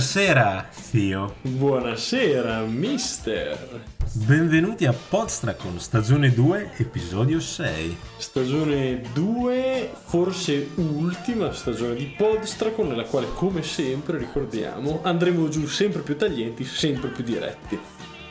Buonasera, 0.00 0.68
zio. 0.70 1.34
Buonasera, 1.42 2.60
mister. 2.60 3.84
Benvenuti 4.14 4.86
a 4.86 4.94
Podstracon, 4.94 5.78
stagione 5.78 6.32
2, 6.32 6.70
episodio 6.78 7.38
6. 7.38 7.98
Stagione 8.16 9.02
2, 9.12 9.90
forse 10.06 10.70
ultima 10.76 11.52
stagione 11.52 11.96
di 11.96 12.14
Podstracon, 12.16 12.88
nella 12.88 13.04
quale, 13.04 13.26
come 13.34 13.62
sempre, 13.62 14.16
ricordiamo, 14.16 15.00
andremo 15.02 15.48
giù 15.48 15.66
sempre 15.66 16.00
più 16.00 16.16
taglienti, 16.16 16.64
sempre 16.64 17.10
più 17.10 17.22
diretti. 17.22 17.78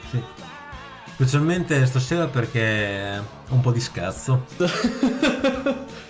Sì. 0.10 0.24
Specialmente 1.14 1.86
stasera 1.86 2.26
perché 2.26 3.22
ho 3.48 3.54
un 3.54 3.62
po' 3.62 3.72
di 3.72 3.80
scazzo. 3.80 4.48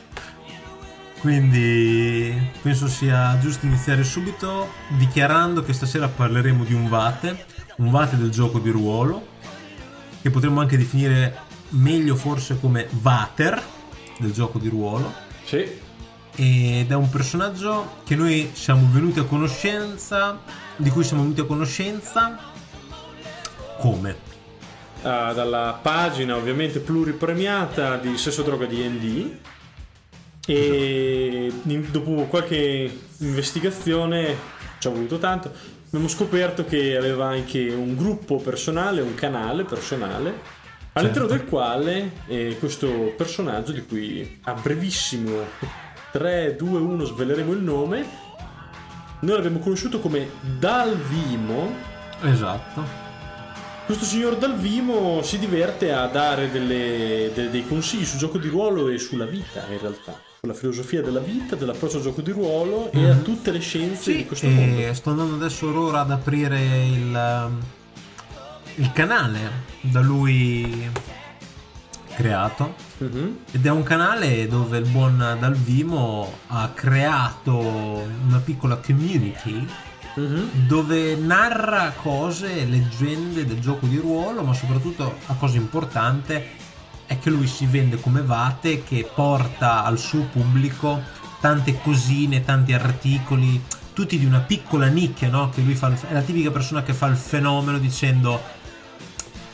Quindi 1.20 2.34
penso 2.62 2.88
sia 2.88 3.38
giusto 3.40 3.66
iniziare 3.66 4.04
subito 4.06 4.70
dichiarando 4.98 5.64
che 5.64 5.74
stasera 5.74 6.08
parleremo 6.08 6.64
di 6.64 6.74
un 6.74 6.88
Vate, 6.88 7.46
un 7.78 7.92
Vate 7.92 8.16
del 8.16 8.30
gioco 8.30 8.60
di 8.60 8.70
ruolo, 8.70 9.28
che 10.22 10.30
potremmo 10.30 10.62
anche 10.62 10.78
definire 10.78 11.38
meglio 11.70 12.16
forse 12.16 12.58
come 12.58 12.88
Vater 12.92 13.62
del 14.18 14.32
gioco 14.32 14.60
di 14.60 14.70
ruolo. 14.70 15.14
Sì. 15.44 15.88
Ed 16.36 16.90
è 16.90 16.96
un 16.96 17.10
personaggio 17.10 17.98
che 18.06 18.16
noi 18.16 18.52
siamo 18.54 18.88
venuti 18.90 19.20
a 19.20 19.24
conoscenza, 19.24 20.40
di 20.78 20.90
cui 20.90 21.04
siamo 21.04 21.24
venuti 21.24 21.42
a 21.42 21.46
conoscenza 21.46 22.40
come? 23.80 24.28
Uh, 25.02 25.34
dalla 25.34 25.80
pagina 25.82 26.36
ovviamente 26.38 26.80
pluripremiata 26.80 27.98
di 27.98 28.18
Sesso 28.18 28.42
Droga 28.42 28.66
D&D 28.66 29.38
e 30.52 31.52
dopo 31.92 32.26
qualche 32.26 32.92
investigazione 33.20 34.36
ci 34.80 34.88
ha 34.88 34.92
voluto 34.92 35.20
tanto. 35.20 35.52
Abbiamo 35.88 36.08
scoperto 36.08 36.66
che 36.66 36.98
aveva 36.98 37.28
anche 37.28 37.70
un 37.70 37.96
gruppo 37.96 38.38
personale 38.38 39.02
un 39.02 39.14
canale 39.14 39.64
personale 39.64 40.58
all'interno 40.94 41.28
certo. 41.28 41.44
del 41.44 41.50
quale 41.50 42.12
eh, 42.28 42.58
questo 42.58 43.14
personaggio 43.16 43.72
di 43.72 43.86
cui 43.86 44.40
a 44.44 44.54
brevissimo 44.54 45.38
3, 46.12 46.56
2, 46.56 46.80
1 46.80 47.04
sveleremo 47.06 47.52
il 47.52 47.62
nome 47.62 48.06
noi 49.22 49.36
l'abbiamo 49.36 49.60
conosciuto 49.60 50.00
come 50.00 50.30
Dalvimo. 50.58 51.76
Esatto. 52.22 53.08
Questo 53.86 54.06
signor 54.06 54.38
Dalvimo 54.38 55.22
si 55.22 55.38
diverte 55.38 55.92
a 55.92 56.08
dare 56.08 56.50
delle, 56.50 57.30
delle, 57.34 57.50
dei 57.50 57.68
consigli 57.68 58.06
sul 58.06 58.18
gioco 58.18 58.38
di 58.38 58.48
ruolo 58.48 58.88
e 58.88 58.98
sulla 58.98 59.26
vita 59.26 59.66
in 59.70 59.80
realtà 59.80 60.29
sulla 60.42 60.54
filosofia 60.54 61.02
della 61.02 61.20
vita, 61.20 61.58
dell'approccio 61.58 61.98
al 61.98 62.04
gioco 62.04 62.22
di 62.22 62.32
ruolo 62.32 62.90
mm-hmm. 62.96 63.06
e 63.06 63.10
a 63.10 63.14
mhm. 63.16 63.24
tutte 63.24 63.52
le 63.52 63.60
scienze 63.60 64.02
sì, 64.02 64.18
di 64.18 64.26
questo 64.26 64.48
mondo. 64.48 64.94
Sto 64.94 65.10
andando 65.10 65.36
adesso 65.36 65.78
ora 65.78 66.00
ad 66.00 66.12
aprire 66.12 66.86
il, 66.86 67.46
um, 67.46 67.60
il 68.76 68.92
canale 68.94 69.40
da 69.82 70.00
lui 70.00 70.90
creato 72.14 72.76
mm-hmm. 73.04 73.32
ed 73.52 73.66
è 73.66 73.70
un 73.70 73.84
canale 73.84 74.48
dove 74.48 74.78
il 74.78 74.88
buon 74.88 75.18
Dalvimo 75.40 76.32
ha 76.48 76.72
creato 76.74 77.58
una 77.58 78.40
piccola 78.44 78.78
community 78.78 79.68
Mm-hmm. 80.20 80.68
dove 80.68 81.16
narra 81.16 81.94
cose, 81.96 82.66
leggende 82.66 83.46
del 83.46 83.62
gioco 83.62 83.86
di 83.86 83.96
ruolo, 83.98 84.42
ma 84.42 84.54
soprattutto 84.54 85.16
la 85.28 85.36
cosa 85.36 85.56
importante 85.56 86.46
è 87.10 87.18
che 87.18 87.32
lui 87.32 87.48
si 87.48 87.66
vende 87.66 88.00
come 88.00 88.22
Vate 88.22 88.84
che 88.84 89.10
porta 89.12 89.84
al 89.84 89.98
suo 89.98 90.26
pubblico 90.26 91.02
tante 91.40 91.80
cosine, 91.82 92.46
tanti 92.46 92.72
articoli, 92.72 93.60
tutti 93.94 94.20
di 94.20 94.26
una 94.26 94.42
piccola 94.42 94.86
nicchia, 94.86 95.28
no? 95.28 95.50
Che 95.50 95.62
lui 95.62 95.74
fa, 95.74 95.92
è 96.08 96.14
la 96.14 96.22
tipica 96.22 96.52
persona 96.52 96.84
che 96.84 96.94
fa 96.94 97.08
il 97.08 97.16
fenomeno 97.16 97.80
dicendo 97.80 98.40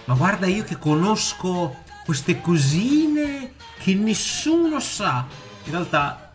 ma 0.03 0.15
guarda 0.15 0.47
io 0.47 0.65
che 0.65 0.77
conosco 0.77 1.77
queste 2.03 2.41
cosine 2.41 3.53
che 3.79 3.93
nessuno 3.93 4.81
sa. 4.81 5.25
In 5.63 5.71
realtà 5.71 6.33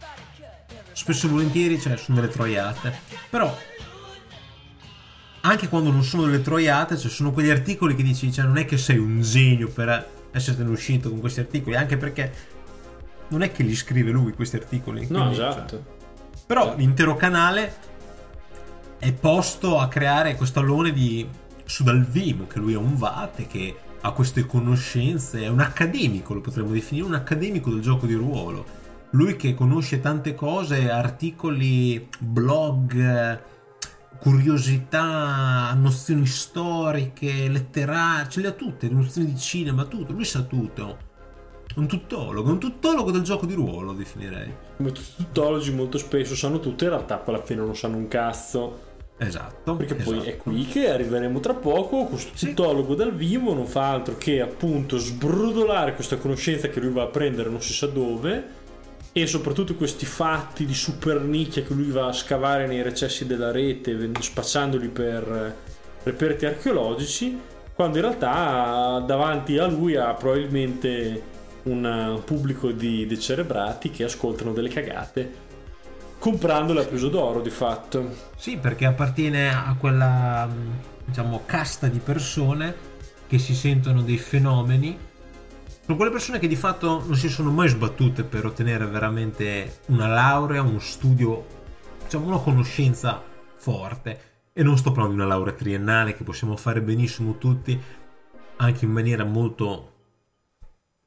spesso 0.93 1.27
e 1.27 1.31
volentieri 1.31 1.79
cioè, 1.79 1.99
sono 1.99 2.19
delle 2.19 2.33
troiate. 2.33 2.99
Però 3.29 3.55
anche 5.43 5.69
quando 5.69 5.91
non 5.91 6.03
sono 6.03 6.25
delle 6.25 6.41
troiate, 6.41 6.97
cioè 6.97 7.11
sono 7.11 7.31
quegli 7.31 7.51
articoli 7.51 7.95
che 7.95 8.03
dici, 8.03 8.33
cioè 8.33 8.47
non 8.47 8.57
è 8.57 8.65
che 8.65 8.79
sei 8.79 8.97
un 8.97 9.21
genio 9.21 9.69
per 9.69 10.19
esserne 10.33 10.69
uscito 10.69 11.11
con 11.11 11.21
questi 11.21 11.41
articoli, 11.41 11.77
anche 11.77 11.97
perché 11.97 12.33
non 13.29 13.43
è 13.43 13.53
che 13.53 13.63
li 13.63 13.75
scrive 13.75 14.11
lui 14.11 14.33
questi 14.33 14.57
articoli. 14.57 15.07
No, 15.09 15.19
quindi, 15.19 15.35
esatto. 15.35 15.69
Cioè, 15.69 15.81
però 16.47 16.75
l'intero 16.77 17.15
canale 17.17 17.73
è 18.99 19.13
posto 19.13 19.79
a 19.79 19.89
creare 19.89 20.35
questo 20.35 20.61
allone 20.61 20.93
di 20.93 21.27
Sudalvim, 21.65 22.47
che 22.47 22.59
lui 22.59 22.73
è 22.73 22.77
un 22.77 22.97
vate, 22.97 23.47
che 23.47 23.77
ha 24.01 24.13
queste 24.13 24.47
conoscenze, 24.47 25.43
è 25.43 25.49
un 25.49 25.61
accademico, 25.61 26.35
lo 26.35 26.41
potremmo 26.41 26.71
definire 26.71 27.07
un 27.07 27.15
accademico 27.15 27.71
del 27.71 27.81
gioco 27.81 28.07
di 28.07 28.15
ruolo. 28.15 28.79
Lui 29.11 29.37
che 29.37 29.55
conosce 29.55 30.01
tante 30.01 30.35
cose, 30.35 30.91
articoli, 30.91 32.09
blog, 32.19 33.43
curiosità, 34.21 35.73
nozioni 35.75 36.27
storiche, 36.27 37.49
letterarie, 37.49 38.29
ce 38.29 38.41
le 38.43 38.49
ha 38.49 38.53
tutte, 38.53 38.89
nozioni 38.89 39.33
di 39.33 39.39
cinema, 39.39 39.85
tutto, 39.85 40.13
lui 40.13 40.25
sa 40.25 40.43
tutto. 40.43 41.09
Un 41.77 41.87
tuttologo, 41.87 42.51
un 42.51 42.59
tuttologo 42.59 43.11
del 43.11 43.23
gioco 43.23 43.47
di 43.47 43.55
ruolo 43.55 43.93
definirei. 43.93 44.53
Come 44.77 44.93
tutti 44.93 45.09
i 45.09 45.25
tuttologi 45.25 45.73
molto 45.73 45.99
spesso 45.99 46.35
sanno 46.35 46.61
tutto, 46.61 46.85
in 46.85 46.91
realtà 46.91 47.17
poi 47.17 47.35
alla 47.35 47.45
fine 47.45 47.63
non 47.63 47.75
sanno 47.75 47.97
un 47.97 48.09
cazzo. 48.09 48.89
Esatto. 49.17 49.77
Perché 49.77 49.97
esatto. 49.97 50.17
poi 50.17 50.27
è 50.27 50.37
qui 50.37 50.67
che 50.67 50.91
arriveremo 50.91 51.41
tra 51.41 51.55
poco. 51.55 52.05
Questo 52.07 52.37
sì. 52.37 52.49
tuttologo 52.49 52.95
dal 52.95 53.15
vivo 53.15 53.55
non 53.55 53.67
fa 53.67 53.91
altro 53.91 54.17
che 54.17 54.41
appunto 54.41 54.99
sbrodolare 54.99 55.95
questa 55.95 56.17
conoscenza 56.17 56.69
che 56.69 56.81
lui 56.81 56.93
va 56.93 57.05
a 57.05 57.09
prendere 57.09 57.49
non 57.49 57.63
si 57.63 57.73
sa 57.73 57.87
dove 57.87 58.59
e 59.13 59.27
soprattutto 59.27 59.75
questi 59.75 60.07
fatti 60.07 60.65
di 60.65 60.75
super 60.75 61.21
nicchia 61.21 61.63
che 61.63 61.75
lui 61.75 61.91
va 61.91 62.07
a 62.07 62.13
scavare 62.13 62.67
nei 62.67 62.83
recessi 62.83 63.27
della 63.27 63.51
rete 63.51 64.11
spacciandoli 64.19 64.89
per 64.89 65.57
reperti 66.03 66.47
archeologici 66.47 67.39
quando 67.75 67.99
in 67.99 68.05
realtà 68.05 69.03
davanti 69.05 69.59
a 69.59 69.67
lui 69.67 69.97
ha 69.97 70.13
probabilmente 70.15 71.23
un 71.63 72.21
pubblico 72.25 72.71
di 72.71 73.07
decerebrati 73.07 73.91
che 73.91 74.05
ascoltano 74.05 74.53
delle 74.53 74.69
cagate 74.69 75.49
comprandole 76.19 76.83
a 76.83 76.85
peso 76.85 77.09
d'oro 77.09 77.41
di 77.41 77.51
fatto. 77.51 78.15
Sì 78.37 78.59
perché 78.59 78.85
appartiene 78.85 79.49
a 79.49 79.75
quella 79.79 80.49
diciamo 81.05 81.43
casta 81.47 81.89
di 81.89 81.99
persone 81.99 82.89
che 83.27 83.39
si 83.39 83.55
sentono 83.55 84.03
dei 84.03 84.19
fenomeni 84.19 84.97
sono 85.83 85.97
quelle 85.97 86.13
persone 86.13 86.39
che 86.39 86.47
di 86.47 86.57
fatto 86.57 87.03
non 87.05 87.17
si 87.17 87.29
sono 87.29 87.51
mai 87.51 87.69
sbattute 87.69 88.23
per 88.23 88.47
ottenere 88.47 88.87
veramente 88.87 89.81
una 89.87 90.07
laurea, 90.07 90.63
uno 90.63 90.79
studio, 90.79 91.45
diciamo 92.05 92.27
una 92.27 92.39
conoscenza 92.39 93.23
forte. 93.57 94.29
E 94.53 94.63
non 94.63 94.77
sto 94.77 94.93
parlando 94.93 95.17
di 95.17 95.23
una 95.23 95.35
laurea 95.35 95.55
triennale 95.55 96.15
che 96.15 96.25
possiamo 96.25 96.57
fare 96.57 96.83
benissimo 96.83 97.39
tutti, 97.39 97.81
anche 98.57 98.85
in 98.85 98.91
maniera 98.91 99.25
molto 99.25 99.93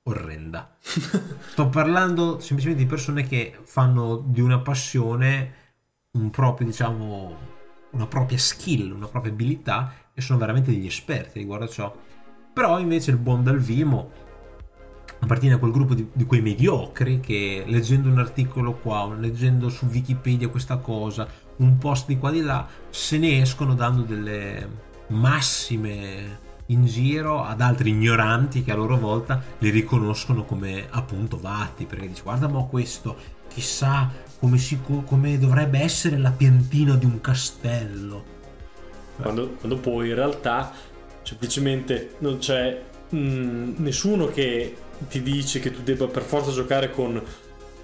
orrenda. 0.03 0.75
sto 0.81 1.69
parlando 1.69 2.39
semplicemente 2.39 2.83
di 2.83 2.89
persone 2.89 3.23
che 3.23 3.57
fanno 3.63 4.23
di 4.25 4.41
una 4.41 4.59
passione 4.59 5.61
un 6.11 6.29
proprio, 6.29 6.67
diciamo, 6.67 7.37
una 7.91 8.07
propria 8.07 8.37
skill, 8.37 8.91
una 8.91 9.07
propria 9.07 9.31
abilità 9.31 9.93
e 10.13 10.21
sono 10.21 10.39
veramente 10.39 10.71
degli 10.71 10.85
esperti 10.85 11.39
riguardo 11.39 11.65
a 11.65 11.69
ciò. 11.69 11.95
Però 12.53 12.79
invece 12.79 13.11
il 13.11 13.17
buon 13.17 13.43
Dalvimo 13.43 14.11
appartiene 15.23 15.55
a 15.55 15.57
quel 15.57 15.71
gruppo 15.71 15.93
di, 15.93 16.07
di, 16.11 16.25
quei 16.25 16.41
mediocri 16.41 17.19
che 17.19 17.63
leggendo 17.65 18.09
un 18.09 18.19
articolo 18.19 18.73
qua, 18.73 19.13
leggendo 19.17 19.69
su 19.69 19.85
Wikipedia 19.85 20.49
questa 20.49 20.77
cosa, 20.77 21.27
un 21.57 21.77
post 21.77 22.07
di 22.07 22.17
qua 22.17 22.31
di 22.31 22.41
là, 22.41 22.67
se 22.89 23.17
ne 23.17 23.41
escono 23.41 23.73
dando 23.73 24.03
delle 24.03 24.91
massime 25.07 26.51
in 26.67 26.85
giro 26.85 27.43
ad 27.43 27.61
altri 27.61 27.89
ignoranti 27.89 28.63
che 28.63 28.71
a 28.71 28.75
loro 28.75 28.97
volta 28.97 29.41
li 29.59 29.69
riconoscono 29.69 30.45
come 30.45 30.87
appunto 30.89 31.37
vatti, 31.39 31.85
perché 31.85 32.07
dice 32.07 32.23
guarda 32.23 32.47
ma 32.47 32.63
questo, 32.63 33.15
chissà 33.47 34.09
come, 34.39 34.57
si, 34.57 34.79
come 35.05 35.37
dovrebbe 35.37 35.79
essere 35.79 36.17
la 36.17 36.31
piantina 36.31 36.95
di 36.95 37.05
un 37.05 37.19
castello. 37.21 38.31
Quando, 39.21 39.49
quando 39.59 39.77
poi 39.77 40.09
in 40.09 40.15
realtà 40.15 40.71
semplicemente 41.21 42.15
non 42.19 42.37
c'è 42.39 42.81
mh, 43.13 43.17
mm, 43.17 43.73
nessuno 43.77 44.27
che 44.27 44.75
ti 45.09 45.21
dice 45.21 45.59
che 45.59 45.71
tu 45.71 45.81
debba 45.83 46.07
per 46.07 46.23
forza 46.23 46.51
giocare 46.51 46.91
con 46.91 47.21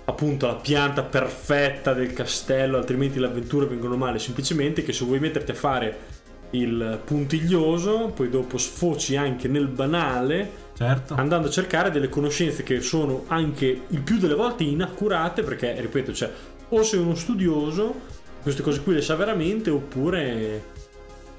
appunto 0.06 0.48
la 0.48 0.56
pianta 0.56 1.04
perfetta 1.04 1.94
del 1.94 2.14
castello, 2.14 2.78
altrimenti 2.78 3.20
le 3.20 3.28
avventure 3.28 3.68
vengono 3.68 3.96
male. 3.96 4.20
Semplicemente 4.20 4.84
che 4.84 4.94
se 4.94 5.06
vuoi 5.06 5.20
metterti 5.20 5.52
a 5.52 5.56
fare 5.56 5.98
il 6.52 7.00
puntiglioso, 7.06 8.12
poi 8.16 8.30
dopo 8.30 8.58
sfoci 8.58 9.16
anche 9.16 9.48
nel 9.48 9.68
banale. 9.68 10.68
Certo. 10.76 11.14
Andando 11.14 11.48
a 11.48 11.52
cercare 11.52 11.92
delle 11.92 12.10
conoscenze 12.10 12.64
che 12.64 12.82
sono 12.82 13.26
anche 13.28 13.82
il 13.88 14.02
più 14.02 14.18
delle 14.18 14.34
volte 14.34 14.64
inaccurate, 14.64 15.44
perché 15.44 15.80
ripeto, 15.80 16.14
cioè, 16.14 16.32
o 16.70 16.84
sei 16.84 17.00
uno 17.00 17.16
studioso 17.16 18.18
queste 18.42 18.62
cose 18.62 18.82
qui 18.82 18.94
le 18.94 19.02
sa 19.02 19.16
veramente 19.16 19.70
oppure 19.70 20.64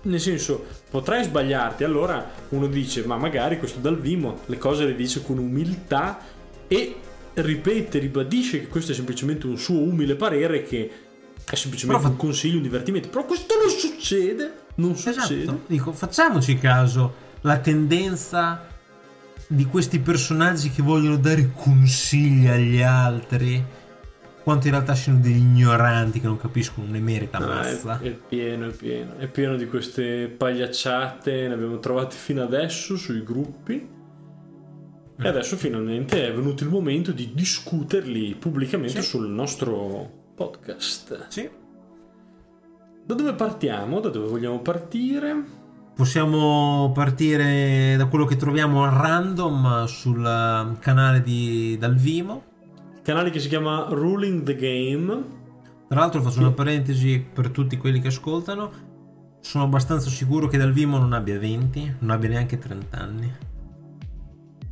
nel 0.03 0.21
senso 0.21 0.65
potrai 0.91 1.25
sbagliarti. 1.25 1.85
Allora 1.85 2.31
uno 2.51 2.67
dice 2.67 3.05
ma 3.05 3.17
magari 3.17 3.59
questo 3.59 3.79
Dal 3.79 3.99
Vimo 3.99 4.41
le 4.47 4.59
cose 4.59 4.85
le 4.85 4.95
dice 4.95 5.23
con 5.23 5.39
umiltà 5.39 6.19
e 6.67 6.97
ripete 7.35 7.99
ribadisce 7.99 8.61
che 8.61 8.69
questo 8.69 8.93
è 8.93 8.95
semplicemente 8.95 9.47
un 9.47 9.57
suo 9.57 9.79
umile 9.79 10.17
parere 10.17 10.63
che 10.63 10.91
è 11.45 11.55
semplicemente 11.55 12.03
Però 12.03 12.13
un 12.13 12.19
consiglio 12.19 12.57
un 12.57 12.63
divertimento. 12.63 13.09
Però 13.09 13.25
questo 13.25 13.55
non 13.59 13.71
succede 13.71 14.61
non 14.81 14.97
succede. 14.97 15.43
Esatto. 15.43 15.61
Dico, 15.67 15.93
facciamoci 15.93 16.59
caso 16.59 17.29
la 17.43 17.59
tendenza 17.59 18.67
di 19.47 19.65
questi 19.65 19.99
personaggi 19.99 20.71
che 20.71 20.83
vogliono 20.83 21.17
dare 21.17 21.51
consigli 21.55 22.47
agli 22.47 22.81
altri, 22.81 23.63
quanto 24.43 24.67
in 24.67 24.73
realtà 24.73 24.95
siano 24.95 25.21
degli 25.21 25.37
ignoranti 25.37 26.21
che 26.21 26.27
non 26.27 26.37
capiscono 26.39 26.87
un'emerita 26.89 27.39
Ah, 27.39 27.47
mazza. 27.47 27.99
è, 28.01 28.07
è 28.07 28.11
pieno, 28.13 28.69
è 28.69 28.73
pieno, 28.73 29.17
è 29.19 29.27
pieno 29.29 29.57
di 29.57 29.67
queste 29.67 30.29
pagliacciate, 30.29 31.49
ne 31.49 31.55
abbiamo 31.55 31.79
trovate 31.79 32.17
fino 32.17 32.43
adesso 32.43 32.97
sui 32.97 33.23
gruppi. 33.23 33.99
E 35.23 35.29
adesso 35.29 35.57
finalmente 35.57 36.27
è 36.27 36.33
venuto 36.33 36.65
il 36.65 36.71
momento 36.71 37.13
di 37.13 37.33
discuterli 37.35 38.35
pubblicamente 38.37 39.03
Sì. 39.03 39.09
sul 39.09 39.29
nostro 39.29 40.11
podcast. 40.35 41.27
Sì. 41.29 41.49
Da 43.05 43.15
dove 43.15 43.35
partiamo? 43.35 44.01
Da 44.01 44.09
dove 44.09 44.29
vogliamo 44.29 44.61
partire? 44.61 45.59
Possiamo 45.95 46.91
partire 46.95 47.97
da 47.99 48.07
quello 48.07 48.25
che 48.25 48.37
troviamo 48.37 48.83
a 48.85 48.89
random 48.89 49.85
sul 49.85 50.25
eh, 50.25 50.79
canale 50.79 51.21
di 51.21 51.77
Dal 51.79 51.97
Vimo. 51.97 52.45
Il 52.45 52.50
canale 53.11 53.31
che 53.31 53.41
si 53.41 53.49
chiama 53.49 53.87
Ruling 53.89 54.45
the 54.45 54.55
Game. 54.55 55.39
Tra 55.89 55.99
l'altro 55.99 56.23
faccio 56.23 56.39
una 56.39 56.53
parentesi 56.53 57.19
per 57.19 57.51
tutti 57.51 57.77
quelli 57.77 58.01
che 58.01 58.07
ascoltano. 58.07 58.71
Sono 59.41 59.65
abbastanza 59.65 60.09
sicuro 60.09 60.47
che 60.47 60.57
Dal 60.57 60.73
Vimo 60.73 60.97
non 60.97 61.13
abbia 61.13 61.37
20, 61.37 61.97
non 61.99 62.11
abbia 62.11 62.29
neanche 62.29 62.57
30 62.57 62.97
anni. 62.97 63.35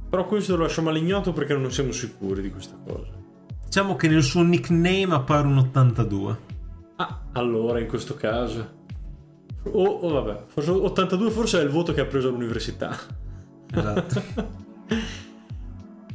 Però 0.08 0.25
questo 0.25 0.55
lo 0.55 0.62
lasciamo 0.62 0.90
all'ignoto 0.90 1.32
perché 1.32 1.56
non 1.56 1.73
siamo 1.73 1.90
sicuri 1.90 2.40
di 2.40 2.50
questa 2.52 2.76
cosa. 2.87 3.11
Diciamo 3.64 3.96
che 3.96 4.06
nel 4.06 4.23
suo 4.23 4.43
nickname 4.43 5.08
appare 5.14 5.49
un 5.49 5.58
82. 5.58 6.38
Ah, 6.94 7.23
allora 7.32 7.81
in 7.81 7.88
questo 7.88 8.14
caso. 8.14 8.76
O 9.64 9.84
oh, 9.84 10.12
vabbè, 10.12 10.44
forse 10.46 10.70
82 10.70 11.31
forse 11.31 11.61
è 11.61 11.64
il 11.64 11.70
voto 11.70 11.93
che 11.93 12.02
ha 12.02 12.06
preso 12.06 12.29
all'università. 12.29 12.96
Esatto. 13.75 14.67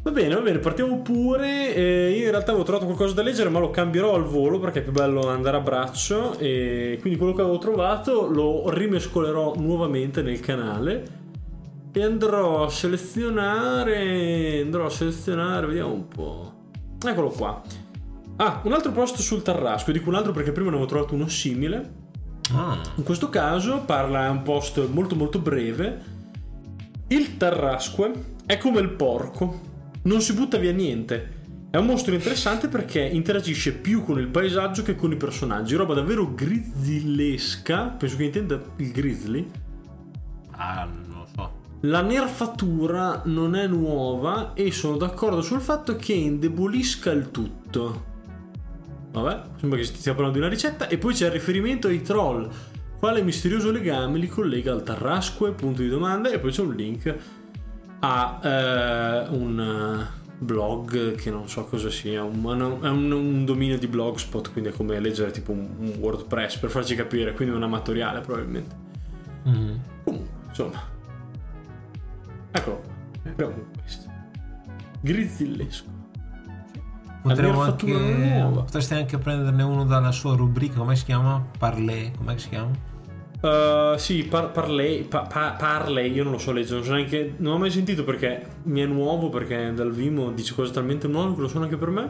Va 0.03 0.11
bene, 0.11 0.35
va 0.35 0.41
bene, 0.41 0.59
partiamo 0.59 1.01
pure. 1.01 1.73
Eh, 1.73 2.11
io 2.11 2.25
in 2.25 2.29
realtà 2.31 2.49
avevo 2.49 2.65
trovato 2.65 2.83
qualcosa 2.85 3.13
da 3.13 3.21
leggere, 3.21 3.49
ma 3.49 3.59
lo 3.59 3.69
cambierò 3.69 4.15
al 4.15 4.25
volo 4.25 4.59
perché 4.59 4.79
è 4.79 4.83
più 4.83 4.91
bello 4.91 5.29
andare 5.29 5.55
a 5.55 5.61
braccio. 5.61 6.37
E 6.39 6.97
quindi 6.99 7.17
quello 7.17 7.33
che 7.33 7.41
avevo 7.41 7.57
trovato 7.57 8.27
lo 8.27 8.69
rimescolerò 8.69 9.55
nuovamente 9.55 10.21
nel 10.21 10.41
canale. 10.41 11.21
E 11.93 12.03
andrò 12.03 12.65
a 12.65 12.69
selezionare. 12.69 14.59
Andrò 14.61 14.87
a 14.87 14.89
selezionare, 14.89 15.67
vediamo 15.67 15.93
un 15.93 16.07
po'. 16.09 16.53
Eccolo 17.05 17.29
qua. 17.29 17.61
Ah, 18.37 18.61
un 18.65 18.73
altro 18.73 18.91
post 18.91 19.19
sul 19.21 19.41
Tarrasco. 19.41 19.93
Dico 19.93 20.09
un 20.09 20.15
altro 20.15 20.33
perché 20.33 20.51
prima 20.51 20.69
ne 20.69 20.75
avevo 20.75 20.89
trovato 20.89 21.13
uno 21.13 21.29
simile. 21.29 22.01
Ah, 22.53 22.77
In 22.95 23.03
questo 23.03 23.29
caso 23.29 23.83
parla, 23.85 24.25
è 24.25 24.29
un 24.29 24.41
post 24.43 24.85
molto 24.89 25.15
molto 25.15 25.39
breve. 25.39 26.11
Il 27.07 27.37
tarrasque 27.37 28.11
è 28.45 28.57
come 28.57 28.81
il 28.81 28.89
porco, 28.89 29.71
non 30.03 30.21
si 30.21 30.33
butta 30.33 30.57
via 30.57 30.71
niente. 30.71 31.41
È 31.69 31.77
un 31.77 31.85
mostro 31.87 32.13
interessante 32.13 32.67
perché 32.67 33.01
interagisce 33.01 33.73
più 33.73 34.03
con 34.03 34.19
il 34.19 34.27
paesaggio 34.27 34.83
che 34.83 34.95
con 34.95 35.11
i 35.11 35.17
personaggi. 35.17 35.75
Roba 35.75 35.95
davvero 35.95 36.33
grizzlesca. 36.33 37.85
Penso 37.87 38.17
che 38.17 38.25
intenda 38.25 38.61
il 38.77 38.91
grizzly. 38.91 39.49
ah, 40.51 40.85
non 40.85 41.17
lo 41.17 41.27
so. 41.33 41.61
La 41.81 42.01
nerfatura 42.01 43.23
non 43.25 43.55
è 43.55 43.65
nuova 43.65 44.53
e 44.53 44.71
sono 44.71 44.97
d'accordo 44.97 45.41
sul 45.41 45.61
fatto 45.61 45.95
che 45.95 46.13
indebolisca 46.13 47.11
il 47.11 47.31
tutto. 47.31 48.11
Vabbè, 49.11 49.41
sembra 49.59 49.79
che 49.79 49.85
stia 49.85 50.13
parlando 50.13 50.37
di 50.37 50.43
una 50.45 50.53
ricetta. 50.53 50.87
E 50.87 50.99
poi 50.99 51.13
c'è 51.15 51.25
il 51.25 51.31
riferimento 51.31 51.87
ai 51.87 52.03
troll. 52.03 52.49
Quale 52.99 53.23
misterioso 53.23 53.71
legame 53.71 54.19
li 54.19 54.27
collega 54.27 54.71
al 54.71 54.83
Tarrasque? 54.83 55.53
Punto 55.53 55.81
di 55.81 55.89
domanda. 55.89 56.29
E 56.29 56.37
poi 56.37 56.51
c'è 56.51 56.61
un 56.61 56.75
link 56.75 57.15
a 58.05 58.39
eh, 58.43 59.27
un 59.29 59.59
eh, 59.59 60.21
blog 60.37 61.15
che 61.15 61.31
non 61.31 61.47
so 61.47 61.63
cosa 61.65 61.89
sia. 61.89 62.21
un- 62.23 62.79
è 62.81 62.89
un, 62.89 63.11
un 63.11 63.45
dominio 63.45 63.77
di 63.77 63.87
blogspot, 63.87 64.51
quindi 64.51 64.69
è 64.71 64.73
come 64.73 64.99
leggere 64.99 65.31
tipo 65.31 65.51
un, 65.53 65.69
un 65.79 65.93
WordPress 65.99 66.57
per 66.57 66.69
farci 66.69 66.95
capire. 66.95 67.33
Quindi 67.33 67.55
un 67.55 67.63
amatoriale 67.63 68.19
probabilmente. 68.19 68.75
Mhm. 69.43 69.79
Comunque, 70.03 70.29
insomma. 70.49 70.81
Eccolo 72.51 72.81
qua. 72.81 73.45
Con 73.45 73.65
questo. 73.81 74.11
Grizzillesco. 74.99 75.91
Potremmo 77.21 77.61
anche, 77.61 77.85
nuova. 77.87 78.63
potresti 78.63 78.95
anche 78.95 79.17
prenderne 79.17 79.63
uno 79.63 79.85
dalla 79.85 80.11
sua 80.11 80.35
rubrica, 80.35 80.75
come 80.79 80.97
si 80.97 81.05
chiama? 81.05 81.41
Parlé, 81.57 82.11
come 82.17 82.37
si 82.37 82.49
chiama? 82.49 82.71
Uh, 83.43 83.97
sì, 83.97 84.23
par- 84.23 84.51
parley, 84.51 85.03
pa- 85.03 85.23
pa- 85.23 85.55
parley, 85.57 86.09
io 86.13 86.23
non 86.23 86.31
lo 86.31 86.37
so 86.37 86.53
leggere, 86.53 86.75
non 86.77 86.85
so 86.85 86.93
neanche. 86.93 87.33
Non 87.39 87.53
ho 87.53 87.57
mai 87.57 87.71
sentito 87.71 88.05
perché 88.05 88.47
mi 88.63 88.79
è 88.79 88.85
nuovo, 88.85 89.27
perché 89.27 89.73
dal 89.73 89.91
Vimo 89.91 90.31
dice 90.31 90.53
cose 90.55 90.71
talmente 90.71 91.09
nuove 91.09 91.35
che 91.35 91.41
lo 91.41 91.47
sono 91.49 91.65
anche 91.65 91.75
per 91.75 91.89
me. 91.89 92.09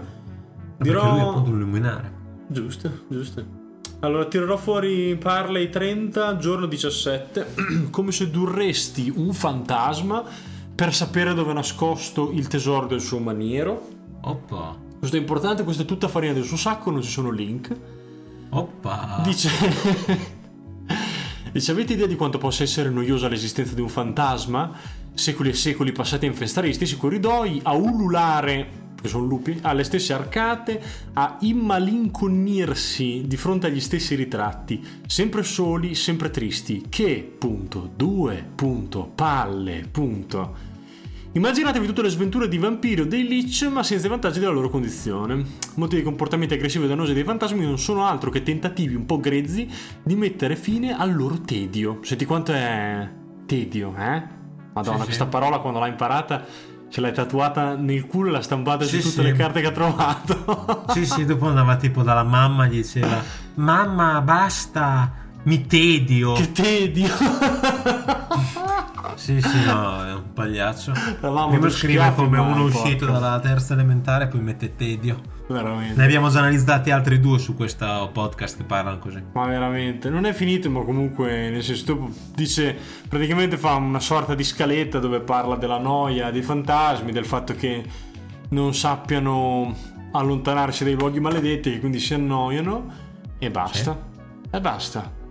Perché 0.77 0.93
lui 0.93 1.01
è 1.01 1.13
Dirò. 1.13 1.29
appunto 1.31 1.49
un 1.49 1.57
luminare. 1.59 2.11
Giusto, 2.45 2.91
giusto. 3.07 3.43
Allora 4.01 4.25
tirerò 4.25 4.57
fuori 4.57 5.15
Parley 5.15 5.69
30, 5.69 6.37
giorno 6.37 6.67
17, 6.67 7.45
come 7.89 8.11
se 8.11 8.29
durresti 8.29 9.11
un 9.15 9.33
fantasma 9.33 10.23
per 10.75 10.93
sapere 10.93 11.33
dove 11.33 11.49
è 11.49 11.53
nascosto 11.55 12.29
il 12.31 12.47
tesoro 12.47 12.85
del 12.85 13.01
suo 13.01 13.17
maniero. 13.17 13.87
Oppa, 14.21 14.77
Questo 14.99 15.15
è 15.17 15.19
importante, 15.19 15.63
questa 15.63 15.81
è 15.81 15.85
tutta 15.85 16.07
farina 16.07 16.33
del 16.33 16.43
suo 16.43 16.57
sacco, 16.57 16.91
non 16.91 17.01
ci 17.01 17.09
sono 17.09 17.31
link. 17.31 17.75
oppa. 18.49 19.19
Dice... 19.23 19.49
Dice, 21.53 21.69
avete 21.69 21.93
idea 21.93 22.07
di 22.07 22.15
quanto 22.15 22.39
possa 22.39 22.63
essere 22.63 22.89
noiosa 22.89 23.27
l'esistenza 23.27 23.75
di 23.75 23.81
un 23.81 23.87
fantasma? 23.87 24.71
Secoli 25.13 25.49
e 25.49 25.53
secoli 25.53 25.91
passati 25.91 26.25
a 26.25 26.27
infestare 26.27 26.67
gli 26.67 26.73
stessi 26.73 26.97
corridoi, 26.97 27.59
a 27.61 27.73
ululare, 27.73 28.69
che 28.99 29.07
sono 29.07 29.25
lupi, 29.25 29.59
alle 29.61 29.83
stesse 29.83 30.13
arcate, 30.13 30.81
a 31.13 31.37
immalinconirsi 31.41 33.25
di 33.27 33.37
fronte 33.37 33.67
agli 33.67 33.81
stessi 33.81 34.15
ritratti, 34.15 34.83
sempre 35.05 35.43
soli, 35.43 35.93
sempre 35.93 36.31
tristi. 36.31 36.85
Che, 36.89 37.35
punto, 37.37 37.87
due, 37.95 38.43
punto, 38.55 39.11
palle, 39.13 39.87
punto. 39.91 40.72
Immaginatevi 41.35 41.87
tutte 41.87 42.03
le 42.03 42.09
sventure 42.09 42.47
di 42.47 42.59
vampiri 42.59 43.01
o 43.01 43.05
dei 43.07 43.27
lich, 43.27 43.63
ma 43.67 43.81
senza 43.81 44.05
i 44.05 44.09
vantaggi 44.09 44.39
della 44.39 44.51
loro 44.51 44.69
condizione. 44.69 45.43
Molti 45.75 45.95
dei 45.95 46.03
comportamenti 46.03 46.53
aggressivi 46.53 46.85
e 46.85 46.87
dannosi 46.87 47.13
dei 47.13 47.23
fantasmi 47.23 47.65
non 47.65 47.79
sono 47.79 48.05
altro 48.05 48.29
che 48.29 48.43
tentativi 48.43 48.93
un 48.93 49.07
po' 49.07 49.19
grezzi 49.19 49.67
di 50.03 50.15
mettere 50.15 50.55
fine 50.55 50.95
al 50.95 51.15
loro 51.15 51.39
tedio. 51.41 51.99
Senti 52.03 52.25
quanto 52.25 52.53
è 52.53 53.09
tedio, 53.47 53.95
eh? 53.97 54.21
Madonna, 54.73 54.95
Sì, 54.97 54.99
sì. 55.01 55.05
questa 55.07 55.25
parola 55.25 55.57
quando 55.57 55.79
l'ha 55.79 55.87
imparata 55.87 56.45
ce 56.89 57.01
l'hai 57.01 57.11
tatuata 57.13 57.75
nel 57.75 58.05
culo 58.05 58.27
e 58.29 58.31
l'ha 58.31 58.41
stampata 58.43 58.83
Sì, 58.85 59.01
su 59.01 59.09
tutte 59.09 59.23
sì. 59.23 59.27
le 59.31 59.33
carte 59.35 59.61
che 59.61 59.67
ha 59.67 59.71
trovato. 59.71 60.85
Sì, 60.93 61.03
sì, 61.03 61.25
dopo 61.25 61.47
andava 61.47 61.77
tipo 61.77 62.03
dalla 62.03 62.23
mamma 62.23 62.65
e 62.65 62.69
diceva 62.69 63.19
Mamma, 63.55 64.21
basta, 64.21 65.11
mi 65.45 65.65
tedio. 65.65 66.33
che 66.33 66.51
tedio! 66.51 67.07
Sì, 69.15 69.41
sì, 69.41 69.63
no, 69.65 70.05
è 70.05 70.13
un 70.13 70.33
pagliaccio. 70.33 70.93
Eravamo 71.19 71.49
Prima 71.49 71.69
scrive 71.69 72.13
come 72.15 72.39
uno 72.39 72.63
porca. 72.63 72.77
uscito 72.77 73.05
dalla 73.05 73.39
terza 73.39 73.73
elementare, 73.73 74.27
poi 74.27 74.41
mette 74.41 74.75
tedio. 74.75 75.21
Veramente. 75.47 75.95
Ne 75.95 76.03
abbiamo 76.03 76.29
già 76.29 76.39
analizzati 76.39 76.91
altri 76.91 77.19
due 77.19 77.37
su 77.37 77.55
questo 77.55 78.09
podcast 78.13 78.57
che 78.57 78.63
parlano 78.63 78.99
così. 78.99 79.21
Ma 79.33 79.45
veramente, 79.45 80.09
non 80.09 80.25
è 80.25 80.33
finito, 80.33 80.69
ma 80.69 80.81
comunque, 80.83 81.49
nel 81.49 81.63
senso, 81.63 81.93
dopo 81.93 82.11
dice, 82.33 82.75
praticamente 83.07 83.57
fa 83.57 83.75
una 83.75 83.99
sorta 83.99 84.35
di 84.35 84.43
scaletta 84.43 84.99
dove 84.99 85.19
parla 85.19 85.55
della 85.55 85.79
noia, 85.79 86.31
dei 86.31 86.41
fantasmi, 86.41 87.11
del 87.11 87.25
fatto 87.25 87.55
che 87.55 87.83
non 88.49 88.73
sappiano 88.73 89.75
allontanarsi 90.11 90.83
dai 90.83 90.93
luoghi 90.93 91.19
maledetti, 91.19 91.71
che 91.71 91.79
quindi 91.79 91.99
si 91.99 92.13
annoiano, 92.13 92.91
e 93.37 93.51
basta. 93.51 93.97
E 94.49 94.61
basta. 94.61 95.21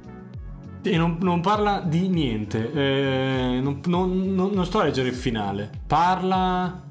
E 0.84 0.96
non, 0.96 1.16
non 1.20 1.40
parla 1.40 1.80
di 1.80 2.08
niente, 2.08 2.72
eh, 2.72 3.60
non, 3.60 3.80
non- 3.86 4.34
non- 4.34 4.66
sto 4.66 4.80
a 4.80 4.84
leggere 4.84 5.08
il 5.08 5.14
finale, 5.14 5.70
parla... 5.86 6.90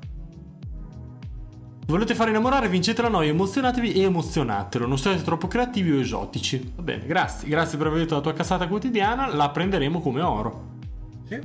Volete 1.88 2.16
fare 2.16 2.30
innamorare? 2.30 2.70
Vincete 2.70 3.02
la 3.02 3.10
noia, 3.10 3.32
emozionatevi 3.32 3.92
e 3.92 4.04
emozionatelo. 4.04 4.88
Non 4.88 4.98
siete 4.98 5.24
troppo 5.24 5.50
creativi 5.50 5.92
o 5.92 6.00
esotici. 6.00 6.72
Va 6.74 6.84
bene, 6.84 7.06
grazie. 7.06 7.50
Grazie 7.50 7.78
per 7.78 7.88
aver 7.88 8.00
detto 8.00 8.16
la 8.16 8.22
tua 8.22 8.32
cazzata 8.32 8.66
quotidiana. 8.70 9.28
La 9.28 9.50
prenderemo 9.50 10.00
come 10.00 10.22
oro. 10.22 10.70
Sì. 11.28 11.38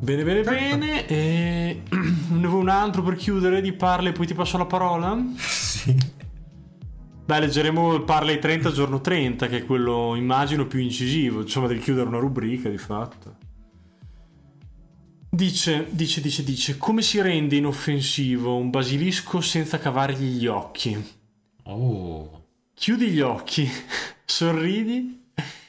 Bene, 0.00 0.24
bene, 0.24 0.42
bene. 0.42 1.06
E... 1.06 1.82
ne 2.30 2.46
vuoi 2.48 2.62
un 2.62 2.68
altro 2.68 3.02
per 3.02 3.14
chiudere 3.14 3.60
di 3.60 3.72
parla 3.72 4.08
e 4.08 4.12
poi 4.12 4.26
ti 4.26 4.34
passo 4.34 4.58
la 4.58 4.66
parola? 4.66 5.16
Sì. 5.36 5.94
Dai, 7.30 7.42
leggeremo 7.42 7.94
il 7.94 8.02
Parley 8.02 8.40
30 8.40 8.72
giorno 8.72 9.00
30, 9.00 9.46
che 9.46 9.58
è 9.58 9.64
quello, 9.64 10.16
immagino, 10.16 10.66
più 10.66 10.80
incisivo. 10.80 11.42
Insomma, 11.42 11.68
devi 11.68 11.78
chiudere 11.78 12.08
una 12.08 12.18
rubrica, 12.18 12.68
di 12.68 12.76
fatto. 12.76 13.36
Dice, 15.30 15.86
dice, 15.90 16.20
dice, 16.20 16.42
dice, 16.42 16.76
come 16.76 17.02
si 17.02 17.20
rende 17.20 17.54
inoffensivo 17.54 18.56
un 18.56 18.70
basilisco 18.70 19.40
senza 19.40 19.78
cavargli 19.78 20.38
gli 20.38 20.48
occhi? 20.48 21.00
Oh. 21.66 22.46
Chiudi 22.74 23.10
gli 23.10 23.20
occhi, 23.20 23.70
sorridi 24.26 25.26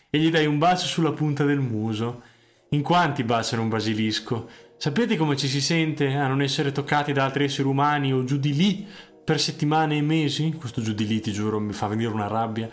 e 0.09 0.17
gli 0.17 0.31
dai 0.31 0.47
un 0.47 0.57
bacio 0.57 0.87
sulla 0.87 1.11
punta 1.11 1.45
del 1.45 1.59
muso. 1.59 2.23
In 2.69 2.81
quanti 2.81 3.23
baciano 3.23 3.61
un 3.61 3.69
basilisco? 3.69 4.49
Sapete 4.77 5.15
come 5.15 5.37
ci 5.37 5.47
si 5.47 5.61
sente 5.61 6.11
a 6.11 6.25
non 6.25 6.41
essere 6.41 6.71
toccati 6.71 7.13
da 7.13 7.23
altri 7.23 7.43
esseri 7.43 7.67
umani 7.67 8.11
o 8.11 8.23
giù 8.23 8.37
di 8.37 8.55
lì 8.55 8.87
per 9.23 9.39
settimane 9.39 9.97
e 9.97 10.01
mesi? 10.01 10.51
Questo 10.53 10.81
giù 10.81 10.93
di 10.93 11.05
lì, 11.07 11.19
ti 11.19 11.31
giuro, 11.31 11.59
mi 11.59 11.73
fa 11.73 11.87
venire 11.87 12.11
una 12.11 12.27
rabbia. 12.27 12.69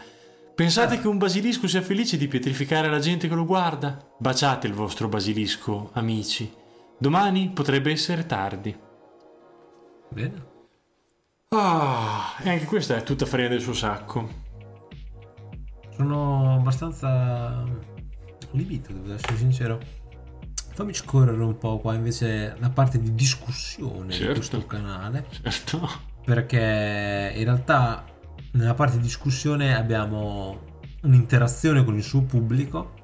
Pensate 0.54 0.98
che 0.98 1.06
un 1.06 1.18
basilisco 1.18 1.68
sia 1.68 1.82
felice 1.82 2.16
di 2.16 2.26
pietrificare 2.26 2.88
la 2.88 2.98
gente 2.98 3.28
che 3.28 3.34
lo 3.34 3.44
guarda? 3.44 4.04
Baciate 4.18 4.66
il 4.66 4.72
vostro 4.72 5.08
basilisco, 5.08 5.90
amici. 5.92 6.52
Domani 6.98 7.50
potrebbe 7.50 7.92
essere 7.92 8.26
tardi. 8.26 8.76
Bene. 10.10 10.46
Ah, 11.50 12.34
e 12.42 12.50
anche 12.50 12.64
questa 12.64 12.96
è 12.96 13.02
tutta 13.04 13.24
farina 13.24 13.48
del 13.48 13.60
suo 13.60 13.72
sacco. 13.72 14.46
Sono 15.96 16.54
abbastanza 16.54 17.64
libito, 18.52 18.92
devo 18.92 19.14
essere 19.14 19.36
sincero. 19.36 19.78
Fammi 20.74 20.92
scorrere 20.94 21.42
un 21.42 21.56
po' 21.56 21.78
qua 21.78 21.94
invece 21.94 22.56
la 22.58 22.70
parte 22.70 23.00
di 23.00 23.14
discussione 23.14 24.12
Certo. 24.12 24.26
di 24.26 24.38
questo 24.38 24.66
canale. 24.66 25.26
Certo. 25.42 26.07
Perché 26.28 27.32
in 27.34 27.44
realtà 27.44 28.04
nella 28.52 28.74
parte 28.74 28.96
di 28.96 29.02
discussione 29.02 29.74
abbiamo 29.74 30.66
un'interazione 31.02 31.84
con 31.84 31.96
il 31.96 32.02
suo 32.02 32.22
pubblico 32.22 32.94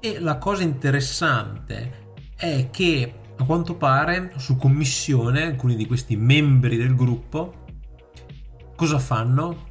e 0.00 0.20
la 0.20 0.38
cosa 0.38 0.62
interessante 0.62 2.14
è 2.34 2.70
che 2.70 3.14
a 3.36 3.44
quanto 3.44 3.76
pare 3.76 4.32
su 4.36 4.56
commissione 4.56 5.42
alcuni 5.42 5.76
di 5.76 5.86
questi 5.86 6.16
membri 6.16 6.76
del 6.76 6.94
gruppo 6.94 7.64
cosa 8.74 8.98
fanno? 8.98 9.70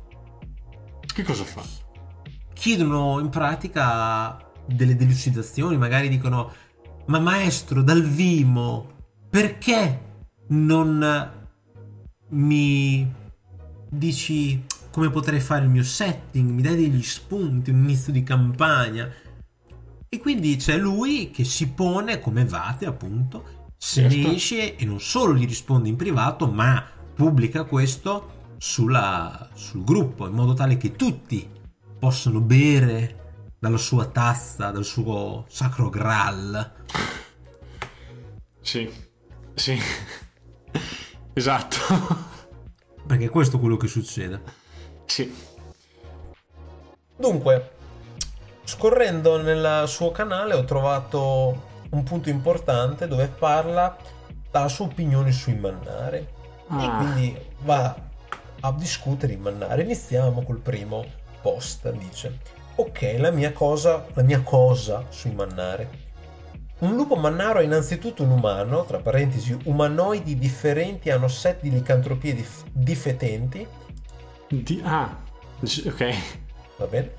Che 1.02 1.24
cosa 1.24 1.44
fa? 1.44 1.82
chiedono 2.62 3.20
in 3.20 3.30
pratica 3.30 4.38
delle 4.68 4.96
delucidazioni, 4.96 5.78
magari 5.78 6.10
dicono 6.10 6.54
ma 7.08 7.18
maestro 7.18 7.82
dal 7.82 8.04
Vimo 8.04 8.98
perché 9.28 10.26
non 10.50 11.41
mi 12.32 13.10
dici 13.90 14.66
come 14.92 15.10
potrei 15.10 15.40
fare 15.40 15.64
il 15.64 15.70
mio 15.70 15.84
setting, 15.84 16.50
mi 16.50 16.62
dai 16.62 16.76
degli 16.76 17.02
spunti, 17.04 17.70
un 17.72 17.84
inizio 17.84 18.12
di 18.12 18.24
campagna 18.24 19.10
e 20.10 20.20
quindi 20.20 20.58
c'è 20.58 20.78
lui 20.78 21.32
che 21.32 21.46
si 21.46 21.70
pone 21.70 22.20
come 22.20 22.44
Vate 22.46 22.86
appunto, 22.86 23.70
se 23.78 24.02
Certo. 24.10 24.16
ne 24.28 24.36
esce 24.36 24.76
e 24.76 24.86
non 24.86 25.00
solo 25.00 25.34
gli 25.34 25.48
risponde 25.48 25.88
in 25.88 25.96
privato 25.96 26.48
ma 26.52 26.86
pubblica 27.14 27.64
questo 27.64 28.56
sulla- 28.58 29.50
sul 29.54 29.84
gruppo 29.84 30.28
in 30.28 30.34
modo 30.34 30.54
tale 30.54 30.76
che 30.78 30.92
tutti 30.96 31.50
possono 31.98 32.42
bere 32.42 33.20
dalla 33.60 33.78
sua 33.78 34.06
tazza, 34.08 34.72
dal 34.72 34.84
suo 34.86 35.46
sacro 35.48 35.90
graal. 35.90 36.74
Sì. 38.60 38.90
Sì. 39.54 39.78
Esatto. 41.34 41.78
Perché 43.08 43.30
questo 43.30 43.58
è 43.58 43.60
quello 43.60 43.78
che 43.78 43.88
succede. 43.88 44.42
sì. 45.06 45.50
Dunque, 47.16 47.72
scorrendo 48.64 49.40
nel 49.42 49.84
suo 49.88 50.12
canale 50.12 50.56
ho 50.56 50.64
trovato 50.64 51.70
un 51.92 52.02
punto 52.04 52.30
importante 52.30 53.08
dove 53.08 53.28
parla 53.28 53.96
della 54.50 54.68
sua 54.68 54.86
opinione 54.86 55.32
sui 55.32 55.54
mannari. 55.56 56.18
E 56.18 56.28
Ah. 56.68 56.98
quindi 56.98 57.38
va 57.60 57.96
a 58.62 58.72
discutere 58.74 59.34
i 59.34 59.38
mannari. 59.38 59.84
Iniziamo 59.84 60.42
col 60.44 60.58
primo 60.60 61.06
post. 61.42 61.92
Dice: 61.92 62.40
Ok, 62.76 63.16
la 63.20 63.30
mia 63.30 63.52
cosa, 63.54 64.04
la 64.14 64.24
mia 64.24 64.42
cosa 64.42 65.06
sui 65.10 65.32
mannari. 65.32 65.88
Un 66.82 66.96
lupo 66.96 67.16
mannaro 67.16 67.60
è 67.60 67.64
innanzitutto 67.64 68.24
un 68.24 68.32
umano, 68.32 68.86
tra 68.86 68.98
parentesi, 68.98 69.56
umanoidi 69.66 70.36
differenti 70.36 71.12
hanno 71.12 71.28
set 71.28 71.62
di 71.62 71.70
licantropie 71.70 72.34
dif- 72.34 72.66
difetenti, 72.72 73.68
Di- 74.48 74.82
ah. 74.84 75.16
Ok. 75.62 76.14
va 76.78 76.86
bene? 76.88 77.12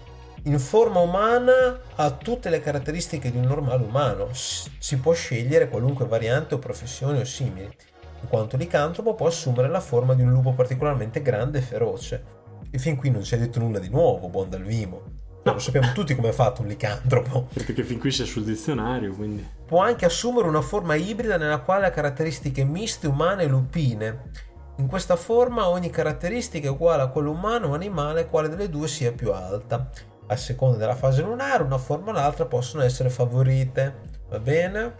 In 0.45 0.59
forma 0.59 0.99
umana 0.99 1.78
ha 1.95 2.11
tutte 2.11 2.50
le 2.50 2.61
caratteristiche 2.61 3.31
di 3.31 3.37
un 3.37 3.45
normale 3.45 3.85
umano, 3.85 4.31
si 4.33 4.99
può 4.99 5.12
scegliere 5.12 5.69
qualunque 5.69 6.07
variante 6.07 6.54
o 6.54 6.59
professione 6.59 7.21
o 7.21 7.25
simili, 7.25 7.62
in 7.62 8.28
quanto 8.28 8.57
licantropo 8.57 9.14
può 9.14 9.28
assumere 9.28 9.69
la 9.69 9.81
forma 9.81 10.14
di 10.14 10.23
un 10.23 10.33
lupo 10.33 10.54
particolarmente 10.54 11.23
grande 11.23 11.59
e 11.59 11.62
feroce. 11.62 12.25
E 12.69 12.78
fin 12.78 12.97
qui 12.97 13.11
non 13.11 13.23
ci 13.23 13.35
hai 13.35 13.40
detto 13.40 13.61
nulla 13.61 13.78
di 13.78 13.90
nuovo, 13.90 14.28
buon 14.28 14.49
Dalvimo. 14.49 15.21
Lo 15.45 15.59
sappiamo 15.59 15.93
tutti 15.93 16.15
come 16.15 16.29
è 16.29 16.33
fatto 16.33 16.63
un 16.63 16.69
licantropo. 16.69 17.49
Perché 17.53 17.83
fin 17.83 17.99
qui 17.99 18.13
sei 18.13 18.27
sul 18.27 18.45
dizionario, 18.45 19.13
quindi. 19.13 19.47
Può 19.67 19.81
anche 19.81 20.05
assumere 20.05 20.47
una 20.47 20.61
forma 20.61 20.95
ibrida 20.95 21.37
nella 21.37 21.59
quale 21.59 21.87
ha 21.87 21.91
caratteristiche 21.91 22.65
miste 22.65 23.09
umane 23.09 23.43
e 23.43 23.47
lupine. 23.49 24.31
In 24.77 24.87
questa 24.87 25.17
forma 25.17 25.69
ogni 25.69 25.91
caratteristica 25.91 26.69
è 26.69 26.71
uguale 26.71 27.03
a 27.03 27.09
quella 27.09 27.31
umana 27.31 27.67
o 27.67 27.75
animale, 27.75 28.29
quale 28.29 28.49
delle 28.49 28.69
due 28.69 28.87
sia 28.87 29.13
più 29.13 29.33
alta. 29.33 29.91
A 30.29 30.37
seconda 30.37 30.77
della 30.77 30.95
fase 30.95 31.23
lunare, 31.23 31.63
una 31.65 31.79
forma 31.79 32.11
o 32.11 32.13
l'altra 32.13 32.47
possono 32.47 32.83
essere 32.83 33.11
favorite. 33.11 34.01
Va 34.29 34.39
bene? 34.39 34.95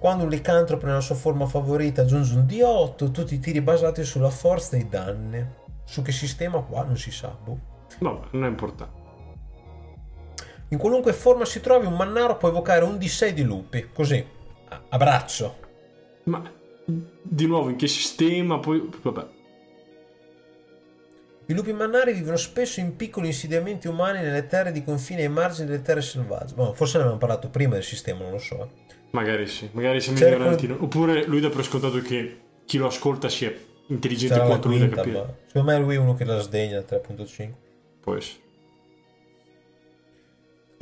Quando 0.00 0.24
un 0.24 0.30
licantropo 0.30 0.86
nella 0.86 1.00
sua 1.00 1.14
forma 1.14 1.46
favorita 1.46 2.02
aggiunge 2.02 2.34
un 2.34 2.44
D8, 2.44 3.10
tutti 3.10 3.34
i 3.34 3.38
tiri 3.38 3.60
basati 3.60 4.02
sulla 4.02 4.30
forza 4.30 4.76
e 4.76 4.80
i 4.80 4.88
danni. 4.88 5.46
Su 5.84 6.02
che 6.02 6.12
sistema 6.12 6.60
qua 6.60 6.84
non 6.84 6.96
si 6.96 7.10
sa. 7.10 7.28
boh. 7.28 7.58
Vabbè, 7.98 8.28
non 8.32 8.44
è 8.44 8.48
importante. 8.48 8.99
In 10.70 10.78
qualunque 10.78 11.12
forma 11.12 11.44
si 11.44 11.60
trovi, 11.60 11.86
un 11.86 11.94
mannaro 11.94 12.36
può 12.36 12.48
evocare 12.48 12.84
un 12.84 12.94
D6 12.96 13.28
di 13.30 13.42
lupi. 13.42 13.88
Così, 13.92 14.24
a 14.88 14.96
braccio. 14.96 15.56
Ma 16.24 16.48
di 16.84 17.46
nuovo 17.46 17.68
in 17.70 17.76
che 17.76 17.88
sistema? 17.88 18.58
Poi. 18.58 18.88
Vabbè. 19.02 19.26
I 21.46 21.52
lupi 21.54 21.72
mannari 21.72 22.12
vivono 22.12 22.36
spesso 22.36 22.78
in 22.78 22.94
piccoli 22.94 23.26
insediamenti 23.26 23.88
umani 23.88 24.20
nelle 24.22 24.46
terre 24.46 24.70
di 24.70 24.84
confine 24.84 25.22
e 25.22 25.24
ai 25.24 25.30
margini 25.30 25.66
delle 25.66 25.82
terre 25.82 26.00
selvagge. 26.02 26.54
Boh, 26.54 26.72
forse 26.74 26.92
ne 26.98 27.02
avevamo 27.02 27.18
parlato 27.18 27.48
prima 27.48 27.74
del 27.74 27.82
sistema, 27.82 28.22
non 28.22 28.30
lo 28.32 28.38
so. 28.38 28.62
eh. 28.62 28.68
Magari 29.10 29.48
sì, 29.48 29.68
magari 29.72 30.00
siamo 30.00 30.18
Cerco- 30.18 30.36
ignoranti. 30.36 30.66
no? 30.68 30.76
Oppure 30.80 31.24
lui 31.26 31.40
dà 31.40 31.48
per 31.48 31.64
scontato 31.64 31.98
che 31.98 32.40
chi 32.64 32.78
lo 32.78 32.86
ascolta 32.86 33.28
sia 33.28 33.52
intelligente 33.88 34.38
quanto 34.38 34.68
lui 34.68 34.78
da 34.78 34.88
capire. 34.88 35.18
ma 35.18 35.34
secondo 35.46 35.70
me 35.72 35.78
lui 35.80 35.94
è 35.96 35.98
uno 35.98 36.14
che 36.14 36.24
la 36.24 36.38
sdegna 36.38 36.78
il 36.78 36.84
3.5. 36.88 37.50
Può 38.00 38.14
essere. 38.14 38.38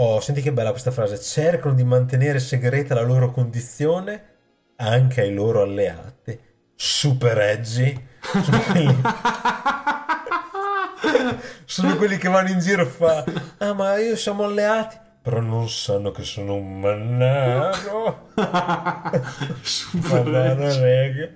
Oh, 0.00 0.20
senti 0.20 0.42
che 0.42 0.52
bella 0.52 0.70
questa 0.70 0.92
frase. 0.92 1.20
Cercano 1.20 1.74
di 1.74 1.82
mantenere 1.82 2.38
segreta 2.38 2.94
la 2.94 3.02
loro 3.02 3.32
condizione 3.32 4.36
anche 4.76 5.22
ai 5.22 5.34
loro 5.34 5.62
alleati. 5.62 6.38
Super 6.76 7.36
edgy. 7.38 8.06
Sono 8.22 8.60
quelli, 8.60 8.96
sono 11.64 11.96
quelli 11.96 12.16
che 12.16 12.28
vanno 12.28 12.50
in 12.50 12.60
giro 12.60 12.82
e 12.82 12.86
fa 12.86 13.24
Ah, 13.58 13.72
ma 13.72 13.98
io 13.98 14.14
siamo 14.14 14.44
alleati. 14.44 14.96
Però 15.20 15.40
non 15.40 15.68
sanno 15.68 16.12
che 16.12 16.22
sono 16.22 16.54
un 16.54 16.78
mannaro. 16.78 18.28
Super 19.62 20.24
Madonna, 20.24 20.78
rega. 20.78 21.28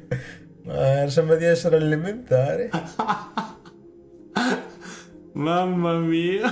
Ma 0.66 1.08
sembra 1.08 1.34
di 1.34 1.46
essere 1.46 1.78
elementare. 1.78 2.70
Mamma 5.34 5.94
mia. 5.94 6.48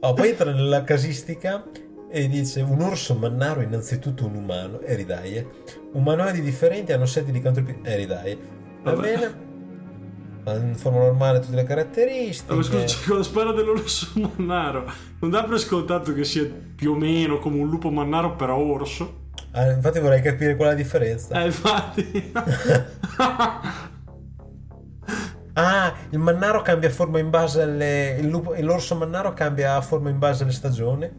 Oh, 0.00 0.14
poi 0.14 0.30
entra 0.30 0.50
nella 0.50 0.82
casistica 0.82 1.62
e 2.10 2.26
dice 2.26 2.62
un 2.62 2.80
orso 2.80 3.14
mannaro 3.14 3.60
è 3.60 3.64
innanzitutto 3.64 4.26
un 4.26 4.34
umano, 4.34 4.80
e 4.80 4.94
ridaie. 4.94 5.46
Umanoidi 5.92 6.40
differenti 6.40 6.92
hanno 6.92 7.04
sette 7.06 7.30
licantropie, 7.30 7.80
e 7.82 7.96
ridaie. 7.96 8.38
Va 8.82 8.94
Vabbè. 8.94 9.14
bene? 9.14 9.48
In 10.68 10.74
forma 10.74 11.00
normale 11.00 11.40
tutte 11.40 11.54
le 11.54 11.64
caratteristiche. 11.64 12.54
Ma 12.54 12.62
scusa, 12.62 12.96
con 13.06 13.18
la 13.18 13.22
spara 13.22 13.52
dell'orso 13.52 14.08
mannaro. 14.36 14.90
Non 15.20 15.30
dà 15.30 15.44
per 15.44 15.58
scontato 15.58 16.14
che 16.14 16.24
sia 16.24 16.50
più 16.74 16.92
o 16.92 16.94
meno 16.96 17.38
come 17.38 17.60
un 17.60 17.68
lupo 17.68 17.90
mannaro, 17.90 18.34
però 18.36 18.56
orso. 18.56 19.18
Ah, 19.52 19.70
infatti 19.70 19.98
vorrei 20.00 20.22
capire 20.22 20.56
qual 20.56 20.68
è 20.68 20.72
la 20.72 20.76
differenza. 20.78 21.40
Eh, 21.42 21.44
infatti. 21.44 22.32
Ah, 25.54 25.94
il 26.10 26.18
mannaro 26.18 26.62
cambia 26.62 26.90
forma 26.90 27.18
in 27.18 27.30
base 27.30 27.62
alle... 27.62 28.16
il 28.20 28.28
lupo- 28.28 28.54
l'orso 28.60 28.94
mannaro 28.96 29.32
cambia 29.32 29.80
forma 29.80 30.08
in 30.10 30.18
base 30.18 30.42
alle 30.44 30.52
stagioni. 30.52 31.10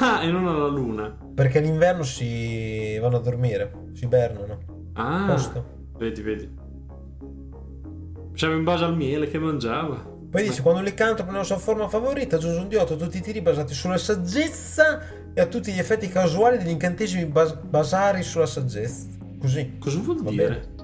ah, 0.00 0.22
e 0.22 0.30
non 0.30 0.46
alla 0.46 0.66
luna. 0.68 1.16
Perché 1.34 1.60
l'inverno 1.60 2.02
si 2.02 2.98
vanno 2.98 3.16
a 3.16 3.20
dormire, 3.20 3.72
si 3.94 4.04
ibernano. 4.04 4.58
Ah, 4.94 5.26
Posto. 5.28 5.64
vedi, 5.98 6.22
vedi. 6.22 6.54
Faceva 8.32 8.54
in 8.54 8.64
base 8.64 8.84
al 8.84 8.96
miele 8.96 9.28
che 9.28 9.38
mangiava. 9.38 10.14
Poi 10.30 10.42
dice, 10.42 10.60
quando 10.60 10.80
un 10.80 10.86
licantropo 10.86 11.30
nella 11.30 11.44
sua 11.44 11.56
forma 11.56 11.88
favorita 11.88 12.36
aggiunge 12.36 12.58
un 12.58 12.66
D8 12.68 12.92
a 12.92 12.96
tutti 12.96 13.18
i 13.18 13.22
tiri 13.22 13.40
basati 13.40 13.72
sulla 13.72 13.96
saggezza 13.96 15.00
e 15.32 15.40
a 15.40 15.46
tutti 15.46 15.72
gli 15.72 15.78
effetti 15.78 16.08
casuali 16.08 16.58
degli 16.58 16.68
incantesimi 16.70 17.24
bas- 17.26 17.54
basari 17.54 18.22
sulla 18.22 18.44
saggezza. 18.46 19.06
Così. 19.40 19.76
Cosa 19.78 19.98
vuol 20.00 20.22
Va 20.22 20.30
dire? 20.30 20.48
bene. 20.48 20.74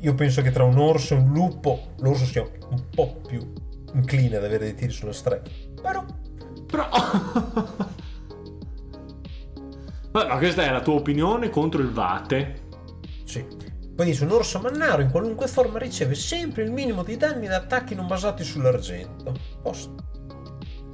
Io 0.00 0.14
penso 0.14 0.42
che 0.42 0.50
tra 0.50 0.64
un 0.64 0.78
orso 0.78 1.14
e 1.14 1.18
un 1.18 1.32
lupo 1.32 1.92
l'orso 2.00 2.24
sia 2.24 2.42
un 2.42 2.82
po' 2.94 3.20
più 3.26 3.52
incline 3.94 4.36
ad 4.36 4.44
avere 4.44 4.64
dei 4.64 4.74
tiri 4.74 4.92
sulla 4.92 5.12
strega. 5.12 5.42
Però 5.80 6.04
Però... 6.70 6.88
Ma 10.12 10.38
questa 10.38 10.62
è 10.64 10.70
la 10.70 10.80
tua 10.80 10.94
opinione 10.94 11.50
contro 11.50 11.80
il 11.82 11.90
vate. 11.90 12.68
Sì. 13.24 13.44
Poi 13.94 14.06
dice 14.06 14.24
un 14.24 14.30
orso 14.30 14.58
mannaro 14.60 15.02
in 15.02 15.10
qualunque 15.10 15.46
forma 15.46 15.78
riceve 15.78 16.14
sempre 16.14 16.62
il 16.62 16.72
minimo 16.72 17.02
di 17.02 17.16
danni 17.16 17.46
da 17.46 17.56
attacchi 17.56 17.94
non 17.94 18.06
basati 18.06 18.42
sull'argento. 18.42 19.34
Posto. 19.62 20.08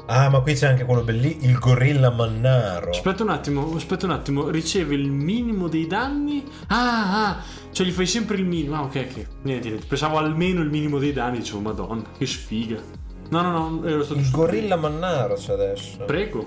Ah, 0.09 0.29
ma 0.29 0.41
qui 0.41 0.55
c'è 0.55 0.69
anche 0.69 0.85
quello 0.85 1.03
bellissimo, 1.03 1.51
il 1.51 1.59
gorilla 1.59 2.11
mannaro. 2.11 2.91
Aspetta 2.91 3.23
un 3.23 3.31
attimo, 3.31 3.75
aspetta 3.75 4.07
un 4.07 4.13
attimo. 4.13 4.49
Riceve 4.51 4.95
il 4.95 5.11
minimo 5.11 5.67
dei 5.69 5.87
danni? 5.87 6.45
Ah, 6.69 7.29
ah, 7.29 7.43
cioè 7.77 7.87
gli 7.87 7.91
fai 7.93 8.07
sempre 8.07 8.37
il 8.39 8.47
minimo. 8.47 8.75
Ah, 8.75 8.85
ok, 8.85 9.07
ok. 9.11 9.27
Niente, 9.43 9.69
niente. 9.69 9.87
Pensavo 9.87 10.17
almeno 10.17 10.63
il 10.63 10.71
minimo 10.71 10.99
dei 10.99 11.13
danni. 11.13 11.39
Dicevo, 11.41 11.61
madonna, 11.61 12.05
che 12.17 12.25
sfiga. 12.25 12.81
No, 13.29 13.43
no, 13.43 13.51
no, 13.69 13.85
ero 13.85 14.03
stato 14.03 14.19
Il 14.19 14.31
gorilla 14.31 14.77
mannaro 14.77 15.35
c'è 15.35 15.53
adesso. 15.53 16.03
Prego. 16.07 16.47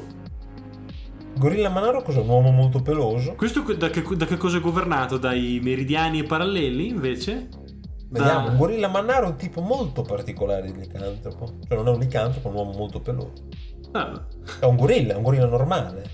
gorilla 1.38 1.70
mannaro 1.70 2.02
cos'è? 2.02 2.20
Un 2.20 2.30
uomo 2.30 2.50
molto 2.50 2.82
peloso? 2.82 3.34
Questo 3.36 3.62
da 3.76 3.92
che, 3.92 4.04
da 4.16 4.26
che 4.26 4.38
cosa 4.38 4.58
è 4.58 4.60
governato? 4.60 5.18
Dai 5.20 5.60
meridiani 5.62 6.22
e 6.22 6.24
paralleli, 6.24 6.88
invece? 6.88 7.48
Vediamo, 8.10 8.46
Da- 8.48 8.52
un 8.54 8.58
gorilla 8.58 8.88
mannaro 8.88 9.28
è 9.28 9.30
un 9.30 9.36
tipo 9.36 9.62
molto 9.62 10.02
particolare 10.02 10.72
di 10.72 10.80
licantropo. 10.80 11.60
Cioè 11.68 11.78
non 11.78 11.90
è 11.90 11.92
un 11.92 12.00
licantropo, 12.00 12.48
è 12.48 12.52
un 12.52 12.58
uomo 12.58 12.72
molto 12.72 13.02
peloso. 13.02 13.34
Ah, 13.92 14.26
È 14.60 14.66
un 14.66 14.78
gorilla, 14.78 15.14
è 15.14 15.18
un 15.18 15.22
gorilla 15.24 15.46
normale. 15.46 16.10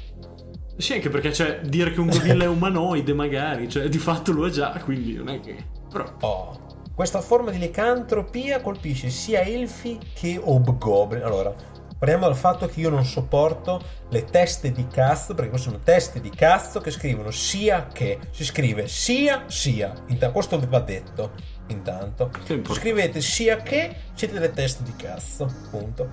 Sì, 0.77 0.93
anche 0.93 1.09
perché 1.09 1.31
cioè, 1.31 1.61
dire 1.63 1.91
che 1.91 1.99
un 1.99 2.07
gorilla 2.07 2.43
è 2.43 2.47
umanoide, 2.47 3.13
magari, 3.13 3.69
cioè, 3.69 3.87
di 3.87 3.97
fatto 3.97 4.31
lo 4.33 4.45
è 4.47 4.49
già, 4.49 4.71
quindi 4.83 5.13
non 5.13 5.29
è 5.29 5.39
che. 5.39 5.55
Però. 5.89 6.13
Oh. 6.21 6.63
Questa 6.93 7.19
forma 7.21 7.51
di 7.51 7.57
licantropia 7.57 8.61
colpisce 8.61 9.09
sia 9.09 9.41
elfi 9.41 9.99
che 10.13 10.39
hobgoblin. 10.41 11.23
Allora, 11.23 11.53
parliamo 11.97 12.25
dal 12.25 12.37
fatto 12.37 12.67
che 12.67 12.79
io 12.79 12.89
non 12.89 13.03
sopporto 13.03 13.81
le 14.09 14.23
teste 14.23 14.71
di 14.71 14.87
cazzo, 14.87 15.33
perché 15.33 15.49
queste 15.49 15.69
sono 15.69 15.81
teste 15.83 16.21
di 16.21 16.29
cazzo 16.29 16.79
che 16.79 16.91
scrivono 16.91 17.31
sia 17.31 17.87
che. 17.87 18.19
Si 18.31 18.45
scrive 18.45 18.87
sia 18.87 19.43
sia. 19.47 19.93
Intanto, 20.07 20.33
questo 20.33 20.59
va 20.67 20.79
detto. 20.79 21.31
Intanto. 21.67 22.31
Scrivete 22.71 23.19
sia 23.21 23.57
che 23.57 23.93
siete 24.13 24.33
delle 24.33 24.51
teste 24.51 24.83
di 24.83 24.93
cazzo. 24.95 25.53
Punto. 25.69 26.07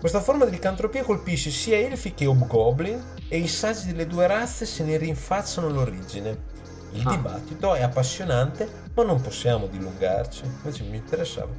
Questa 0.00 0.20
forma 0.22 0.46
di 0.46 0.52
licantropia 0.52 1.04
colpisce 1.04 1.50
sia 1.50 1.76
elfi 1.76 2.14
che 2.14 2.24
hobgoblin 2.24 3.02
e 3.28 3.36
i 3.38 3.46
saggi 3.48 3.86
delle 3.88 4.06
due 4.06 4.26
razze 4.26 4.64
se 4.64 4.82
ne 4.82 4.96
rinfacciano 4.96 5.68
l'origine. 5.68 6.48
Il 6.92 7.06
Ah. 7.06 7.10
dibattito 7.10 7.74
è 7.74 7.82
appassionante, 7.82 8.66
ma 8.94 9.04
non 9.04 9.20
possiamo 9.20 9.66
dilungarci. 9.66 10.44
Invece 10.44 10.84
mi 10.84 10.96
interessava. 10.96 11.52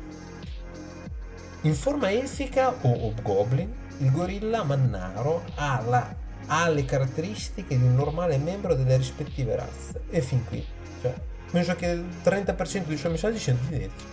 In 1.62 1.76
forma 1.76 2.12
elfica 2.12 2.70
o 2.82 3.06
hobgoblin, 3.06 3.72
il 4.00 4.12
gorilla 4.12 4.64
mannaro 4.64 5.44
ha, 5.56 5.80
la- 5.88 6.16
ha 6.48 6.68
le 6.70 6.84
caratteristiche 6.84 7.78
di 7.78 7.84
un 7.84 7.94
normale 7.94 8.38
membro 8.40 8.74
delle 8.74 8.98
rispettive 8.98 9.56
razze. 9.56 10.02
E 10.10 10.20
fin 10.22 10.44
qui. 10.46 10.66
Cioè, 11.02 11.14
penso 11.52 11.76
che 11.76 11.86
il 11.86 12.06
30% 12.24 12.88
dei 12.88 12.98
suoi 12.98 13.12
messaggi 13.12 13.38
siano 13.38 13.60
identici. 13.70 14.06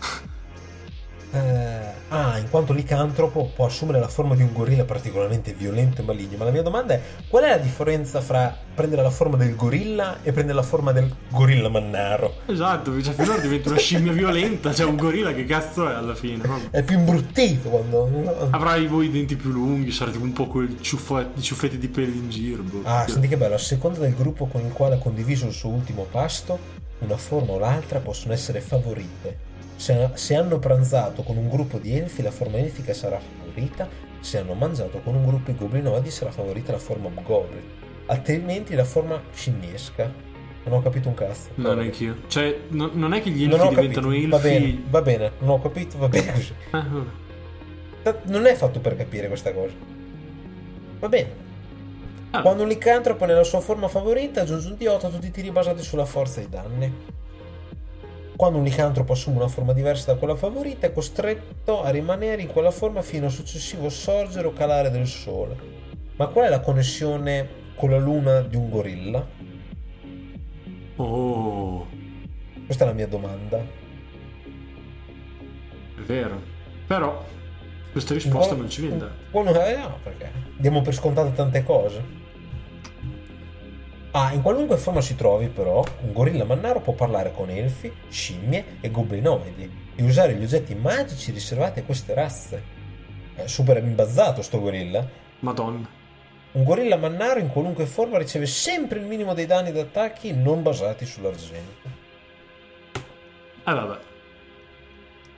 Eh, 1.32 1.38
ah, 2.08 2.38
in 2.38 2.50
quanto 2.50 2.72
licantropo 2.72 3.52
può 3.54 3.66
assumere 3.66 4.00
la 4.00 4.08
forma 4.08 4.34
di 4.34 4.42
un 4.42 4.52
gorilla 4.52 4.84
particolarmente 4.84 5.52
violento 5.52 6.00
e 6.00 6.04
maligno. 6.04 6.36
Ma 6.36 6.44
la 6.44 6.50
mia 6.50 6.62
domanda 6.62 6.94
è: 6.94 7.00
qual 7.28 7.44
è 7.44 7.48
la 7.50 7.58
differenza 7.58 8.20
fra 8.20 8.56
prendere 8.74 9.02
la 9.02 9.10
forma 9.10 9.36
del 9.36 9.54
gorilla 9.54 10.18
e 10.22 10.32
prendere 10.32 10.56
la 10.56 10.64
forma 10.64 10.90
del 10.90 11.14
gorilla 11.28 11.68
mannaro? 11.68 12.34
Esatto, 12.46 13.00
cioè, 13.00 13.14
finora 13.14 13.38
diventa 13.38 13.68
una 13.68 13.78
scimmia 13.78 14.12
violenta, 14.12 14.74
cioè 14.74 14.86
un 14.86 14.96
gorilla 14.96 15.32
che 15.32 15.44
cazzo 15.44 15.88
è 15.88 15.92
alla 15.92 16.16
fine? 16.16 16.42
È 16.70 16.82
più 16.82 16.98
imbruttito 16.98 17.68
quando. 17.68 18.48
Avrai 18.50 18.86
voi 18.86 19.06
i 19.06 19.10
denti 19.10 19.36
più 19.36 19.50
lunghi, 19.50 19.92
sarà 19.92 20.10
tipo 20.10 20.24
un 20.24 20.32
po' 20.32 20.46
quel 20.48 20.78
ciuffo- 20.80 21.20
i 21.20 21.40
ciuffetti 21.40 21.78
di 21.78 21.88
peli 21.88 22.16
in 22.16 22.28
giro. 22.28 22.62
boh. 22.62 22.80
Ah, 22.82 23.06
senti 23.06 23.28
che 23.28 23.36
bello, 23.36 23.54
a 23.54 23.58
seconda 23.58 24.00
del 24.00 24.16
gruppo 24.16 24.46
con 24.46 24.64
il 24.64 24.72
quale 24.72 24.96
ha 24.96 24.98
condiviso 24.98 25.46
il 25.46 25.52
suo 25.52 25.70
ultimo 25.70 26.06
pasto, 26.10 26.58
una 26.98 27.16
forma 27.16 27.52
o 27.52 27.58
l'altra 27.58 28.00
possono 28.00 28.32
essere 28.32 28.60
favorite. 28.60 29.48
Se, 29.80 30.10
se 30.12 30.34
hanno 30.34 30.58
pranzato 30.58 31.22
con 31.22 31.38
un 31.38 31.48
gruppo 31.48 31.78
di 31.78 31.96
elfi, 31.96 32.20
la 32.20 32.30
forma 32.30 32.58
elfica 32.58 32.92
sarà 32.92 33.18
favorita, 33.18 33.88
se 34.20 34.36
hanno 34.36 34.52
mangiato 34.52 35.00
con 35.00 35.14
un 35.14 35.24
gruppo 35.24 35.50
di 35.52 35.56
goblinoidi 35.56 36.10
sarà 36.10 36.30
favorita 36.30 36.72
la 36.72 36.78
forma 36.78 37.08
goblin. 37.22 37.62
Altrimenti 38.04 38.74
la 38.74 38.84
forma 38.84 39.22
scimmiesca. 39.32 40.12
Non 40.64 40.78
ho 40.78 40.82
capito 40.82 41.08
un 41.08 41.14
cazzo. 41.14 41.48
No, 41.54 41.72
neanch'io. 41.72 42.16
Cioè, 42.26 42.58
no- 42.68 42.90
non 42.92 43.14
è 43.14 43.22
che 43.22 43.30
gli 43.30 43.44
elfi 43.44 43.68
diventano 43.68 44.08
capito. 44.08 44.10
elfi. 44.10 44.26
Va 44.26 44.38
bene, 44.38 44.82
va 44.90 45.00
bene, 45.02 45.32
non 45.38 45.48
ho 45.48 45.62
capito, 45.62 45.96
va 45.98 46.08
bene 46.08 46.32
così. 46.32 46.54
Ah, 48.02 48.16
Non 48.24 48.46
è 48.46 48.54
fatto 48.54 48.80
per 48.80 48.96
capire 48.96 49.28
questa 49.28 49.52
cosa. 49.54 49.74
Va 50.98 51.08
bene. 51.08 51.28
Ah, 52.32 52.42
Quando 52.42 52.62
un 52.64 52.68
licantropo 52.68 53.24
nella 53.24 53.44
sua 53.44 53.60
forma 53.60 53.88
favorita 53.88 54.42
aggiunge 54.42 54.68
un 54.68 54.74
D8 54.78 55.06
a 55.06 55.08
tutti 55.08 55.26
i 55.26 55.30
tiri 55.30 55.50
basati 55.50 55.82
sulla 55.82 56.04
forza 56.04 56.40
e 56.40 56.44
i 56.44 56.48
danni. 56.50 56.92
Quando 58.40 58.56
un 58.56 58.64
licantropo 58.64 59.12
assume 59.12 59.36
una 59.36 59.48
forma 59.48 59.74
diversa 59.74 60.14
da 60.14 60.18
quella 60.18 60.34
favorita 60.34 60.86
è 60.86 60.94
costretto 60.94 61.82
a 61.82 61.90
rimanere 61.90 62.40
in 62.40 62.48
quella 62.48 62.70
forma 62.70 63.02
fino 63.02 63.26
al 63.26 63.32
successivo 63.32 63.90
sorgere 63.90 64.46
o 64.46 64.54
calare 64.54 64.90
del 64.90 65.06
sole. 65.06 65.54
Ma 66.16 66.26
qual 66.28 66.46
è 66.46 66.48
la 66.48 66.60
connessione 66.60 67.46
con 67.74 67.90
la 67.90 67.98
luna 67.98 68.40
di 68.40 68.56
un 68.56 68.70
gorilla? 68.70 69.26
Oh, 70.96 71.86
Questa 72.64 72.84
è 72.84 72.86
la 72.86 72.94
mia 72.94 73.08
domanda. 73.08 73.58
è 73.58 73.64
vero. 76.06 76.40
Però, 76.86 77.22
questa 77.92 78.14
risposta 78.14 78.54
non 78.54 78.70
ci 78.70 78.80
viene 78.80 78.96
data. 78.96 79.12
eh, 79.68 79.76
no, 79.76 79.98
perché 80.02 80.32
diamo 80.56 80.80
per 80.80 80.94
scontate 80.94 81.34
tante 81.34 81.62
cose. 81.62 82.19
Ah, 84.12 84.32
in 84.32 84.42
qualunque 84.42 84.76
forma 84.76 85.00
si 85.00 85.14
trovi, 85.14 85.46
però, 85.46 85.84
un 86.02 86.12
gorilla 86.12 86.44
mannaro 86.44 86.80
può 86.80 86.94
parlare 86.94 87.32
con 87.32 87.48
elfi, 87.48 87.92
scimmie 88.08 88.78
e 88.80 88.90
goblinoidi 88.90 89.70
e 89.94 90.02
usare 90.02 90.34
gli 90.34 90.42
oggetti 90.42 90.74
magici 90.74 91.30
riservati 91.30 91.78
a 91.78 91.84
queste 91.84 92.12
razze. 92.12 92.62
È 93.36 93.46
super 93.46 93.76
imbazzato 93.76 94.42
sto 94.42 94.60
gorilla. 94.60 95.06
Madonna. 95.40 95.88
Un 96.52 96.64
gorilla 96.64 96.96
mannaro 96.96 97.38
in 97.38 97.46
qualunque 97.46 97.86
forma 97.86 98.18
riceve 98.18 98.46
sempre 98.46 98.98
il 98.98 99.06
minimo 99.06 99.32
dei 99.32 99.46
danni 99.46 99.70
da 99.70 99.82
attacchi 99.82 100.32
non 100.32 100.62
basati 100.62 101.06
sull'argento. 101.06 101.88
Ah, 103.62 103.74
vabbè. 103.74 103.98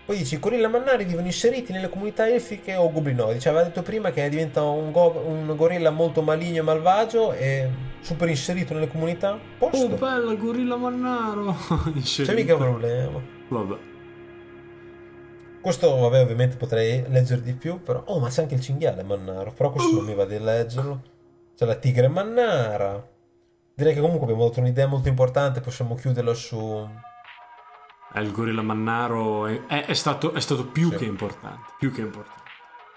Poi 0.07 0.17
dici, 0.17 0.37
i 0.37 0.39
gorilla 0.39 0.69
mannari 0.69 1.05
vivono 1.05 1.27
inseriti 1.27 1.73
nelle 1.73 1.91
comunità 1.91 2.27
elfiche 2.27 2.75
o 2.77 2.91
goblinoidi. 2.91 3.39
Cioè, 3.39 3.53
aveva 3.53 3.69
detto 3.69 3.83
prima 3.83 4.11
che 4.13 4.27
diventa 4.31 4.63
un, 4.63 4.91
go- 4.91 5.23
un 5.27 5.55
gorilla 5.55 5.91
molto 5.91 6.23
maligno 6.23 6.61
e 6.61 6.65
malvagio 6.65 7.33
e 7.35 7.91
super 8.03 8.29
inserito 8.29 8.75
nelle 8.75 8.88
comunità. 8.88 9.33
Oh, 9.59 9.69
Posto. 9.71 9.88
bella, 9.97 10.35
gorilla 10.35 10.77
mannaro. 10.77 11.57
C'è 12.03 12.35
mica 12.35 12.57
problema. 12.57 13.19
Vabbè. 13.49 13.77
Questo, 15.61 15.95
vabbè, 15.97 16.21
ovviamente 16.23 16.57
potrei 16.57 17.05
leggere 17.09 17.41
di 17.41 17.53
più, 17.55 17.81
però... 17.83 18.03
Oh, 18.07 18.19
ma 18.19 18.29
c'è 18.29 18.43
anche 18.43 18.55
il 18.55 18.61
cinghiale 18.61 19.05
mannaro, 19.05 19.53
però 19.53 19.71
questo 19.71 19.95
non 19.95 20.05
mi 20.05 20.15
va 20.15 20.25
di 20.25 20.37
leggerlo. 20.41 21.03
C'è 21.57 21.65
la 21.65 21.77
tigre 21.77 22.09
mannara. 22.09 23.09
Direi 23.73 23.95
che 23.95 24.01
comunque 24.01 24.25
abbiamo 24.27 24.49
dato 24.49 24.59
un'idea 24.59 24.87
molto 24.88 25.09
importante, 25.09 25.61
possiamo 25.61 25.95
chiuderla 25.95 26.35
su... 26.35 26.88
Eh, 28.15 28.21
il 28.21 28.33
gorilla 28.33 28.62
mannaro 28.62 29.47
è, 29.47 29.65
è- 29.67 29.85
è 29.87 29.95
stato, 29.95 30.35
è 30.35 30.41
stato 30.41 30.67
più 30.67 30.91
Sì. 30.91 30.97
che 30.97 31.05
importante. 31.05 31.61
Più 31.79 31.93
che 31.93 32.01
importante. 32.01 32.41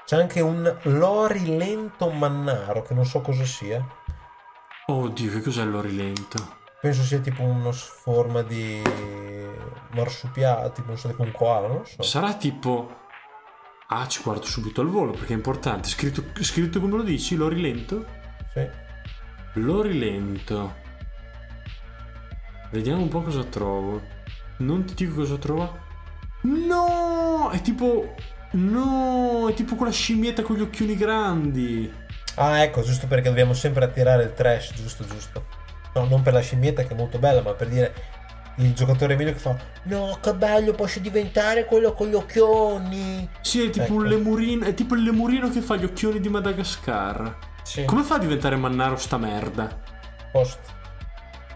C'è 0.04 0.18
anche 0.18 0.42
un 0.42 0.76
lori 0.84 1.56
lento 1.58 2.10
mannaro, 2.10 2.82
che 2.82 2.96
non 2.96 3.06
so 3.06 3.22
cosa 3.22 3.46
sia. 3.46 3.86
Oddio, 4.88 5.32
che 5.32 5.42
cos'è 5.42 5.64
l'orilento? 5.64 6.58
Penso 6.80 7.02
sia 7.02 7.18
tipo 7.20 7.42
una 7.42 7.72
forma 7.72 8.44
di 8.44 8.80
marsupiale, 9.94 10.72
tipo, 10.74 10.90
non 10.90 10.98
so, 10.98 11.08
tipo 11.08 11.24
un 11.24 11.32
koala, 11.32 11.68
non 11.68 11.86
so. 11.86 12.04
Sarà 12.04 12.36
tipo... 12.36 13.04
Ah, 13.88 14.08
ci 14.08 14.22
guardo 14.22 14.46
subito 14.46 14.82
al 14.82 14.88
volo 14.88 15.14
perché 15.14 15.34
è 15.34 15.36
importante. 15.36 15.88
Scritto, 15.88 16.24
scritto 16.44 16.80
come 16.80 16.98
lo 16.98 17.04
dici, 17.04 17.36
l'orilento? 17.36 18.06
Sì. 18.54 18.68
L'orilento. 19.54 20.76
Vediamo 22.72 23.02
un 23.02 23.08
po' 23.08 23.22
cosa 23.22 23.44
trovo. 23.44 24.02
Non 24.58 24.86
ti 24.86 24.94
dico 24.94 25.16
cosa 25.16 25.38
trovo. 25.38 25.80
No! 26.42 27.50
È 27.52 27.60
tipo... 27.62 28.14
No! 28.52 29.48
È 29.50 29.54
tipo 29.56 29.76
quella 29.76 29.92
scimmietta 29.92 30.44
con 30.44 30.58
gli 30.58 30.62
occhioni 30.62 30.96
grandi. 30.96 31.92
Ah, 32.36 32.62
ecco, 32.64 32.82
giusto 32.82 33.08
perché 33.08 33.30
dobbiamo 33.30 33.54
sempre 33.54 33.86
attirare 33.86 34.24
il 34.24 34.34
trash, 34.34 34.74
giusto, 34.74 35.06
giusto. 35.06 35.46
No, 35.94 36.06
non 36.06 36.22
per 36.22 36.34
la 36.34 36.42
scimmietta 36.42 36.84
che 36.84 36.94
è 36.94 36.98
molto 36.98 37.18
bella, 37.20 37.42
ma 37.42 37.54
per 37.54 37.68
dire 37.70 37.94
il 38.58 38.74
giocatore 38.74 39.16
meglio 39.18 39.34
che 39.34 39.40
fa 39.40 39.54
no 39.84 40.18
che 40.22 40.34
bello 40.34 40.72
posso 40.72 41.00
diventare 41.00 41.66
quello 41.66 41.92
con 41.92 42.08
gli 42.08 42.14
occhioni 42.14 43.28
Sì, 43.42 43.66
è 43.66 43.70
tipo, 43.70 43.84
Ecco. 43.86 43.94
un 43.96 44.06
lemurino, 44.06 44.66
è 44.66 44.74
tipo 44.74 44.96
il 44.96 45.04
lemurino 45.04 45.50
che 45.50 45.60
fa 45.60 45.76
gli 45.76 45.84
occhioni 45.84 46.22
di 46.22 46.30
Madagascar. 46.30 47.36
sì. 47.64 47.84
Come 47.84 48.04
fa 48.04 48.16
a 48.16 48.20
diventare 48.20 48.56
Mannaro 48.56 48.96
sta 48.96 49.18
merda? 49.18 49.78
post 50.32 50.60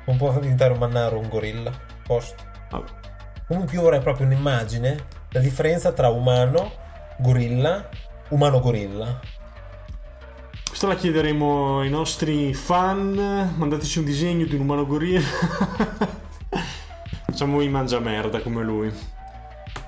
non 0.05 0.17
può 0.17 0.31
diventare 0.39 0.71
un 0.73 0.79
mannaro 0.79 1.19
un 1.19 1.27
gorilla 1.29 1.71
post 2.03 2.35
Vabbè. 2.69 2.89
comunque 3.47 3.75
io 3.75 3.81
vorrei 3.81 3.99
proprio 3.99 4.25
un'immagine 4.25 5.05
la 5.31 5.39
differenza 5.39 5.91
tra 5.91 6.07
umano 6.09 6.71
gorilla 7.17 7.87
umano 8.29 8.59
gorilla 8.59 9.19
Questa 10.79 10.95
la 10.95 11.01
chiederemo 11.01 11.81
ai 11.81 11.89
nostri 11.89 12.53
fan. 12.53 13.53
Mandateci 13.57 13.99
un 13.99 14.05
disegno 14.05 14.45
di 14.45 14.55
un 14.55 14.61
umano 14.61 14.87
gorilla. 14.87 15.19
Facciamo 17.27 17.59
i 17.59 17.67
mangia 17.67 17.99
merda 17.99 18.39
come 18.39 18.63
lui. 18.63 18.89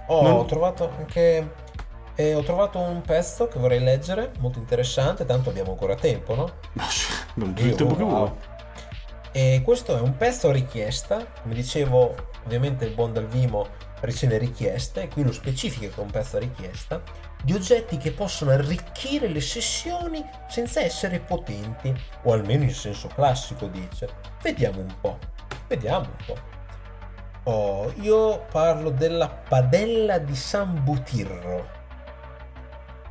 Oh, 0.07 0.21
Non- 0.21 0.33
ho 0.33 0.43
trovato 0.43 0.91
anche. 0.97 1.53
eh, 2.15 2.35
ho 2.35 2.43
trovato 2.43 2.77
un 2.77 3.01
pezzo 3.03 3.47
che 3.47 3.57
vorrei 3.57 3.79
leggere, 3.79 4.33
molto 4.39 4.59
interessante, 4.59 5.23
tanto 5.23 5.49
abbiamo 5.49 5.71
ancora 5.71 5.95
tempo, 5.95 6.35
no? 6.35 6.51
Abbiamo 7.35 7.53
tutto 7.53 7.69
il 7.69 7.75
tempo 7.75 7.95
che 7.95 8.03
vuoi. 8.03 8.29
E 9.31 9.61
questo 9.63 9.95
è 9.95 10.01
un 10.01 10.17
pezzo 10.17 10.49
a 10.49 10.51
richiesta, 10.51 11.25
come 11.41 11.53
dicevo, 11.53 12.15
ovviamente 12.43 12.83
il 12.83 12.93
buon 12.93 13.13
Dalvimo 13.13 13.65
riceve 14.01 14.37
richieste, 14.37 15.07
qui 15.07 15.23
lo 15.23 15.31
specifica 15.31 15.87
che 15.87 16.01
è 16.01 16.03
un 16.03 16.11
pezzo 16.11 16.35
a 16.35 16.39
richiesta, 16.39 17.01
di 17.43 17.53
oggetti 17.53 17.97
che 17.97 18.11
possono 18.11 18.51
arricchire 18.51 19.27
le 19.27 19.41
sessioni 19.41 20.23
senza 20.47 20.81
essere 20.81 21.19
potenti, 21.19 21.93
o 22.23 22.33
almeno 22.33 22.63
in 22.63 22.73
senso 22.73 23.07
classico 23.07 23.67
dice. 23.67 24.09
Vediamo 24.41 24.79
un 24.79 24.95
po', 24.99 25.17
vediamo 25.67 26.07
un 26.07 26.25
po'. 26.25 26.37
Oh, 27.43 27.91
io 28.01 28.45
parlo 28.51 28.91
della 28.91 29.27
padella 29.27 30.19
di 30.19 30.35
San 30.35 30.83
Butirro. 30.83 31.79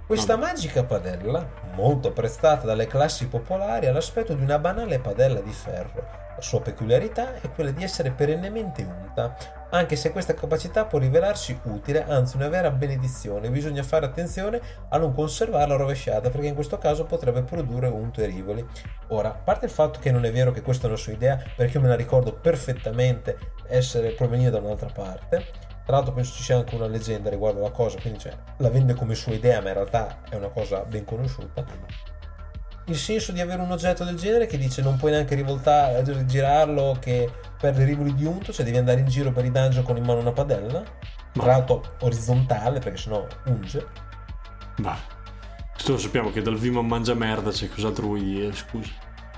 Questa 0.06 0.36
magica 0.36 0.84
padella, 0.84 1.48
molto 1.74 2.08
apprezzata 2.08 2.66
dalle 2.66 2.86
classi 2.86 3.28
popolari, 3.28 3.86
ha 3.86 3.92
l'aspetto 3.92 4.34
di 4.34 4.42
una 4.42 4.58
banale 4.58 4.98
padella 4.98 5.40
di 5.40 5.52
ferro. 5.52 6.18
La 6.34 6.42
sua 6.42 6.60
peculiarità 6.60 7.40
è 7.40 7.50
quella 7.50 7.70
di 7.70 7.84
essere 7.84 8.10
perennemente 8.10 8.82
unta, 8.82 9.36
anche 9.70 9.96
se 9.96 10.10
questa 10.10 10.34
capacità 10.34 10.84
può 10.84 10.98
rivelarsi 10.98 11.58
utile, 11.64 12.04
anzi 12.04 12.36
una 12.36 12.48
vera 12.48 12.70
benedizione. 12.70 13.50
Bisogna 13.50 13.82
fare 13.82 14.06
attenzione 14.06 14.60
a 14.88 14.98
non 14.98 15.14
conservarla 15.14 15.76
rovesciata, 15.76 16.30
perché 16.30 16.46
in 16.46 16.54
questo 16.54 16.78
caso 16.78 17.04
potrebbe 17.04 17.42
produrre 17.42 17.88
unto 17.88 18.20
e 18.20 18.26
rivoli. 18.26 18.66
Ora, 19.08 19.30
a 19.30 19.34
parte 19.34 19.66
il 19.66 19.70
fatto 19.70 20.00
che 20.00 20.10
non 20.10 20.24
è 20.24 20.32
vero 20.32 20.52
che 20.52 20.62
questa 20.62 20.86
è 20.86 20.88
una 20.88 20.98
sua 20.98 21.12
idea, 21.12 21.42
perché 21.56 21.76
io 21.76 21.82
me 21.82 21.88
la 21.88 21.96
ricordo 21.96 22.32
perfettamente 22.32 23.38
essere 23.68 24.10
provenire 24.10 24.50
da 24.50 24.58
un'altra 24.58 24.90
parte. 24.92 25.68
Tra 25.84 25.96
l'altro 25.96 26.14
penso 26.14 26.34
ci 26.34 26.42
sia 26.42 26.56
anche 26.56 26.74
una 26.74 26.86
leggenda 26.86 27.30
riguardo 27.30 27.60
alla 27.60 27.70
cosa, 27.70 27.98
quindi 28.00 28.20
cioè, 28.20 28.36
la 28.58 28.70
vende 28.70 28.94
come 28.94 29.14
sua 29.14 29.32
idea, 29.32 29.60
ma 29.60 29.68
in 29.68 29.74
realtà 29.74 30.20
è 30.28 30.36
una 30.36 30.48
cosa 30.48 30.84
ben 30.84 31.04
conosciuta. 31.04 31.64
Il 32.90 32.96
senso 32.98 33.30
di 33.30 33.40
avere 33.40 33.62
un 33.62 33.70
oggetto 33.70 34.02
del 34.02 34.16
genere 34.16 34.46
che 34.46 34.58
dice 34.58 34.82
non 34.82 34.96
puoi 34.96 35.12
neanche 35.12 35.36
rivoltare, 35.36 36.02
girarlo 36.26 36.96
che 37.00 37.30
perde 37.56 37.82
i 37.82 37.86
rivoli 37.86 38.12
di 38.16 38.24
unto, 38.24 38.52
cioè 38.52 38.64
devi 38.64 38.78
andare 38.78 38.98
in 38.98 39.06
giro 39.06 39.30
per 39.30 39.44
i 39.44 39.50
dungeon 39.52 39.84
con 39.84 39.96
in 39.96 40.04
mano 40.04 40.18
una 40.18 40.32
padella. 40.32 40.82
Tra 41.32 41.46
l'altro 41.46 41.94
orizzontale, 42.00 42.80
perché 42.80 42.98
sennò 42.98 43.24
unge. 43.46 43.86
Va. 44.78 44.98
Tutto 45.76 45.92
lo 45.92 45.98
sappiamo 45.98 46.32
che 46.32 46.42
dal 46.42 46.56
Vimo 46.58 46.82
mangia 46.82 47.14
merda, 47.14 47.50
c'è 47.52 47.68
cos'altro 47.68 48.06
vuoi 48.06 48.24
dire, 48.24 48.52
scusa. 48.52 48.90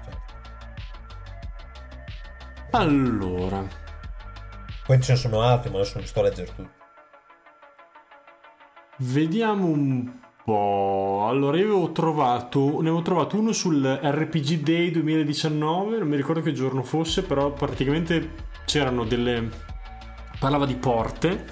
Cioè, 0.04 0.14
Allora, 2.70 3.62
Poi 4.86 5.00
ce 5.02 5.12
ne 5.12 5.18
sono 5.18 5.42
altri, 5.42 5.70
ma 5.70 5.76
adesso 5.76 5.98
non 5.98 6.06
sto 6.06 6.20
a 6.20 6.22
leggere 6.22 6.54
tutti. 6.54 6.70
vediamo 8.98 9.66
un 9.66 10.20
po'. 10.44 11.26
Allora, 11.28 11.56
io 11.56 11.64
avevo 11.64 11.92
trovato, 11.92 12.60
ne 12.80 12.88
avevo 12.88 13.02
trovato 13.02 13.38
uno 13.38 13.52
sul 13.52 13.84
RPG 13.84 14.60
Day 14.60 14.90
2019, 14.90 15.98
non 15.98 16.08
mi 16.08 16.16
ricordo 16.16 16.40
che 16.42 16.52
giorno 16.52 16.82
fosse, 16.82 17.22
però 17.22 17.52
praticamente 17.52 18.50
c'erano 18.64 19.04
delle... 19.04 19.48
parlava 20.38 20.66
di 20.66 20.74
porte 20.74 21.44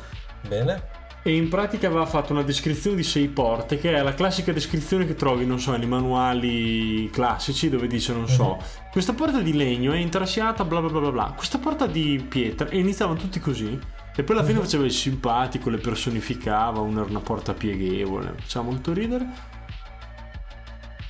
Bene? 0.47 0.99
e 1.23 1.35
in 1.35 1.49
pratica 1.49 1.87
aveva 1.87 2.07
fatto 2.07 2.33
una 2.33 2.43
descrizione 2.43 2.97
di 2.97 3.03
sei 3.03 3.29
porte, 3.29 3.79
che 3.79 3.95
è 3.95 4.03
la 4.03 4.15
classica 4.15 4.53
descrizione 4.53 5.07
che 5.07 5.15
trovi, 5.15 5.45
non 5.45 5.61
so, 5.61 5.77
nei 5.77 5.87
manuali 5.87 7.11
classici 7.11 7.69
dove 7.69 7.87
dice, 7.87 8.13
non 8.13 8.27
so, 8.27 8.59
questa 8.91 9.13
porta 9.13 9.41
di 9.41 9.53
legno 9.53 9.93
è 9.93 9.99
intrasiata, 9.99 10.65
bla 10.65 10.81
bla 10.81 10.91
bla 10.91 11.01
bla 11.01 11.11
bla, 11.11 11.33
questa 11.37 11.59
porta 11.59 11.87
di 11.87 12.25
pietra, 12.27 12.69
e 12.69 12.79
iniziavano 12.79 13.19
tutti 13.19 13.39
così. 13.39 13.79
E 14.21 14.23
poi 14.23 14.37
alla 14.37 14.45
fine 14.45 14.59
faceva 14.61 14.85
il 14.85 14.93
simpatico, 14.93 15.71
le 15.71 15.79
personificava, 15.79 16.81
una 16.81 17.03
una 17.03 17.21
porta 17.21 17.55
pieghevole, 17.55 18.35
faceva 18.39 18.65
molto 18.65 18.93
ridere. 18.93 19.27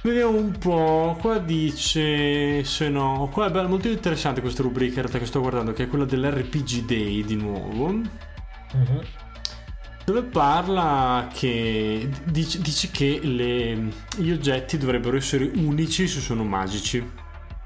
Vediamo 0.02 0.38
un 0.38 0.56
po', 0.56 1.16
qua 1.20 1.38
dice 1.38 2.62
se 2.64 2.88
no, 2.88 3.28
qua 3.32 3.48
è 3.48 3.50
bello, 3.50 3.66
molto 3.68 3.88
interessante 3.88 4.40
questa 4.40 4.62
rubrica 4.62 4.94
in 4.94 5.00
realtà 5.00 5.18
che 5.18 5.26
sto 5.26 5.40
guardando, 5.40 5.72
che 5.72 5.82
è 5.84 5.88
quella 5.88 6.04
dell'RPG 6.04 6.84
Day 6.84 7.24
di 7.24 7.34
nuovo 7.34 7.88
Mhm. 7.88 9.00
dove 10.04 10.22
parla 10.22 11.28
che 11.32 12.08
dice, 12.24 12.60
dice 12.60 12.90
che 12.92 13.18
le- 13.22 13.88
gli 14.16 14.30
oggetti 14.30 14.78
dovrebbero 14.78 15.16
essere 15.16 15.50
unici 15.56 16.06
se 16.06 16.20
sono 16.20 16.44
magici 16.44 17.04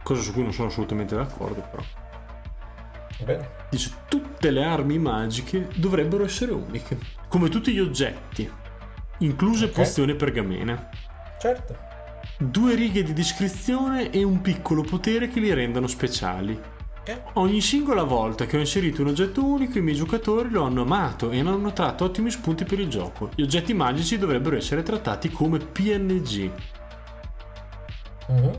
cosa 0.03 0.23
su 0.23 0.33
cui 0.33 0.43
non 0.43 0.53
sono 0.55 0.69
assolutamente 0.69 1.15
d'accordo 1.15 1.61
però 1.71 1.83
Bene. 3.23 3.49
dice 3.71 3.91
tutte 4.09 4.51
le 4.51 4.65
armi 4.65 4.99
magiche 4.99 5.69
dovrebbero 5.77 6.25
essere 6.25 6.53
uniche 6.53 6.99
come 7.29 7.49
tutti 7.49 7.73
gli 7.73 7.79
oggetti 7.81 8.51
incluse 9.19 9.67
Ok. 9.67 9.71
pozioni 9.73 10.15
pergamene 10.17 10.89
Certo. 11.39 11.77
due 12.39 12.75
righe 12.75 13.03
di 13.03 13.13
descrizione 13.13 14.11
e 14.11 14.23
un 14.25 14.41
piccolo 14.41 14.83
potere 14.83 15.29
che 15.29 15.39
li 15.41 15.53
rendano 15.53 15.87
speciali 15.87 16.59
Ok. 17.07 17.21
Ogni 17.35 17.61
singola 17.61 18.03
volta 18.03 18.47
che 18.47 18.57
ho 18.57 18.61
inserito 18.61 19.03
un 19.03 19.09
oggetto 19.09 19.45
unico, 19.45 19.77
i 19.77 19.83
miei 19.83 19.95
giocatori 19.95 20.49
lo 20.49 20.63
hanno 20.65 20.81
amato 20.83 21.31
e 21.33 21.39
hanno 21.39 21.71
tratto 21.75 22.05
ottimi 22.05 22.31
spunti 22.31 22.65
per 22.65 22.81
il 22.81 22.89
gioco. 22.89 23.29
Gli 23.35 23.43
oggetti 23.43 23.75
magici 23.75 24.17
dovrebbero 24.17 24.57
essere 24.57 24.83
trattati 24.83 25.29
come 25.29 25.59
PNG. 25.59 26.51
Mhm. 28.29 28.59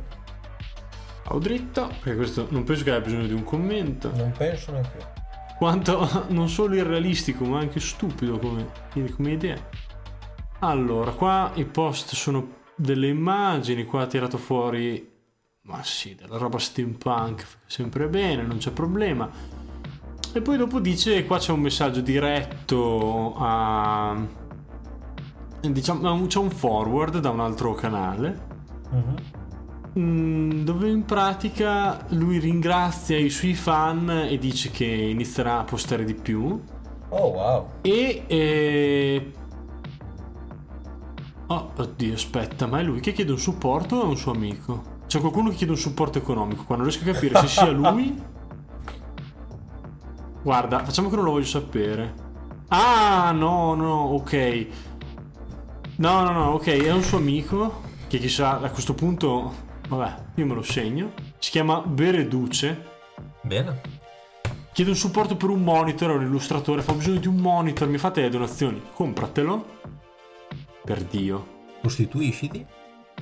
Ho 1.30 1.40
dritto, 1.40 1.88
perché 1.88 2.16
questo 2.16 2.48
non 2.50 2.64
penso 2.64 2.84
che 2.84 2.92
abbia 2.92 3.06
bisogno 3.06 3.28
di 3.28 3.34
un 3.34 3.44
commento. 3.44 4.12
Non 4.16 4.32
penso 4.38 4.72
neanche. 4.72 5.14
Quanto 5.58 6.26
non 6.30 6.50
solo 6.50 6.76
irrealistico, 6.76 7.46
ma 7.46 7.60
anche 7.60 7.80
stupido 7.80 8.38
come, 8.38 8.68
come 9.16 9.32
idea. 9.32 9.58
Allora, 10.60 11.12
qua 11.12 11.52
i 11.56 11.66
post 11.66 12.14
sono 12.14 12.64
delle 12.76 13.08
immagini, 13.08 13.86
qua 13.86 14.02
ha 14.04 14.08
tirato 14.08 14.38
fuori, 14.38 15.12
ma 15.62 15.82
sì, 15.84 16.16
della 16.16 16.38
roba 16.38 16.60
steampunk, 16.60 17.46
sempre 17.66 18.08
bene, 18.08 18.44
non 18.44 18.58
c'è 18.58 18.72
problema. 18.72 19.30
E 20.34 20.42
poi 20.42 20.58
dopo 20.58 20.80
dice, 20.80 21.26
qua 21.26 21.38
c'è 21.40 21.52
un 21.52 21.62
messaggio 21.62 22.02
diretto 22.02 23.36
a... 23.38 24.44
Diciamo, 25.62 26.28
c'è 26.28 26.38
un 26.38 26.52
forward 26.52 27.20
da 27.20 27.30
un 27.32 27.40
altro 27.40 27.74
canale 27.74 28.54
Mhm. 28.92 29.16
Mm, 29.98 30.64
dove 30.64 30.90
in 30.90 31.06
pratica 31.06 32.06
lui 32.10 32.38
ringrazia 32.40 33.18
i 33.18 33.30
suoi 33.30 33.54
fan 33.54 34.10
e 34.30 34.38
dice 34.38 34.70
che 34.70 34.84
inizierà 34.84 35.60
a 35.60 35.64
postare 35.64 36.04
di 36.04 36.14
più 36.14 36.62
Oh 37.10 37.28
wow. 37.28 37.68
e 37.82 38.24
eh... 38.28 39.32
oh 41.48 41.72
oddio 41.78 42.14
aspetta 42.14 42.68
ma 42.68 42.80
è 42.80 42.84
lui 42.84 43.00
che 43.00 43.14
chiede 43.14 43.32
un 43.32 43.40
supporto 43.40 43.96
o 43.96 44.02
è 44.02 44.06
un 44.06 44.18
suo 44.18 44.34
amico? 44.34 44.84
c'è 45.08 45.22
qualcuno 45.22 45.50
che 45.50 45.56
chiede 45.56 45.72
un 45.72 45.80
supporto 45.80 46.18
economico 46.18 46.66
qua 46.66 46.76
non 46.76 46.88
riesco 46.88 47.10
a 47.10 47.14
capire 47.14 47.40
se 47.40 47.48
sia 47.48 47.70
lui 47.72 48.22
guarda 50.44 50.84
facciamo 50.84 51.08
che 51.08 51.16
non 51.16 51.24
lo 51.24 51.32
voglio 51.32 51.46
sapere 51.46 52.14
ah 52.68 53.32
no 53.32 53.76
no 53.76 53.94
ok 54.08 54.68
no 55.96 56.22
no 56.24 56.32
no 56.32 56.46
ok 56.52 56.68
è 56.68 56.92
un 56.92 57.02
suo 57.02 57.18
amico 57.18 57.82
che 58.10 58.18
chissà 58.18 58.60
a 58.60 58.70
questo 58.72 58.94
punto 58.94 59.64
vabbè 59.88 60.16
io 60.36 60.46
me 60.46 60.54
lo 60.54 60.64
segno 60.64 61.14
si 61.40 61.52
chiama 61.52 61.82
Bereduce 61.82 62.94
Bene. 63.46 63.82
Chiedo 64.74 64.92
un 64.92 64.98
supporto 64.98 65.38
per 65.38 65.50
un 65.50 65.62
monitor, 65.62 66.12
è 66.12 66.16
un 66.16 66.24
illustratore, 66.24 66.82
fa 66.82 66.94
bisogno 66.94 67.20
di 67.20 67.28
un 67.28 67.38
monitor, 67.38 67.88
mi 67.88 67.98
fate 67.98 68.22
le 68.22 68.30
donazioni? 68.30 68.82
Compratelo. 68.92 69.74
Per 70.84 71.04
Dio, 71.04 71.48
Costituisciti. 71.82 72.66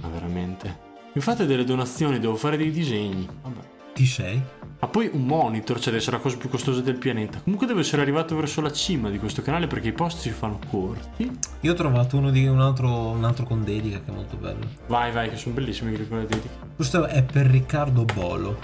ma 0.01 0.07
veramente. 0.07 0.91
Mi 1.13 1.21
fate 1.21 1.45
delle 1.45 1.63
donazioni, 1.63 2.19
devo 2.19 2.35
fare 2.35 2.57
dei 2.57 2.71
disegni. 2.71 3.27
Vabbè. 3.41 3.59
Ti 3.93 4.05
sei. 4.05 4.41
Ma 4.83 4.89
poi 4.89 5.09
un 5.13 5.25
monitor, 5.25 5.77
cioè 5.77 5.85
deve 5.85 5.99
essere 5.99 6.17
la 6.17 6.21
cosa 6.21 6.35
più 6.35 6.49
costosa 6.49 6.81
del 6.81 6.97
pianeta. 6.97 7.39
Comunque 7.39 7.65
deve 7.65 7.79
essere 7.79 8.01
arrivato 8.01 8.35
verso 8.35 8.59
la 8.59 8.69
cima 8.69 9.09
di 9.09 9.17
questo 9.17 9.41
canale 9.41 9.65
perché 9.65 9.87
i 9.87 9.93
post 9.93 10.19
si 10.19 10.29
fanno 10.31 10.59
corti. 10.69 11.31
Io 11.61 11.71
ho 11.71 11.73
trovato 11.73 12.17
uno 12.17 12.29
di 12.31 12.45
un 12.47 12.59
altro, 12.59 13.11
un 13.11 13.23
altro 13.23 13.45
con 13.45 13.63
dedica 13.63 14.01
che 14.01 14.11
è 14.11 14.13
molto 14.13 14.35
bello. 14.35 14.67
Vai, 14.87 15.13
vai, 15.13 15.29
che 15.29 15.37
sono 15.37 15.55
bellissimi 15.55 15.91
quelli 15.91 16.05
con 16.09 16.17
le 16.17 16.25
dediche. 16.25 16.49
Questo 16.75 17.05
è 17.05 17.23
per 17.23 17.45
Riccardo 17.45 18.03
Bolo. 18.13 18.59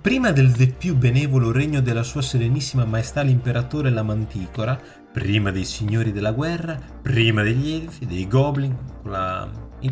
Prima 0.00 0.30
del 0.30 0.52
de 0.52 0.68
più 0.68 0.94
benevolo 0.94 1.50
regno 1.50 1.80
della 1.80 2.04
sua 2.04 2.22
serenissima 2.22 2.84
maestà 2.84 3.22
l'imperatore 3.22 3.90
la 3.90 4.04
Manticora, 4.04 4.80
prima 5.10 5.50
dei 5.50 5.64
signori 5.64 6.12
della 6.12 6.30
guerra, 6.30 6.78
prima 7.02 7.42
degli 7.42 7.72
elfi, 7.72 8.06
dei 8.06 8.28
goblin 8.28 8.76
con 9.02 9.10
la 9.10 9.50
Y 9.80 9.90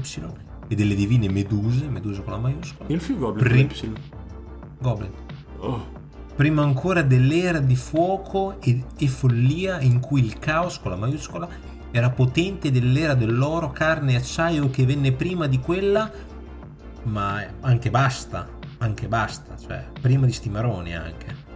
e 0.68 0.74
delle 0.76 0.94
divine 0.94 1.28
meduse, 1.28 1.88
meduse 1.88 2.22
con 2.22 2.34
la 2.34 2.38
maiuscola. 2.38 2.88
Il 2.88 3.00
film 3.00 3.18
Goblin 3.18 3.48
Prim- 3.48 3.80
con 3.80 3.88
Y. 3.88 4.18
Goblin. 4.78 5.10
Prima 6.34 6.62
ancora 6.62 7.02
dell'era 7.02 7.58
di 7.58 7.76
fuoco 7.76 8.60
e, 8.60 8.84
e 8.96 9.08
follia 9.08 9.80
in 9.80 10.00
cui 10.00 10.24
il 10.24 10.38
caos 10.38 10.78
con 10.80 10.90
la 10.90 10.96
maiuscola 10.96 11.48
era 11.90 12.10
potente 12.10 12.70
dell'era 12.70 13.14
dell'oro, 13.14 13.70
carne 13.70 14.12
e 14.12 14.16
acciaio 14.16 14.70
che 14.70 14.86
venne 14.86 15.12
prima 15.12 15.46
di 15.46 15.58
quella, 15.58 16.10
ma 17.04 17.44
anche 17.60 17.90
basta, 17.90 18.48
anche 18.78 19.08
basta, 19.08 19.56
cioè 19.56 19.86
prima 20.00 20.26
di 20.26 20.32
Stimaroni 20.32 20.94
anche. 20.94 21.48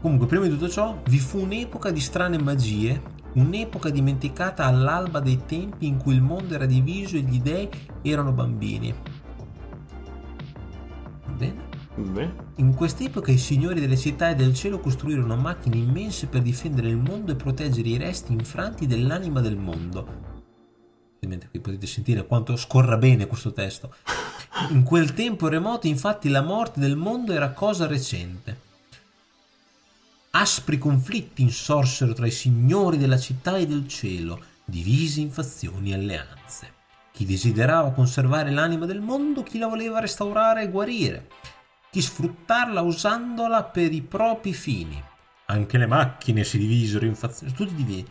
Comunque, 0.00 0.26
prima 0.26 0.44
di 0.44 0.50
tutto 0.50 0.68
ciò, 0.68 0.98
vi 1.08 1.18
fu 1.18 1.40
un'epoca 1.40 1.90
di 1.90 2.00
strane 2.00 2.38
magie, 2.38 3.02
un'epoca 3.34 3.90
dimenticata 3.90 4.64
all'alba 4.64 5.20
dei 5.20 5.42
tempi 5.44 5.86
in 5.86 5.98
cui 5.98 6.14
il 6.14 6.22
mondo 6.22 6.54
era 6.54 6.66
diviso 6.66 7.16
e 7.16 7.20
gli 7.20 7.40
dei 7.40 7.68
erano 8.02 8.32
bambini. 8.32 8.94
In 12.56 12.74
quest'epoca 12.74 13.30
i 13.30 13.36
signori 13.36 13.78
delle 13.78 13.96
città 13.96 14.30
e 14.30 14.34
del 14.34 14.54
cielo 14.54 14.80
costruirono 14.80 15.36
macchine 15.36 15.76
immense 15.76 16.28
per 16.28 16.40
difendere 16.40 16.88
il 16.88 16.96
mondo 16.96 17.32
e 17.32 17.36
proteggere 17.36 17.88
i 17.88 17.98
resti 17.98 18.32
infranti 18.32 18.86
dell'anima 18.86 19.40
del 19.40 19.56
mondo. 19.56 20.38
Ovviamente 21.16 21.48
qui 21.50 21.60
potete 21.60 21.86
sentire 21.86 22.26
quanto 22.26 22.56
scorra 22.56 22.96
bene 22.96 23.26
questo 23.26 23.52
testo. 23.52 23.94
In 24.70 24.82
quel 24.82 25.12
tempo 25.12 25.48
remoto 25.48 25.86
infatti 25.88 26.30
la 26.30 26.40
morte 26.40 26.80
del 26.80 26.96
mondo 26.96 27.32
era 27.32 27.50
cosa 27.50 27.86
recente. 27.86 28.68
Aspri 30.30 30.78
conflitti 30.78 31.42
insorsero 31.42 32.14
tra 32.14 32.26
i 32.26 32.30
signori 32.30 32.96
della 32.96 33.18
città 33.18 33.58
e 33.58 33.66
del 33.66 33.86
cielo, 33.86 34.40
divisi 34.64 35.20
in 35.20 35.30
fazioni 35.30 35.90
e 35.90 35.94
alleanze. 35.94 36.72
Chi 37.12 37.26
desiderava 37.26 37.90
conservare 37.90 38.50
l'anima 38.50 38.86
del 38.86 39.00
mondo, 39.00 39.42
chi 39.42 39.58
la 39.58 39.66
voleva 39.66 40.00
restaurare 40.00 40.62
e 40.62 40.70
guarire 40.70 41.28
chi 41.90 42.00
sfruttarla 42.00 42.80
usandola 42.80 43.64
per 43.64 43.92
i 43.92 44.02
propri 44.02 44.52
fini. 44.52 45.02
Anche 45.46 45.78
le 45.78 45.86
macchine 45.86 46.44
si 46.44 46.58
divisero 46.58 47.04
in 47.04 47.14
fazioni, 47.14 47.52
tutti 47.52 47.74
divisi. 47.74 48.06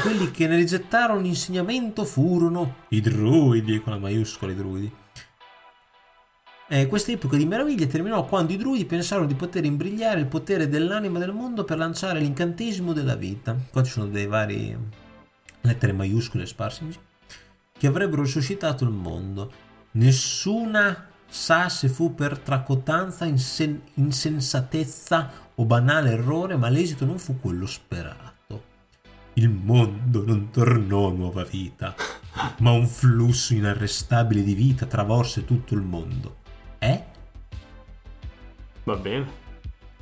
Quelli 0.00 0.30
che 0.30 0.46
ne 0.46 0.56
rigettarono 0.56 1.20
l'insegnamento 1.20 2.04
furono 2.04 2.76
i 2.88 3.00
druidi, 3.00 3.80
con 3.80 3.92
la 3.92 3.98
maiuscola 3.98 4.52
i 4.52 4.56
druidi. 4.56 4.92
Eh, 6.66 6.86
questa 6.86 7.12
epoca 7.12 7.36
di 7.36 7.44
meraviglia 7.44 7.86
terminò 7.86 8.24
quando 8.24 8.52
i 8.52 8.56
druidi 8.56 8.86
pensarono 8.86 9.26
di 9.26 9.34
poter 9.34 9.64
imbrigliare 9.64 10.20
il 10.20 10.26
potere 10.26 10.68
dell'anima 10.68 11.18
del 11.18 11.32
mondo 11.32 11.64
per 11.64 11.76
lanciare 11.76 12.20
l'incantesimo 12.20 12.92
della 12.92 13.16
vita. 13.16 13.56
Qua 13.70 13.82
ci 13.82 13.90
sono 13.90 14.06
dei 14.06 14.26
vari 14.26 14.76
lettere 15.60 15.92
maiuscole 15.92 16.46
sparse 16.46 17.12
che 17.76 17.86
avrebbero 17.86 18.24
suscitato 18.24 18.84
il 18.84 18.90
mondo. 18.90 19.52
Nessuna 19.92 21.08
sa 21.34 21.68
se 21.68 21.88
fu 21.88 22.14
per 22.14 22.38
tracotanza, 22.38 23.24
insen- 23.24 23.82
insensatezza 23.94 25.30
o 25.56 25.64
banale 25.64 26.12
errore, 26.12 26.56
ma 26.56 26.68
l'esito 26.68 27.04
non 27.04 27.18
fu 27.18 27.40
quello 27.40 27.66
sperato. 27.66 28.62
Il 29.34 29.50
mondo 29.50 30.24
non 30.24 30.50
tornò 30.50 31.08
a 31.08 31.12
nuova 31.12 31.42
vita, 31.42 31.92
ma 32.60 32.70
un 32.70 32.86
flusso 32.86 33.52
inarrestabile 33.52 34.44
di 34.44 34.54
vita 34.54 34.86
travolse 34.86 35.44
tutto 35.44 35.74
il 35.74 35.82
mondo. 35.82 36.36
Eh? 36.78 37.04
Va 38.84 38.96
bene. 38.96 39.42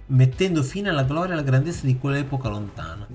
mettendo 0.09 0.63
fine 0.63 0.91
alla 0.91 1.05
gloria 1.05 1.31
e 1.31 1.33
alla 1.33 1.43
grandezza 1.43 1.87
di 1.87 1.97
quell'epoca 1.97 2.49
lontana. 2.51 3.07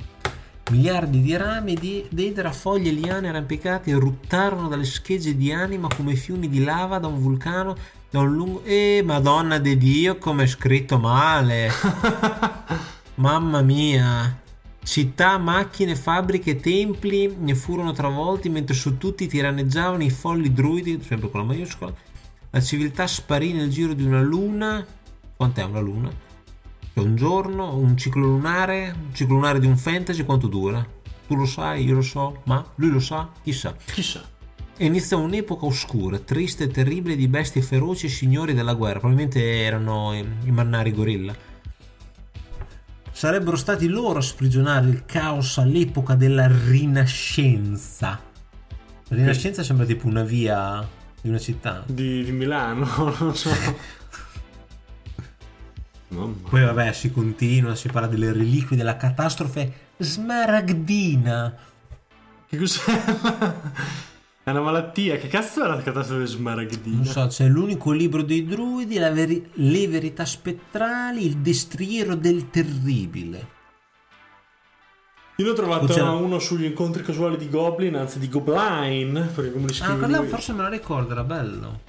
Miliardi 0.70 1.22
di 1.22 1.38
rami 1.38 1.76
di 1.76 2.06
d'edera, 2.10 2.52
foglie 2.52 2.92
liane 2.92 3.30
arrampicate 3.30 3.92
eruttarono 3.92 4.68
dalle 4.68 4.84
schegge 4.84 5.38
di 5.38 5.54
anima 5.54 5.88
come 5.96 6.16
fiumi 6.16 6.50
di 6.50 6.62
lava 6.62 7.00
da 7.00 7.08
un 7.08 7.22
vulcano 7.22 7.76
da 8.10 8.20
un 8.20 8.34
lungo... 8.34 8.64
Eh, 8.64 9.02
madonna 9.06 9.60
di 9.60 9.78
Dio, 9.78 10.18
come 10.18 10.44
è 10.44 10.48
scritto 10.48 10.98
male! 10.98 11.70
Mamma 13.16 13.62
mia! 13.62 14.42
Città, 14.84 15.38
macchine, 15.38 15.96
fabbriche, 15.96 16.58
templi 16.58 17.34
ne 17.40 17.56
furono 17.56 17.94
travolti 17.94 18.50
mentre 18.50 18.76
su 18.76 18.98
tutti 18.98 19.28
tiranneggiavano 19.28 20.04
i 20.04 20.10
folli 20.10 20.52
druidi, 20.52 21.02
sempre 21.02 21.30
con 21.30 21.42
la 21.42 21.46
maiuscola. 21.46 21.94
La 22.50 22.62
civiltà 22.62 23.08
sparì 23.08 23.54
nel 23.54 23.70
giro 23.70 23.94
di 23.94 24.04
una 24.04 24.22
luna. 24.22 24.86
Quant'è 25.36 25.64
una 25.64 25.80
luna? 25.80 26.27
Cioè 26.98 27.06
un 27.06 27.16
giorno, 27.16 27.78
un 27.78 27.96
ciclo 27.96 28.26
lunare, 28.26 28.92
un 29.00 29.14
ciclo 29.14 29.36
lunare 29.36 29.60
di 29.60 29.68
un 29.68 29.78
fantasy, 29.78 30.24
quanto 30.24 30.48
dura? 30.48 30.84
Tu 31.28 31.36
lo 31.36 31.46
sai, 31.46 31.86
io 31.86 31.94
lo 31.94 32.02
so, 32.02 32.42
ma 32.46 32.66
lui 32.78 32.90
lo 32.90 33.00
sa, 33.00 33.30
chissà. 33.44 33.76
Chissà. 33.86 34.24
E 34.76 34.84
iniziò 34.84 35.20
un'epoca 35.20 35.68
oscura, 35.68 36.18
triste 36.18 36.64
e 36.64 36.68
terribile 36.70 37.16
di 37.16 37.28
bestie 37.28 37.62
feroci 37.62 38.08
e 38.08 38.10
signori 38.10 38.56
della 38.56 38.74
guerra. 38.74 38.98
Probabilmente 38.98 39.62
erano 39.62 40.16
i, 40.16 40.28
i 40.46 40.50
mannari 40.50 40.92
gorilla. 40.92 41.36
Sarebbero 43.12 43.58
stati 43.58 43.88
loro 43.88 44.18
a 44.18 44.24
sprigionare 44.24 44.88
il 44.88 45.06
caos 45.06 45.60
all'epoca 45.60 46.16
della 46.16 46.48
Rinascenza. 46.48 48.20
La 49.10 49.16
Rinascenza 49.16 49.62
sembra 49.62 49.86
tipo 49.86 50.08
una 50.08 50.24
via 50.24 50.84
di 51.22 51.30
una 51.30 51.38
città. 51.38 51.84
Di, 51.86 52.24
di 52.24 52.32
Milano, 52.32 52.88
non 53.20 53.36
so. 53.36 53.52
Poi 56.10 56.62
vabbè, 56.64 56.94
si 56.94 57.12
continua, 57.12 57.76
si 57.76 57.90
parla 57.90 58.08
delle 58.08 58.32
reliquie 58.32 58.78
della 58.78 58.96
catastrofe 58.96 59.72
smaragdina. 59.98 61.56
Che 62.48 62.58
cos'è? 62.58 62.92
È 64.44 64.52
una 64.52 64.62
malattia. 64.62 65.18
Che 65.18 65.28
cazzo 65.28 65.66
è 65.66 65.68
la 65.68 65.82
catastrofe 65.82 66.26
smaragdina? 66.26 66.96
Non 66.96 67.06
so, 67.06 67.28
c'è 67.28 67.46
l'unico 67.50 67.92
libro 67.92 68.22
dei 68.22 68.46
druidi, 68.46 68.98
veri- 68.98 69.46
le 69.56 69.88
verità 69.90 70.24
spettrali, 70.24 71.26
il 71.26 71.38
destriero 71.40 72.16
del 72.16 72.50
terribile. 72.50 73.56
Io 75.36 75.52
ho 75.52 75.54
trovato 75.54 75.88
c'era- 75.88 76.12
uno 76.12 76.40
sugli 76.40 76.64
incontri 76.64 77.04
casuali 77.04 77.36
di 77.36 77.50
Goblin, 77.50 77.96
anzi 77.96 78.20
di 78.20 78.30
Goblin, 78.30 79.30
perché 79.36 79.52
come 79.52 79.66
li 79.68 79.74
Ah, 79.74 79.76
scrive 79.76 79.98
quella 80.00 80.18
lui. 80.20 80.28
forse 80.30 80.54
me 80.54 80.62
la 80.62 80.70
ricordo, 80.70 81.12
era 81.12 81.24
bello. 81.26 81.82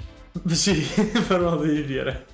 Sì, 0.49 0.85
però 1.29 1.57
devi 1.57 1.85
dire. 1.85 2.27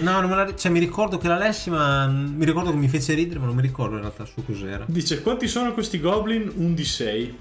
No, 0.00 0.20
non 0.20 0.30
me 0.30 0.36
la, 0.36 0.54
cioè 0.54 0.70
mi 0.70 0.78
ricordo 0.78 1.18
che 1.18 1.28
la 1.28 1.36
lessi, 1.36 1.70
ma 1.70 2.06
mm, 2.06 2.36
mi 2.36 2.44
ricordo 2.44 2.70
che 2.70 2.76
mi 2.76 2.88
fece 2.88 3.14
ridere, 3.14 3.38
ma 3.38 3.46
non 3.46 3.54
mi 3.54 3.62
ricordo 3.62 3.94
in 3.96 4.02
realtà 4.02 4.24
su 4.24 4.44
cos'era. 4.44 4.84
Dice, 4.88 5.22
quanti 5.22 5.48
sono 5.48 5.72
questi 5.72 6.00
Goblin? 6.00 6.50
Un 6.54 6.74
di 6.74 6.84
6. 6.84 7.38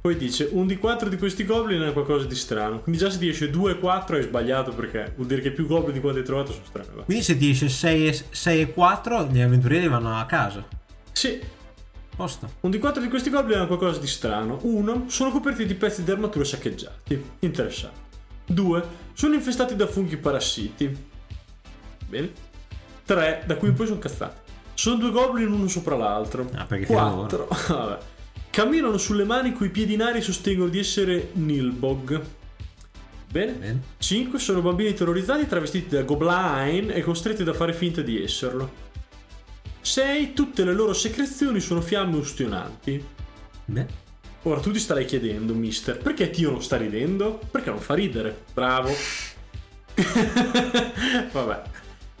Poi 0.00 0.16
dice, 0.16 0.48
un 0.50 0.66
di 0.66 0.76
4 0.78 1.08
di 1.08 1.16
questi 1.16 1.44
Goblin 1.44 1.80
è 1.82 1.92
qualcosa 1.92 2.26
di 2.26 2.34
strano. 2.34 2.80
Quindi 2.80 3.00
già 3.00 3.08
se 3.08 3.18
ti 3.18 3.28
esce 3.28 3.50
2 3.50 3.72
e 3.72 3.78
4 3.78 4.16
hai 4.16 4.22
sbagliato 4.22 4.72
perché 4.72 5.12
vuol 5.14 5.28
dire 5.28 5.40
che 5.40 5.52
più 5.52 5.66
Goblin 5.66 5.92
di 5.92 6.00
quanti 6.00 6.18
hai 6.18 6.24
trovato 6.24 6.50
sono 6.52 6.64
strani. 6.64 6.88
va. 6.94 7.02
Quindi 7.02 7.22
se 7.22 7.36
ti 7.36 7.46
dice 7.46 7.68
6 7.68 8.06
e, 8.08 8.24
6 8.30 8.60
e 8.60 8.72
4, 8.72 9.28
gli 9.30 9.40
avventurieri 9.40 9.86
vanno 9.86 10.18
a 10.18 10.24
casa. 10.26 10.66
Sì, 11.12 11.40
Posta. 12.14 12.48
un 12.60 12.70
di 12.70 12.78
4 12.78 13.00
di 13.00 13.08
questi 13.08 13.30
Goblin 13.30 13.60
è 13.60 13.66
qualcosa 13.66 13.98
di 14.00 14.06
strano. 14.06 14.58
1. 14.62 15.04
Sono 15.06 15.30
coperti 15.30 15.66
di 15.66 15.74
pezzi 15.74 16.02
di 16.02 16.10
armatura 16.10 16.44
saccheggiati. 16.44 17.22
Interessante. 17.38 18.00
2. 18.46 18.84
Sono 19.12 19.34
infestati 19.34 19.76
da 19.76 19.86
funghi 19.86 20.16
parassiti. 20.16 21.10
Bene. 22.12 22.30
3. 23.06 23.44
Da 23.46 23.56
cui 23.56 23.72
poi 23.72 23.86
sono 23.86 23.98
cazzati. 23.98 24.50
Sono 24.74 24.96
due 24.96 25.10
goblin 25.10 25.50
uno 25.50 25.66
sopra 25.66 25.96
l'altro. 25.96 26.46
Ah, 26.52 26.66
perché 26.66 26.84
4. 26.84 27.48
Vabbè. 27.68 27.98
Camminano 28.50 28.98
sulle 28.98 29.24
mani 29.24 29.54
coi 29.54 29.70
piedi 29.70 29.94
in 29.94 30.02
aria 30.02 30.20
e 30.20 30.22
sostengono 30.22 30.68
di 30.68 30.78
essere 30.78 31.30
Nilbog. 31.32 32.22
Bene. 33.30 33.52
Bene. 33.52 33.82
5. 33.96 34.38
Sono 34.38 34.60
bambini 34.60 34.92
terrorizzati 34.92 35.46
travestiti 35.46 35.88
da 35.88 36.02
goblin 36.02 36.90
e 36.90 37.00
costretti 37.00 37.40
a 37.44 37.54
fare 37.54 37.72
finta 37.72 38.02
di 38.02 38.22
esserlo. 38.22 38.70
6. 39.80 40.34
Tutte 40.34 40.64
le 40.64 40.74
loro 40.74 40.92
secrezioni 40.92 41.60
sono 41.60 41.80
fiamme 41.80 42.16
ustionanti. 42.16 43.02
Beh. 43.64 44.00
Ora 44.42 44.60
tu 44.60 44.70
ti 44.70 44.78
starai 44.78 45.06
chiedendo, 45.06 45.54
mister, 45.54 45.96
perché 45.96 46.28
Tio 46.28 46.50
non 46.50 46.62
sta 46.62 46.76
ridendo? 46.76 47.40
Perché 47.50 47.70
non 47.70 47.78
fa 47.78 47.94
ridere. 47.94 48.44
Bravo. 48.52 48.90
Vabbè. 51.32 51.62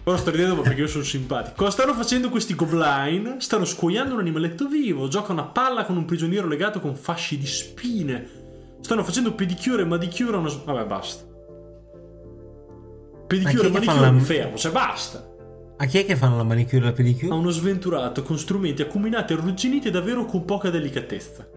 Ora 0.04 0.16
sto 0.16 0.30
ridendo 0.30 0.60
perché 0.62 0.80
io 0.80 0.86
sono 0.88 1.04
simpatico. 1.04 1.54
Cosa 1.56 1.70
stanno 1.70 1.94
facendo 1.94 2.28
questi 2.28 2.54
goblin? 2.56 3.36
Stanno 3.38 3.64
scuoiando 3.64 4.14
un 4.14 4.20
animaletto 4.20 4.66
vivo. 4.66 5.06
Giocano 5.06 5.40
a 5.40 5.44
palla 5.44 5.84
con 5.84 5.96
un 5.96 6.04
prigioniero 6.04 6.48
legato 6.48 6.80
con 6.80 6.96
fasci 6.96 7.38
di 7.38 7.46
spine. 7.46 8.28
Stanno 8.80 9.04
facendo 9.04 9.32
pedicure 9.34 9.82
e 9.82 9.84
manicure 9.84 10.36
a 10.36 10.40
una... 10.40 10.50
Vabbè, 10.64 10.84
basta. 10.86 11.24
Pedicure 13.28 13.68
e 13.68 13.70
manicure 13.70 14.00
la- 14.00 14.18
fermo, 14.18 14.56
cioè 14.56 14.72
basta. 14.72 15.28
A 15.76 15.84
chi 15.86 15.98
è 15.98 16.04
che 16.04 16.16
fanno 16.16 16.36
la 16.36 16.42
manicure 16.44 16.78
e 16.78 16.80
la 16.80 16.88
A 16.88 16.92
pedicure? 16.92 17.32
uno 17.32 17.50
sventurato 17.50 18.22
con 18.24 18.38
strumenti 18.38 18.82
acuminati 18.82 19.32
e 19.32 19.36
arrugginiti 19.36 19.90
davvero 19.90 20.24
con 20.26 20.44
poca 20.44 20.68
delicatezza. 20.70 21.48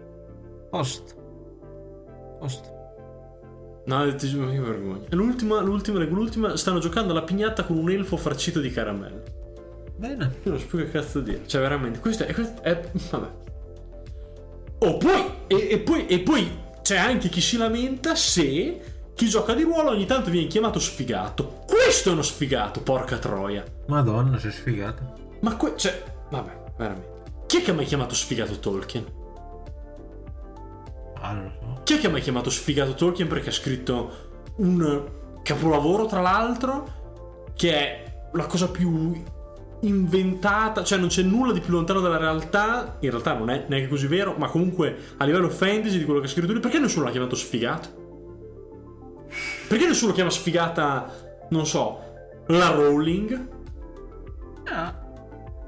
Posto. 0.70 1.14
Posto. 2.38 2.74
No, 3.86 4.14
ti 4.14 4.28
giuro 4.28 4.50
che 4.50 4.58
vergogna. 4.58 5.06
L'ultima, 5.10 5.60
l'ultima, 5.60 6.04
l'ultima, 6.04 6.56
stanno 6.56 6.80
giocando 6.80 7.12
alla 7.12 7.22
pignata 7.22 7.64
con 7.64 7.76
un 7.78 7.90
elfo 7.90 8.16
farcito 8.16 8.60
di 8.60 8.70
caramelle. 8.70 9.22
Bene. 9.96 10.36
Io 10.42 10.50
non 10.50 10.60
so 10.60 10.66
più 10.66 10.78
che 10.78 10.90
cazzo 10.90 11.20
dire. 11.20 11.42
Cioè, 11.46 11.60
veramente, 11.60 12.00
questo 12.00 12.24
è. 12.24 12.34
Questo 12.34 12.62
è 12.62 12.80
vabbè. 13.10 13.28
Oh, 14.80 14.96
poi. 14.98 15.24
E, 15.46 15.68
e 15.70 15.78
poi. 15.78 16.06
E 16.06 16.18
poi 16.20 16.50
c'è 16.82 16.96
anche 16.96 17.28
chi 17.28 17.40
si 17.40 17.56
lamenta 17.56 18.14
se 18.14 18.80
chi 19.14 19.28
gioca 19.28 19.54
di 19.54 19.62
ruolo 19.62 19.90
ogni 19.90 20.04
tanto 20.04 20.30
viene 20.30 20.48
chiamato 20.48 20.78
sfigato. 20.78 21.62
Questo 21.66 22.10
è 22.10 22.12
uno 22.12 22.22
sfigato, 22.22 22.80
porca 22.80 23.18
troia. 23.18 23.64
Madonna, 23.86 24.38
sei 24.38 24.52
sfigato. 24.52 25.38
Ma 25.40 25.56
que- 25.56 25.74
cioè, 25.76 26.02
vabbè, 26.30 26.72
veramente. 26.76 27.14
Chi 27.46 27.58
è 27.58 27.62
che 27.62 27.70
ha 27.70 27.74
mai 27.74 27.86
chiamato 27.86 28.14
sfigato 28.14 28.58
Tolkien? 28.58 29.04
Ah, 31.28 31.32
non 31.32 31.44
lo 31.44 31.50
so. 31.58 31.80
Chi 31.84 31.94
è 31.94 31.98
che 31.98 32.06
ha 32.06 32.10
mai 32.10 32.20
chiamato 32.20 32.50
sfigato 32.50 32.94
Tolkien 32.94 33.28
perché 33.28 33.48
ha 33.48 33.52
scritto 33.52 34.10
un 34.56 35.04
capolavoro, 35.42 36.06
tra 36.06 36.20
l'altro, 36.20 37.50
che 37.54 37.72
è 37.72 38.04
la 38.32 38.46
cosa 38.46 38.68
più 38.68 39.22
inventata, 39.80 40.82
cioè 40.82 40.98
non 40.98 41.08
c'è 41.08 41.22
nulla 41.22 41.52
di 41.52 41.60
più 41.60 41.72
lontano 41.72 42.00
dalla 42.00 42.16
realtà, 42.16 42.96
in 43.00 43.10
realtà 43.10 43.34
non 43.34 43.50
è 43.50 43.64
neanche 43.68 43.88
così 43.88 44.06
vero, 44.06 44.34
ma 44.36 44.48
comunque 44.48 44.96
a 45.18 45.24
livello 45.24 45.48
fantasy 45.48 45.98
di 45.98 46.04
quello 46.04 46.20
che 46.20 46.26
ha 46.26 46.28
scritto 46.28 46.50
lui, 46.50 46.60
perché 46.60 46.78
nessuno 46.78 47.04
l'ha 47.04 47.10
chiamato 47.10 47.36
sfigato? 47.36 48.04
Perché 49.68 49.86
nessuno 49.86 50.12
chiama 50.12 50.30
sfigata, 50.30 51.46
non 51.50 51.66
so, 51.66 52.00
la 52.48 52.70
Rowling? 52.70 53.48
Ah. 54.72 55.00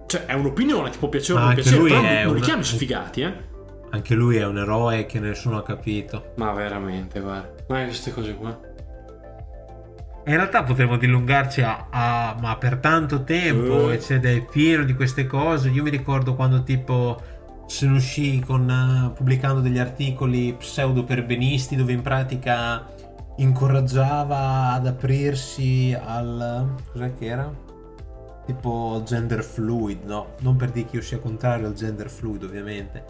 Cioè, 0.07 0.25
è 0.25 0.33
un'opinione, 0.33 0.91
ti 0.91 0.99
può 0.99 1.09
piacere 1.09 1.39
o 1.39 1.43
non 1.43 1.55
piacere, 1.55 1.83
però 1.83 2.01
è 2.03 2.23
non 2.25 2.33
li 2.33 2.39
una- 2.39 2.41
chiami 2.47 2.65
sfigati, 2.65 3.21
eh? 3.21 3.47
Anche 3.91 4.15
lui 4.15 4.37
è 4.37 4.45
un 4.45 4.59
eroe 4.59 5.07
che 5.07 5.19
nessuno 5.19 5.59
ha 5.59 5.63
capito. 5.63 6.33
Ma 6.37 6.53
veramente, 6.53 7.21
guarda. 7.21 7.53
Ma 7.69 7.85
queste 7.85 8.13
cose 8.13 8.35
qua. 8.35 8.59
In 10.27 10.35
realtà 10.37 10.63
potremmo 10.63 10.99
dilungarci 10.99 11.63
a, 11.63 11.87
a- 11.89 12.37
ma 12.39 12.57
per 12.59 12.77
tanto 12.79 13.25
tempo, 13.25 13.91
Eh. 13.91 13.95
e 13.95 13.99
c'è 13.99 14.21
è 14.21 14.45
pieno 14.45 14.85
di 14.85 14.95
queste 14.95 15.27
cose. 15.27 15.71
Io 15.71 15.83
mi 15.83 15.89
ricordo 15.91 16.35
quando 16.35 16.63
tipo 16.65 17.19
se 17.67 17.87
ne 17.87 17.97
uscì 17.97 18.41
con, 18.41 18.69
eh, 18.69 19.11
pubblicando 19.17 19.61
degli 19.61 19.79
articoli 19.79 20.55
pseudo 20.59 21.05
perbenisti 21.05 21.77
dove 21.77 21.93
in 21.93 22.03
pratica 22.03 22.87
incoraggiava 23.37 24.73
ad 24.73 24.87
aprirsi 24.87 25.97
al 25.99 26.75
cos'è 26.93 27.15
che 27.15 27.25
era? 27.27 27.51
Tipo 28.45 29.03
gender 29.05 29.43
fluid, 29.43 30.05
no? 30.05 30.35
Non 30.41 30.57
per 30.57 30.71
dire 30.71 30.87
che 30.89 30.97
io 30.97 31.03
sia 31.03 31.19
contrario 31.19 31.67
al 31.67 31.75
gender 31.75 32.09
fluid, 32.11 32.43
ovviamente. 32.43 33.05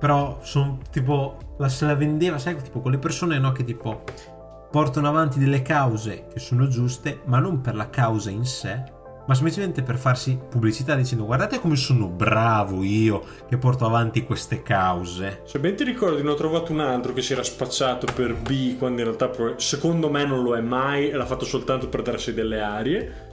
Però 0.00 0.40
sono 0.42 0.78
tipo 0.90 1.54
la 1.58 1.68
se 1.68 1.84
la 1.84 1.94
vendeva, 1.94 2.38
sai, 2.38 2.56
tipo 2.62 2.80
quelle 2.80 2.98
persone 2.98 3.38
no 3.38 3.52
che 3.52 3.64
tipo 3.64 4.02
portano 4.70 5.08
avanti 5.08 5.38
delle 5.38 5.62
cause 5.62 6.26
che 6.32 6.38
sono 6.40 6.66
giuste, 6.68 7.20
ma 7.26 7.38
non 7.38 7.60
per 7.60 7.74
la 7.74 7.90
causa 7.90 8.30
in 8.30 8.44
sé, 8.46 8.82
ma 9.26 9.34
semplicemente 9.34 9.82
per 9.82 9.96
farsi 9.98 10.38
pubblicità 10.48 10.94
dicendo 10.94 11.26
guardate 11.26 11.60
come 11.60 11.76
sono 11.76 12.06
bravo 12.08 12.82
io 12.82 13.22
che 13.48 13.58
porto 13.58 13.84
avanti 13.84 14.24
queste 14.24 14.62
cause. 14.62 15.42
Se 15.44 15.58
ben 15.60 15.76
ti 15.76 15.84
ricordi, 15.84 16.22
ne 16.22 16.30
ho 16.30 16.34
trovato 16.34 16.72
un 16.72 16.80
altro 16.80 17.12
che 17.12 17.20
si 17.20 17.32
era 17.34 17.42
spacciato 17.42 18.06
per 18.14 18.34
B 18.36 18.78
quando 18.78 19.02
in 19.02 19.06
realtà 19.14 19.30
secondo 19.58 20.08
me 20.08 20.24
non 20.24 20.42
lo 20.42 20.56
è 20.56 20.60
mai 20.60 21.10
e 21.10 21.16
l'ha 21.16 21.26
fatto 21.26 21.44
soltanto 21.44 21.88
per 21.88 22.02
darsi 22.02 22.32
delle 22.32 22.60
arie. 22.62 23.28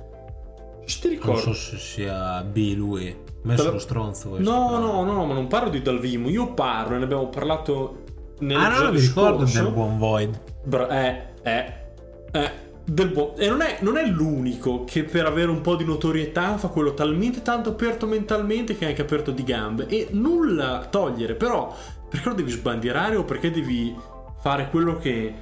Se 0.85 0.99
ti 0.99 1.07
Non 1.07 1.17
ricordi? 1.17 1.41
so 1.41 1.53
se 1.53 1.77
sia 1.77 2.43
B 2.43 2.73
lui, 2.75 3.15
messo 3.43 3.71
lo- 3.71 3.79
stronzo 3.79 4.29
questo. 4.29 4.51
No, 4.51 4.67
però. 4.67 5.03
no, 5.03 5.13
no, 5.13 5.25
ma 5.25 5.33
non 5.33 5.47
parlo 5.47 5.69
di 5.69 5.81
Dalvimo, 5.81 6.29
io 6.29 6.53
parlo, 6.53 6.97
ne 6.97 7.03
abbiamo 7.03 7.27
parlato 7.27 8.03
Ah 8.39 8.43
nell'episodio 8.43 8.85
no, 8.85 8.91
mi 8.91 8.99
ricordo 8.99 9.37
scorso. 9.47 9.63
del 9.63 9.71
buon 9.73 9.97
Void. 9.97 10.41
Bra- 10.63 10.87
eh, 10.89 11.23
eh, 11.43 11.73
eh, 12.31 12.51
del 12.85 13.09
buon- 13.09 13.31
E 13.37 13.49
non 13.49 13.61
è, 13.61 13.77
non 13.81 13.97
è 13.97 14.05
l'unico 14.05 14.83
che 14.85 15.03
per 15.03 15.25
avere 15.25 15.49
un 15.49 15.61
po' 15.61 15.75
di 15.75 15.83
notorietà 15.85 16.57
fa 16.57 16.67
quello 16.67 16.93
talmente 16.93 17.41
tanto 17.41 17.69
aperto 17.71 18.05
mentalmente 18.05 18.77
che 18.77 18.85
è 18.85 18.89
anche 18.89 19.01
aperto 19.01 19.31
di 19.31 19.43
gambe. 19.43 19.87
E 19.87 20.07
nulla 20.11 20.87
togliere, 20.89 21.33
però 21.35 21.73
perché 22.09 22.29
lo 22.29 22.35
devi 22.35 22.51
sbandierare 22.51 23.15
o 23.15 23.23
perché 23.23 23.49
devi 23.51 23.95
fare 24.39 24.69
quello 24.69 24.97
che 24.97 25.33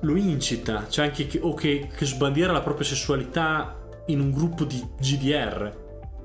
lo 0.00 0.16
incita? 0.16 0.86
Cioè 0.88 1.06
anche 1.06 1.26
che, 1.26 1.38
o 1.42 1.54
che, 1.54 1.88
che 1.96 2.04
sbandiera 2.06 2.52
la 2.52 2.60
propria 2.60 2.86
sessualità 2.86 3.76
in 4.06 4.20
un 4.20 4.30
gruppo 4.30 4.64
di 4.64 4.80
GDR. 5.00 5.80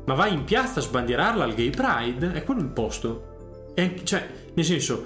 Ma 0.07 0.13
vai 0.13 0.33
in 0.33 0.43
piazza 0.45 0.79
a 0.79 0.83
sbandierarla 0.83 1.43
al 1.43 1.53
gay 1.53 1.69
pride? 1.69 2.31
È 2.33 2.43
quello 2.43 2.61
il 2.61 2.69
posto. 2.69 3.71
E 3.75 4.01
cioè, 4.03 4.25
nel 4.53 4.65
senso, 4.65 5.05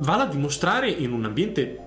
valla 0.00 0.24
a 0.24 0.26
dimostrare 0.26 0.90
in 0.90 1.12
un 1.12 1.24
ambiente 1.24 1.78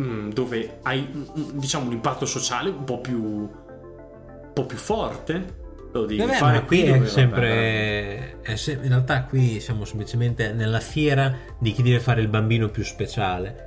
mm, 0.00 0.30
dove 0.30 0.78
hai 0.82 1.00
mm, 1.00 1.58
diciamo 1.58 1.86
un 1.86 1.92
impatto 1.92 2.24
sociale 2.24 2.70
un 2.70 2.84
po' 2.84 3.00
più 3.00 3.22
un 3.22 4.52
po' 4.52 4.64
più 4.64 4.78
forte 4.78 5.66
lo 5.92 6.04
devi 6.04 6.20
Vabbè, 6.20 6.34
fare 6.34 6.58
ma 6.60 6.64
qui 6.64 6.84
dove, 6.84 7.04
è 7.04 7.06
sempre. 7.06 8.40
è 8.42 8.56
se- 8.56 8.78
in 8.80 8.88
realtà, 8.88 9.24
qui 9.24 9.60
siamo 9.60 9.84
semplicemente 9.84 10.52
nella 10.52 10.80
fiera 10.80 11.34
di 11.58 11.72
chi 11.72 11.82
deve 11.82 12.00
fare 12.00 12.20
il 12.20 12.28
bambino 12.28 12.68
più 12.68 12.84
speciale. 12.84 13.66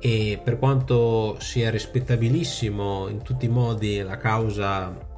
E 0.00 0.40
per 0.42 0.58
quanto 0.58 1.36
sia 1.40 1.68
rispettabilissimo 1.70 3.08
in 3.08 3.22
tutti 3.22 3.44
i 3.44 3.48
modi 3.48 4.00
la 4.00 4.16
causa 4.16 5.08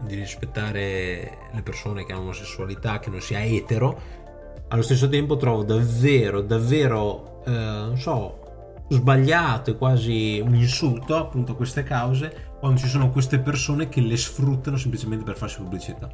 di 0.00 0.14
rispettare 0.14 1.38
le 1.52 1.62
persone 1.62 2.04
che 2.04 2.12
hanno 2.12 2.22
omosessualità, 2.22 2.98
che 2.98 3.10
non 3.10 3.20
sia 3.20 3.42
etero, 3.44 4.24
allo 4.68 4.82
stesso 4.82 5.08
tempo 5.08 5.36
trovo 5.36 5.62
davvero, 5.62 6.40
davvero, 6.40 7.42
eh, 7.46 7.50
non 7.50 7.96
so, 7.98 8.84
sbagliato 8.88 9.70
e 9.70 9.76
quasi 9.76 10.40
un 10.44 10.54
insulto 10.54 11.16
appunto 11.16 11.52
a 11.52 11.54
queste 11.56 11.82
cause 11.82 12.54
quando 12.58 12.78
ci 12.78 12.88
sono 12.88 13.10
queste 13.10 13.38
persone 13.38 13.88
che 13.88 14.00
le 14.00 14.16
sfruttano 14.16 14.76
semplicemente 14.76 15.24
per 15.24 15.36
farsi 15.36 15.58
pubblicità. 15.58 16.08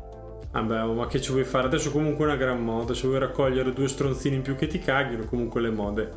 Vabbè, 0.51 0.85
oh, 0.85 0.93
ma 0.93 1.07
che 1.07 1.21
ci 1.21 1.33
vuoi 1.33 1.45
fare? 1.45 1.67
Adesso 1.67 1.91
comunque 1.91 2.27
una 2.27 2.37
gran 2.37 2.63
moda. 2.63 2.93
Se 2.93 3.07
vuoi 3.07 3.21
raccogliere 3.21 3.73
due 3.73 3.89
stronzini 3.89 4.37
in 4.37 4.43
più 4.43 4.55
che 4.55 4.67
ti 4.67 4.79
caghino 4.79 5.25
comunque 5.25 5.63
le 5.63 5.71
mode. 5.71 6.13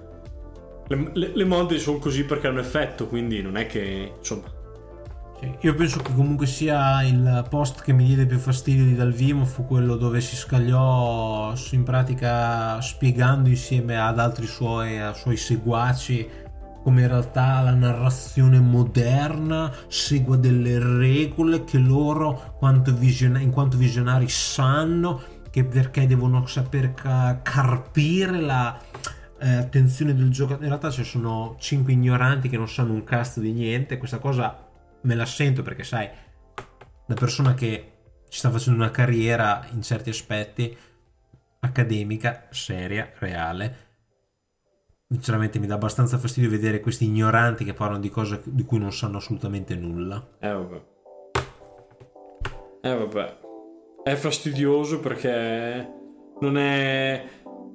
Le, 0.87 1.09
le- 1.13 1.31
le 1.33 1.45
mode 1.45 1.79
sono 1.79 1.99
così 1.99 2.25
perché 2.25 2.47
hanno 2.47 2.59
effetto 2.59 3.07
quindi 3.07 3.41
non 3.41 3.57
è 3.57 3.65
che 3.65 4.13
insomma 4.19 4.43
Io 5.61 5.73
penso 5.73 5.99
che 5.99 6.13
comunque 6.13 6.45
sia 6.45 7.03
il 7.03 7.45
post 7.49 7.81
che 7.81 7.93
mi 7.93 8.05
diede 8.05 8.25
più 8.25 8.37
fastidio 8.37 8.85
di 8.85 8.95
Dalvimo 8.95 9.45
fu 9.45 9.65
quello 9.65 9.95
dove 9.95 10.21
si 10.21 10.35
scagliò 10.35 11.53
in 11.71 11.83
pratica 11.83 12.79
spiegando 12.81 13.49
insieme 13.49 13.99
ad 13.99 14.19
altri 14.19 14.45
suoi, 14.47 14.99
suoi 15.13 15.37
seguaci 15.37 16.43
come 16.83 17.01
in 17.01 17.07
realtà 17.07 17.61
la 17.61 17.73
narrazione 17.73 18.59
moderna 18.59 19.71
segua 19.87 20.37
delle 20.37 20.77
regole 20.77 21.63
che 21.63 21.79
loro 21.79 22.55
in 22.61 23.49
quanto 23.49 23.77
visionari 23.77 24.29
sanno 24.29 25.19
che 25.49 25.63
perché 25.63 26.05
devono 26.05 26.45
saper 26.45 26.93
ca- 26.93 27.39
carpire 27.41 28.39
la 28.39 28.79
eh, 29.39 29.49
attenzione 29.49 30.13
del 30.13 30.29
giocatore 30.29 30.65
in 30.65 30.69
realtà 30.69 30.91
ci 30.91 31.03
sono 31.03 31.55
cinque 31.57 31.93
ignoranti 31.93 32.49
che 32.49 32.57
non 32.57 32.69
sanno 32.69 32.93
un 32.93 33.03
cazzo 33.03 33.39
di 33.39 33.51
niente 33.51 33.97
questa 33.97 34.19
cosa 34.19 34.64
me 35.05 35.15
la 35.15 35.25
sento 35.25 35.61
perché 35.61 35.83
sai 35.83 36.09
da 37.07 37.13
persona 37.13 37.53
che 37.53 37.91
ci 38.29 38.39
sta 38.39 38.49
facendo 38.49 38.81
una 38.81 38.91
carriera 38.91 39.65
in 39.71 39.81
certi 39.81 40.09
aspetti 40.09 40.77
accademica, 41.59 42.47
seria, 42.51 43.11
reale 43.17 43.85
sinceramente 45.07 45.59
mi 45.59 45.67
dà 45.67 45.75
abbastanza 45.75 46.17
fastidio 46.17 46.49
vedere 46.49 46.79
questi 46.79 47.05
ignoranti 47.05 47.63
che 47.63 47.73
parlano 47.73 47.99
di 47.99 48.09
cose 48.09 48.41
di 48.45 48.63
cui 48.63 48.79
non 48.79 48.91
sanno 48.91 49.17
assolutamente 49.17 49.75
nulla. 49.75 50.37
Eh 50.39 50.51
vabbè. 50.51 50.83
Eh 52.81 52.95
vabbè. 52.95 53.39
È 54.03 54.15
fastidioso 54.15 54.99
perché 54.99 55.89
non 56.39 56.57
è 56.57 57.25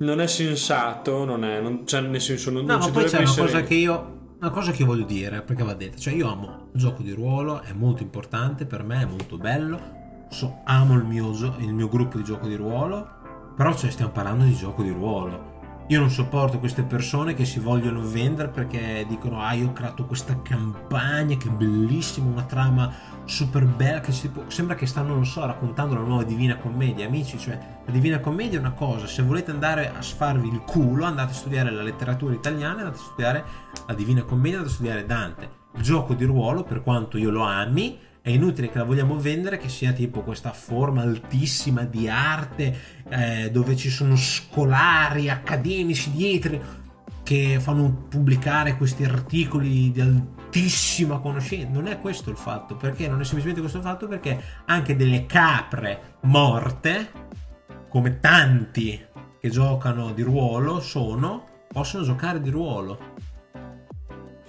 non 0.00 0.20
è 0.20 0.26
sensato 0.26 1.24
non 1.24 1.44
è 1.44 1.60
non, 1.60 1.86
cioè 1.86 2.00
nel 2.00 2.22
senso 2.22 2.50
non, 2.50 2.64
no 2.64 2.78
non 2.78 2.86
ma 2.86 2.90
poi 2.90 3.04
c'è 3.04 3.10
dovrebbe 3.10 3.22
una 3.22 3.30
essere 3.30 3.46
cosa 3.46 3.62
che 3.62 3.74
io 3.74 4.19
una 4.40 4.50
cosa 4.50 4.72
che 4.72 4.84
voglio 4.84 5.04
dire 5.04 5.42
perché 5.42 5.62
va 5.62 5.74
detto 5.74 5.98
cioè 5.98 6.14
io 6.14 6.26
amo 6.26 6.68
il 6.72 6.80
gioco 6.80 7.02
di 7.02 7.12
ruolo 7.12 7.60
è 7.60 7.74
molto 7.74 8.02
importante 8.02 8.64
per 8.64 8.82
me 8.82 9.02
è 9.02 9.04
molto 9.04 9.36
bello. 9.36 9.98
So- 10.30 10.60
amo 10.64 10.94
il 10.94 11.04
mio, 11.04 11.30
il 11.58 11.74
mio 11.74 11.88
gruppo 11.88 12.16
di 12.16 12.24
gioco 12.24 12.46
di 12.46 12.54
ruolo 12.54 13.18
però 13.54 13.74
cioè, 13.74 13.90
stiamo 13.90 14.12
parlando 14.12 14.44
di 14.44 14.54
gioco 14.54 14.82
di 14.82 14.90
ruolo 14.90 15.59
io 15.90 15.98
non 15.98 16.08
sopporto 16.08 16.60
queste 16.60 16.84
persone 16.84 17.34
che 17.34 17.44
si 17.44 17.58
vogliono 17.58 18.00
vendere 18.00 18.48
perché 18.48 19.04
dicono 19.08 19.42
ah 19.42 19.54
io 19.54 19.66
ho 19.68 19.72
creato 19.72 20.04
questa 20.04 20.40
campagna 20.40 21.36
che 21.36 21.48
è 21.48 21.50
bellissima 21.50 22.30
una 22.30 22.44
trama 22.44 22.92
super 23.24 23.64
bella 23.64 23.98
che 23.98 24.12
può- 24.28 24.44
sembra 24.46 24.76
che 24.76 24.86
stanno 24.86 25.14
non 25.14 25.26
so 25.26 25.44
raccontando 25.44 25.94
la 25.94 26.02
nuova 26.02 26.22
Divina 26.22 26.58
Commedia. 26.58 27.06
Amici 27.06 27.38
cioè 27.38 27.58
la 27.84 27.90
Divina 27.90 28.20
Commedia 28.20 28.58
è 28.58 28.60
una 28.60 28.70
cosa 28.70 29.08
se 29.08 29.22
volete 29.22 29.50
andare 29.50 29.92
a 29.92 30.00
sfarvi 30.00 30.46
il 30.46 30.60
culo 30.60 31.06
andate 31.06 31.32
a 31.32 31.34
studiare 31.34 31.72
la 31.72 31.82
letteratura 31.82 32.34
italiana 32.34 32.82
andate 32.82 32.98
a 32.98 33.02
studiare 33.02 33.44
la 33.88 33.94
Divina 33.94 34.22
Commedia 34.22 34.58
andate 34.58 34.72
a 34.72 34.76
studiare 34.76 35.06
Dante. 35.06 35.50
Il 35.74 35.82
gioco 35.82 36.14
di 36.14 36.24
ruolo 36.24 36.62
per 36.62 36.82
quanto 36.82 37.18
io 37.18 37.30
lo 37.30 37.42
ami 37.42 37.98
è 38.22 38.30
inutile 38.30 38.68
che 38.68 38.78
la 38.78 38.84
vogliamo 38.84 39.18
vendere 39.18 39.56
che 39.56 39.68
sia 39.68 39.92
tipo 39.92 40.20
questa 40.22 40.52
forma 40.52 41.02
altissima 41.02 41.84
di 41.84 42.08
arte 42.08 42.76
eh, 43.08 43.50
dove 43.50 43.76
ci 43.76 43.88
sono 43.88 44.14
scolari 44.16 45.30
accademici 45.30 46.10
dietro 46.10 46.78
che 47.22 47.58
fanno 47.60 48.06
pubblicare 48.08 48.76
questi 48.76 49.04
articoli 49.04 49.92
di 49.92 50.00
altissima 50.00 51.18
conoscenza. 51.18 51.72
Non 51.72 51.86
è 51.86 51.98
questo 51.98 52.30
il 52.30 52.36
fatto, 52.36 52.76
perché 52.76 53.06
non 53.06 53.20
è 53.20 53.24
semplicemente 53.24 53.60
questo 53.60 53.78
il 53.78 53.84
fatto, 53.84 54.08
perché 54.08 54.42
anche 54.66 54.96
delle 54.96 55.26
capre 55.26 56.16
morte, 56.22 57.10
come 57.88 58.18
tanti 58.18 59.00
che 59.40 59.48
giocano 59.48 60.12
di 60.12 60.22
ruolo 60.22 60.80
sono, 60.80 61.46
possono 61.72 62.02
giocare 62.02 62.40
di 62.40 62.50
ruolo. 62.50 63.09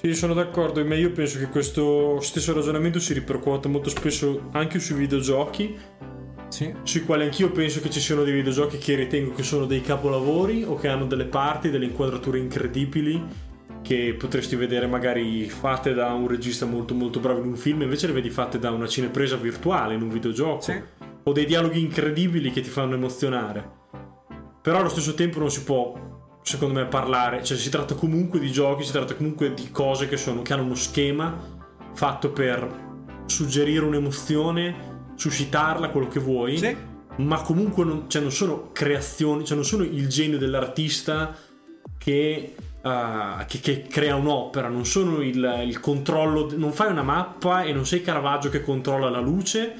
Sì, 0.04 0.16
sono 0.16 0.34
d'accordo, 0.34 0.84
ma 0.84 0.96
io 0.96 1.12
penso 1.12 1.38
che 1.38 1.46
questo 1.46 2.20
stesso 2.22 2.54
ragionamento 2.54 3.00
si 3.00 3.14
ripercuota 3.14 3.70
molto 3.70 3.92
spesso 3.92 4.48
anche 4.54 4.80
sui 4.80 4.96
videogiochi, 4.96 5.78
Sì. 6.48 6.74
sui 6.82 7.04
quali 7.04 7.26
anch'io 7.26 7.52
penso 7.52 7.82
che 7.82 7.92
ci 7.92 8.00
siano 8.00 8.24
dei 8.24 8.34
videogiochi 8.34 8.80
che 8.80 8.96
ritengo 8.96 9.34
che 9.36 9.44
sono 9.44 9.66
dei 9.68 9.82
capolavori 9.82 10.64
o 10.64 10.74
che 10.74 10.88
hanno 10.88 11.06
delle 11.06 11.26
parti, 11.26 11.70
delle 11.70 11.86
inquadrature 11.86 12.40
incredibili 12.40 13.24
che 13.84 14.16
potresti 14.18 14.56
vedere 14.56 14.88
magari 14.88 15.48
fatte 15.48 15.94
da 15.94 16.12
un 16.14 16.28
regista 16.28 16.66
molto 16.66 16.96
molto 16.96 17.20
bravo 17.20 17.40
in 17.42 17.50
un 17.50 17.56
film, 17.56 17.84
invece 17.84 18.08
le 18.08 18.14
vedi 18.14 18.32
fatte 18.32 18.58
da 18.58 18.72
una 18.72 18.88
cinepresa 18.88 19.36
virtuale 19.36 19.94
in 19.94 20.02
un 20.02 20.10
videogioco. 20.10 20.62
Sì. 20.62 20.82
O 21.24 21.32
dei 21.32 21.46
dialoghi 21.46 21.80
incredibili 21.80 22.50
che 22.50 22.62
ti 22.62 22.70
fanno 22.70 22.96
emozionare. 22.96 23.70
Però 24.64 24.80
allo 24.80 24.90
stesso 24.90 25.14
tempo 25.14 25.38
non 25.38 25.52
si 25.52 25.64
può, 25.64 26.11
secondo 26.42 26.80
me, 26.80 26.86
parlare. 26.86 27.44
Cioè, 27.44 27.58
si 27.58 27.70
tratta 27.70 27.96
comunque 27.96 28.40
di 28.40 28.52
giochi, 28.52 28.84
si 28.84 28.92
tratta 28.92 29.16
comunque 29.16 29.54
di 29.54 29.70
cose 29.72 30.08
che, 30.08 30.18
sono, 30.18 30.42
che 30.42 30.54
hanno 30.54 30.64
uno 30.64 30.76
schema 30.76 31.60
fatto 31.94 32.32
per 32.32 32.90
suggerire 33.26 33.86
un'emozione, 33.86 35.14
suscitarla, 35.16 35.90
quello 35.90 36.08
che 36.08 36.20
vuoi. 36.20 36.58
Sì. 36.58 36.76
Ma 37.18 37.42
comunque 37.42 37.84
non, 37.84 38.10
cioè, 38.10 38.22
non 38.22 38.32
sono 38.32 38.72
creazioni, 38.72 39.46
cioè 39.46 39.56
non 39.56 39.66
sono 39.66 39.84
il 39.84 40.08
genio 40.08 40.38
dell'artista 40.38 41.36
che, 41.98 42.56
uh, 42.82 43.46
che, 43.46 43.60
che 43.60 43.82
crea 43.84 44.16
un'opera, 44.16 44.70
non 44.70 44.86
sono 44.86 45.22
il, 45.22 45.64
il 45.66 45.80
controllo, 45.80 46.50
non 46.56 46.72
fai 46.72 46.90
una 46.90 47.04
mappa 47.04 47.64
e 47.64 47.74
non 47.74 47.86
sei 47.86 48.02
Caravaggio 48.02 48.50
che 48.50 48.64
controlla 48.64 49.10
la 49.10 49.20
luce, 49.20 49.76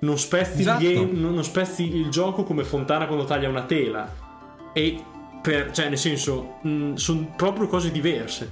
non 0.00 0.16
spezzi, 0.16 0.60
Esatto. 0.60 0.84
il, 0.84 0.94
game, 0.94 1.12
non 1.12 1.34
non 1.34 1.44
spezzi 1.44 1.96
il 1.96 2.08
gioco 2.08 2.44
come 2.44 2.64
Fontana 2.64 3.06
quando 3.06 3.24
taglia 3.24 3.48
una 3.48 3.64
tela. 3.64 4.24
E 4.72 5.02
per, 5.46 5.70
cioè, 5.70 5.88
nel 5.88 5.96
senso, 5.96 6.58
sono 6.94 7.32
proprio 7.36 7.68
cose 7.68 7.92
diverse. 7.92 8.50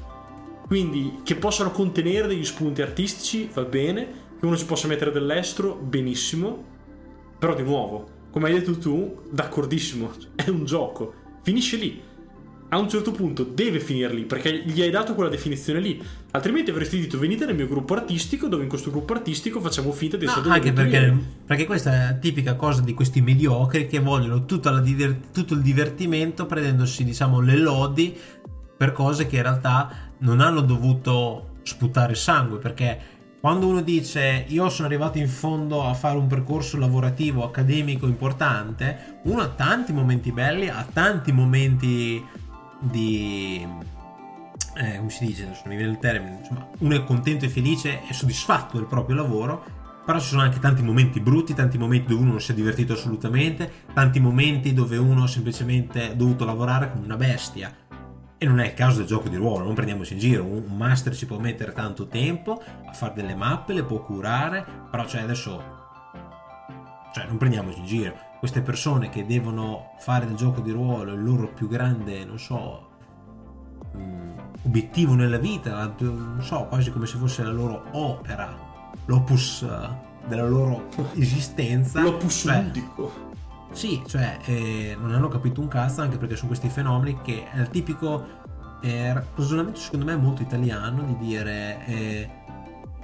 Quindi, 0.65 1.23
che 1.25 1.35
possano 1.35 1.73
contenere 1.73 2.29
degli 2.29 2.45
spunti 2.45 2.83
artistici, 2.83 3.51
va 3.53 3.65
bene. 3.65 4.23
Che 4.39 4.47
uno 4.47 4.57
ci 4.57 4.65
possa 4.65 4.87
mettere 4.87 5.11
dell'estro, 5.11 5.75
benissimo. 5.75 6.63
Però, 7.37 7.53
di 7.57 7.65
nuovo, 7.65 8.07
come 8.31 8.47
hai 8.47 8.55
detto 8.55 8.79
tu, 8.79 9.23
d'accordissimo, 9.29 10.13
è 10.37 10.49
un 10.51 10.65
gioco. 10.65 11.15
Finisce 11.43 11.77
lì. 11.79 12.01
A 12.71 12.79
un 12.79 12.89
certo 12.89 13.13
punto 13.13 13.45
deve 13.45 13.79
finire 13.79 14.13
lì, 14.13 14.25
perché 14.25 14.63
gli 14.65 14.83
hai 14.83 14.91
dato 14.91 15.15
quella 15.15 15.31
definizione 15.31 15.79
lì. 15.79 16.03
Altrimenti 16.33 16.71
avresti 16.71 16.99
detto 16.99 17.19
venite 17.19 17.45
nel 17.47 17.55
mio 17.55 17.69
gruppo 17.69 17.95
artistico, 17.95 18.49
dove 18.49 18.65
in 18.65 18.69
questo 18.69 18.91
gruppo 18.91 19.13
artistico 19.13 19.61
facciamo 19.61 19.93
finta 19.93 20.17
di 20.17 20.25
No, 20.25 20.33
essere 20.33 20.49
anche 20.51 20.73
delle 20.73 20.89
perché, 20.89 21.19
perché 21.47 21.67
questa 21.67 21.93
è 21.93 22.05
la 22.07 22.13
tipica 22.15 22.57
cosa 22.57 22.81
di 22.81 22.93
questi 22.93 23.21
mediocri 23.21 23.87
che 23.87 24.01
vogliono 24.01 24.45
diver- 24.81 25.31
tutto 25.33 25.55
il 25.55 25.61
divertimento 25.61 26.47
prendendosi 26.47 27.05
diciamo 27.05 27.41
le 27.41 27.57
lodi 27.57 28.17
per 28.77 28.93
cose 28.93 29.27
che 29.27 29.37
in 29.37 29.43
realtà 29.43 30.13
non 30.19 30.41
hanno 30.41 30.61
dovuto 30.61 31.51
sputare 31.63 32.15
sangue 32.15 32.59
perché 32.59 33.13
quando 33.41 33.67
uno 33.67 33.83
dice 33.83 34.47
io 34.49 34.69
sono 34.69 34.89
arrivato 34.89 35.19
in 35.19 35.29
fondo 35.29 35.85
a 35.85 35.95
fare 35.95 36.17
un 36.17 36.27
percorso 36.27 36.79
lavorativo 36.79 37.45
accademico 37.45 38.07
importante 38.07 39.21
uno 39.25 39.43
ha 39.43 39.49
tanti 39.49 39.93
momenti 39.93 40.33
belli 40.33 40.69
ha 40.69 40.87
tanti 40.91 41.31
momenti 41.31 42.23
di 42.91 43.67
eh, 44.77 44.97
come 44.97 45.11
si 45.11 45.27
dice, 45.27 45.45
adesso 45.45 45.63
mi 45.67 45.77
viene 45.77 45.93
il 45.93 45.99
termine, 45.99 46.39
insomma, 46.41 46.67
uno 46.79 46.97
è 46.97 47.05
contento 47.05 47.45
e 47.45 47.49
felice 47.49 48.01
e 48.09 48.13
soddisfatto 48.13 48.77
del 48.77 48.87
proprio 48.87 49.17
lavoro, 49.17 49.65
però 50.05 50.19
ci 50.19 50.29
sono 50.29 50.43
anche 50.43 50.59
tanti 50.59 50.83
momenti 50.83 51.21
brutti, 51.21 51.55
tanti 51.55 51.79
momenti 51.79 52.09
dove 52.09 52.23
uno 52.23 52.33
non 52.33 52.41
si 52.41 52.53
è 52.53 52.55
divertito 52.55 52.93
assolutamente, 52.93 53.71
tanti 53.93 54.21
momenti 54.21 54.73
dove 54.75 54.97
uno 54.97 55.25
ha 55.25 55.29
semplicemente 55.29 56.15
dovuto 56.17 56.45
lavorare 56.45 56.91
come 56.91 57.05
una 57.05 57.17
bestia. 57.17 57.73
E 58.37 58.47
non 58.47 58.59
è 58.59 58.67
il 58.67 58.75
caso 58.75 58.99
del 58.99 59.07
gioco 59.07 59.29
di 59.29 59.37
ruolo, 59.37 59.65
non 59.65 59.75
prendiamoci 59.75 60.13
in 60.15 60.19
giro, 60.19 60.45
un 60.45 60.77
master 60.77 61.15
ci 61.15 61.25
può 61.25 61.39
mettere 61.39 61.73
tanto 61.73 62.09
tempo 62.09 62.61
a 62.85 62.93
fare 62.93 63.15
delle 63.15 63.35
mappe, 63.35 63.73
le 63.73 63.85
può 63.85 64.01
curare, 64.01 64.67
però 64.91 65.07
cioè 65.07 65.23
adesso 65.23 65.83
cioè 67.15 67.27
non 67.27 67.39
prendiamoci 67.39 67.79
in 67.79 67.87
giro 67.87 68.33
queste 68.45 68.61
persone 68.61 69.09
che 69.09 69.25
devono 69.25 69.93
fare 69.97 70.27
del 70.27 70.37
gioco 70.37 70.61
di 70.61 70.71
ruolo 70.71 71.15
il 71.15 71.25
loro 71.25 71.49
più 71.49 71.67
grande 71.67 72.27
non 72.27 72.39
so 72.39 72.91
mm, 73.97 74.33
obiettivo 74.67 75.15
nella 75.15 75.39
vita 75.39 75.91
non 76.01 76.43
so 76.43 76.67
quasi 76.67 76.93
come 76.93 77.07
se 77.07 77.17
fosse 77.17 77.43
la 77.43 77.51
loro 77.51 77.85
opera 77.93 78.55
l'opus 79.07 79.63
eh, 79.63 80.29
della 80.29 80.47
loro 80.47 80.89
esistenza 81.17 82.03
L'opus 82.03 82.41
Cioè, 82.41 82.63
ludico. 82.63 83.13
sì, 83.73 84.03
cioè 84.07 84.37
eh, 84.45 84.95
non 85.01 85.15
hanno 85.15 85.29
capito 85.29 85.63
un 85.63 85.69
cazzo 85.69 86.03
anche 86.03 86.19
perché 86.19 86.37
sono 86.37 86.49
questi 86.49 86.69
fenomeni 86.69 87.21
che 87.23 87.51
è 87.51 87.59
il 87.59 87.71
tipico 87.71 88.27
eh, 88.83 89.25
ragionamento 89.35 89.81
secondo 89.81 90.05
me 90.05 90.17
molto 90.17 90.43
italiano 90.43 91.03
di 91.03 91.17
dire 91.17 91.87
eh, 91.87 92.31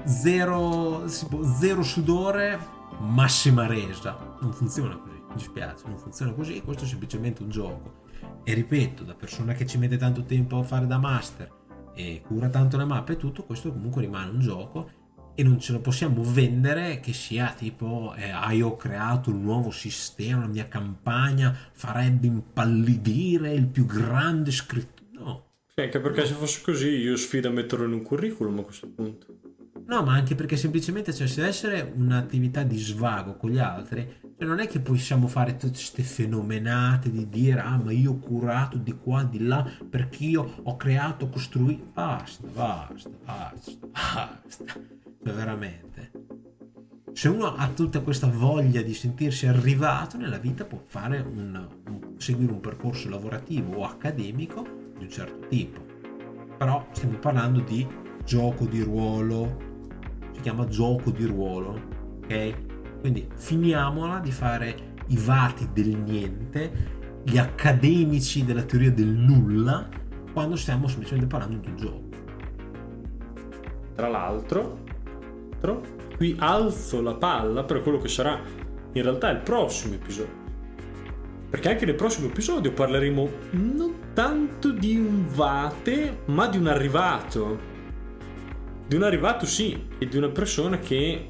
zero, 0.05 1.05
può- 1.30 1.43
zero 1.45 1.82
sudore, 1.82 2.59
massima 2.99 3.66
resa. 3.66 4.36
Non 4.41 4.53
funziona 4.53 4.97
così, 4.97 5.20
mi 5.31 5.37
dispiace, 5.37 5.87
non 5.87 5.97
funziona 5.97 6.33
così, 6.33 6.61
questo 6.61 6.85
è 6.85 6.87
semplicemente 6.87 7.43
un 7.43 7.49
gioco. 7.49 8.03
E 8.45 8.53
ripeto, 8.55 9.05
da 9.05 9.14
persona 9.14 9.53
che 9.55 9.66
ci 9.66 9.78
mette 9.78 9.97
tanto 9.97 10.24
tempo 10.24 10.59
a 10.59 10.62
fare 10.62 10.87
da 10.87 10.99
master 10.99 11.51
e 11.95 12.22
cura 12.24 12.49
tanto 12.49 12.76
le 12.76 12.85
mappe 12.85 13.12
e 13.14 13.16
tutto, 13.16 13.45
questo 13.45 13.72
comunque 13.72 14.03
rimane 14.03 14.31
un 14.31 14.41
gioco 14.41 14.91
e 15.35 15.43
non 15.43 15.59
ce 15.59 15.72
lo 15.72 15.81
possiamo 15.81 16.22
vendere 16.22 17.01
che 17.01 17.12
sia 17.12 17.55
tipo 17.57 18.14
eh, 18.16 18.31
ah 18.31 18.53
io 18.53 18.68
ho 18.68 18.76
creato 18.76 19.31
un 19.31 19.43
nuovo 19.43 19.70
sistema 19.70 20.41
la 20.41 20.49
mia 20.49 20.68
campagna 20.68 21.57
farebbe 21.72 22.26
impallidire 22.26 23.53
il 23.53 23.66
più 23.68 23.87
grande 23.87 24.51
scritto 24.51 25.03
no 25.12 25.47
Sì, 25.74 25.83
anche 25.83 26.01
perché 26.01 26.26
se 26.26 26.35
fosse 26.35 26.61
così 26.62 26.89
io 26.89 27.16
sfido 27.16 27.49
a 27.49 27.53
metterlo 27.53 27.87
in 27.87 27.93
un 27.93 28.03
curriculum 28.03 28.59
a 28.59 28.62
questo 28.64 28.91
punto. 28.91 29.39
no 29.87 30.03
ma 30.03 30.14
anche 30.14 30.35
perché 30.35 30.57
semplicemente 30.57 31.14
cioè, 31.14 31.26
se 31.26 31.37
deve 31.37 31.49
essere 31.49 31.93
un'attività 31.95 32.62
di 32.64 32.76
svago 32.76 33.37
con 33.37 33.51
gli 33.51 33.59
altri 33.59 34.07
cioè, 34.41 34.49
non 34.49 34.59
è 34.59 34.66
che 34.66 34.80
possiamo 34.80 35.26
fare 35.26 35.53
tutte 35.57 35.74
queste 35.74 36.03
fenomenate 36.03 37.11
di 37.11 37.28
dire 37.28 37.61
ah 37.61 37.76
ma 37.76 37.93
io 37.93 38.12
ho 38.12 38.18
curato 38.18 38.78
di 38.78 38.93
qua 38.93 39.22
di 39.22 39.45
là 39.45 39.70
perché 39.88 40.24
io 40.24 40.62
ho 40.62 40.76
creato 40.78 41.28
costruito 41.28 41.91
basta 41.93 42.47
basta 42.47 43.11
basta 43.22 43.70
basta. 43.93 44.64
Cioè, 45.22 45.34
veramente. 45.34 46.11
Se 47.12 47.28
uno 47.28 47.55
ha 47.55 47.68
tutta 47.68 48.01
questa 48.01 48.28
voglia 48.28 48.80
di 48.80 48.95
sentirsi 48.95 49.47
arrivato 49.47 50.16
nella 50.16 50.38
vita 50.38 50.64
può 50.64 50.80
fare 50.86 51.18
un, 51.18 51.68
un- 51.88 52.14
seguire 52.16 52.51
un 52.51 52.61
percorso 52.61 53.11
lavorativo 53.11 53.80
o 53.80 53.84
accademico 53.84 54.66
di 54.97 55.05
un 55.05 55.11
certo 55.11 55.49
tipo. 55.49 55.84
Però 56.57 56.86
stiamo 56.93 57.18
parlando 57.18 57.61
di 57.61 57.86
gioco 58.24 58.64
di 58.64 58.80
ruolo. 58.80 59.68
Si 60.32 60.41
chiama 60.41 60.66
gioco 60.66 61.11
di 61.11 61.26
ruolo 61.26 61.99
ok 62.22 62.70
quindi 63.01 63.26
finiamola 63.34 64.20
di 64.20 64.30
fare 64.30 64.94
i 65.07 65.16
vati 65.16 65.68
del 65.72 65.96
niente 65.96 66.98
gli 67.22 67.38
accademici 67.38 68.44
della 68.44 68.62
teoria 68.62 68.92
del 68.92 69.09
nulla 69.09 69.88
quando 70.32 70.57
stiamo 70.57 70.86
semplicemente 70.86 71.28
parlando 71.28 71.57
di 71.57 71.68
un 71.68 71.76
gioco 71.76 72.09
Tra 73.94 74.09
l'altro, 74.09 74.78
tro- 75.61 75.82
qui 76.16 76.36
alzo 76.38 77.03
la 77.03 77.14
palla 77.14 77.64
per 77.64 77.82
quello 77.82 77.98
che 77.98 78.09
sarà 78.09 78.38
in 78.92 79.03
realtà 79.03 79.30
il 79.30 79.40
prossimo 79.40 79.94
episodio. 79.94 80.38
Perché 81.51 81.70
anche 81.70 81.84
nel 81.84 81.96
prossimo 81.96 82.28
episodio 82.28 82.72
parleremo 82.72 83.30
non 83.53 83.94
tanto 84.14 84.70
di 84.70 84.96
un 84.96 85.26
vate, 85.26 86.20
ma 86.26 86.46
di 86.46 86.59
un 86.59 86.68
arrivato. 86.68 87.68
Di 88.86 88.94
un 88.94 89.03
arrivato 89.03 89.46
sì, 89.46 89.86
e 89.98 90.07
di 90.07 90.16
una 90.16 90.28
persona 90.28 90.78
che 90.78 91.28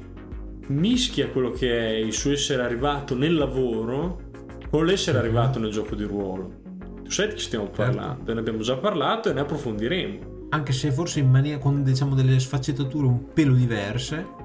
mischia 0.71 1.29
quello 1.29 1.51
che 1.51 1.69
è 1.69 1.89
il 1.91 2.13
suo 2.13 2.31
essere 2.31 2.63
arrivato 2.63 3.15
nel 3.15 3.35
lavoro 3.35 4.29
con 4.69 4.85
l'essere 4.85 5.17
arrivato 5.17 5.59
nel 5.59 5.71
gioco 5.71 5.95
di 5.95 6.03
ruolo. 6.03 6.59
Tu 7.03 7.11
sai 7.11 7.27
di 7.27 7.35
chi 7.35 7.41
stiamo 7.41 7.67
parlando, 7.67 8.33
ne 8.33 8.39
abbiamo 8.39 8.61
già 8.61 8.77
parlato 8.77 9.29
e 9.29 9.33
ne 9.33 9.41
approfondiremo. 9.41 10.29
anche 10.53 10.71
se 10.73 10.91
forse 10.91 11.19
in 11.19 11.29
maniera 11.29 11.59
con 11.59 11.83
diciamo 11.83 12.15
delle 12.15 12.39
sfaccettature 12.39 13.05
un 13.05 13.31
pelo 13.33 13.53
diverse 13.53 14.39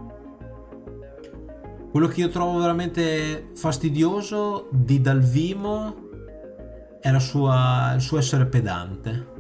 quello 1.91 2.07
che 2.09 2.20
io 2.20 2.29
trovo 2.29 2.59
veramente 2.59 3.51
fastidioso 3.55 4.68
di 4.70 5.01
Dalvimo 5.01 6.05
è 7.01 7.11
la 7.11 7.18
sua, 7.18 7.93
il 7.95 8.03
suo 8.03 8.18
essere 8.18 8.47
pedante 8.47 9.35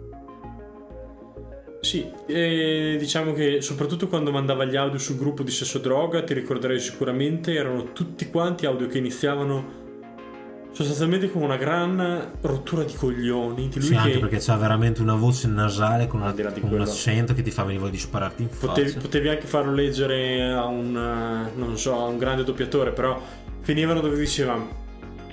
Sì, 1.86 2.04
e 2.26 2.96
diciamo 2.98 3.32
che 3.32 3.60
soprattutto 3.62 4.08
quando 4.08 4.32
mandava 4.32 4.64
gli 4.64 4.74
audio 4.74 4.98
sul 4.98 5.16
gruppo 5.16 5.44
di 5.44 5.52
Sesso 5.52 5.78
Droga, 5.78 6.24
ti 6.24 6.34
ricorderai 6.34 6.80
sicuramente, 6.80 7.54
erano 7.54 7.92
tutti 7.92 8.28
quanti 8.28 8.66
audio 8.66 8.88
che 8.88 8.98
iniziavano 8.98 9.84
sostanzialmente 10.72 11.30
con 11.30 11.42
una 11.42 11.56
gran 11.56 12.32
rottura 12.40 12.82
di 12.82 12.92
coglioni 12.92 13.68
di 13.68 13.74
lui 13.78 13.86
Sì, 13.86 13.92
che 13.92 13.98
anche 13.98 14.18
perché 14.18 14.38
c'ha 14.40 14.56
veramente 14.56 15.00
una 15.00 15.14
voce 15.14 15.46
nasale 15.46 16.08
con, 16.08 16.22
una- 16.22 16.32
con 16.32 16.72
un 16.72 16.80
accento 16.80 17.34
che 17.34 17.42
ti 17.42 17.52
fa 17.52 17.62
venire 17.62 17.78
voglia 17.78 17.92
di 17.92 17.98
spararti 17.98 18.42
in 18.42 18.48
potevi, 18.48 18.88
faccia. 18.88 19.00
potevi 19.00 19.28
anche 19.28 19.46
farlo 19.46 19.72
leggere 19.72 20.42
a 20.52 20.64
un 20.66 20.96
eh, 20.96 21.56
non 21.56 21.78
so, 21.78 21.94
a 21.96 22.06
un 22.06 22.18
grande 22.18 22.42
doppiatore, 22.42 22.90
però 22.90 23.22
finivano 23.60 24.00
dove 24.00 24.18
diceva 24.18 24.84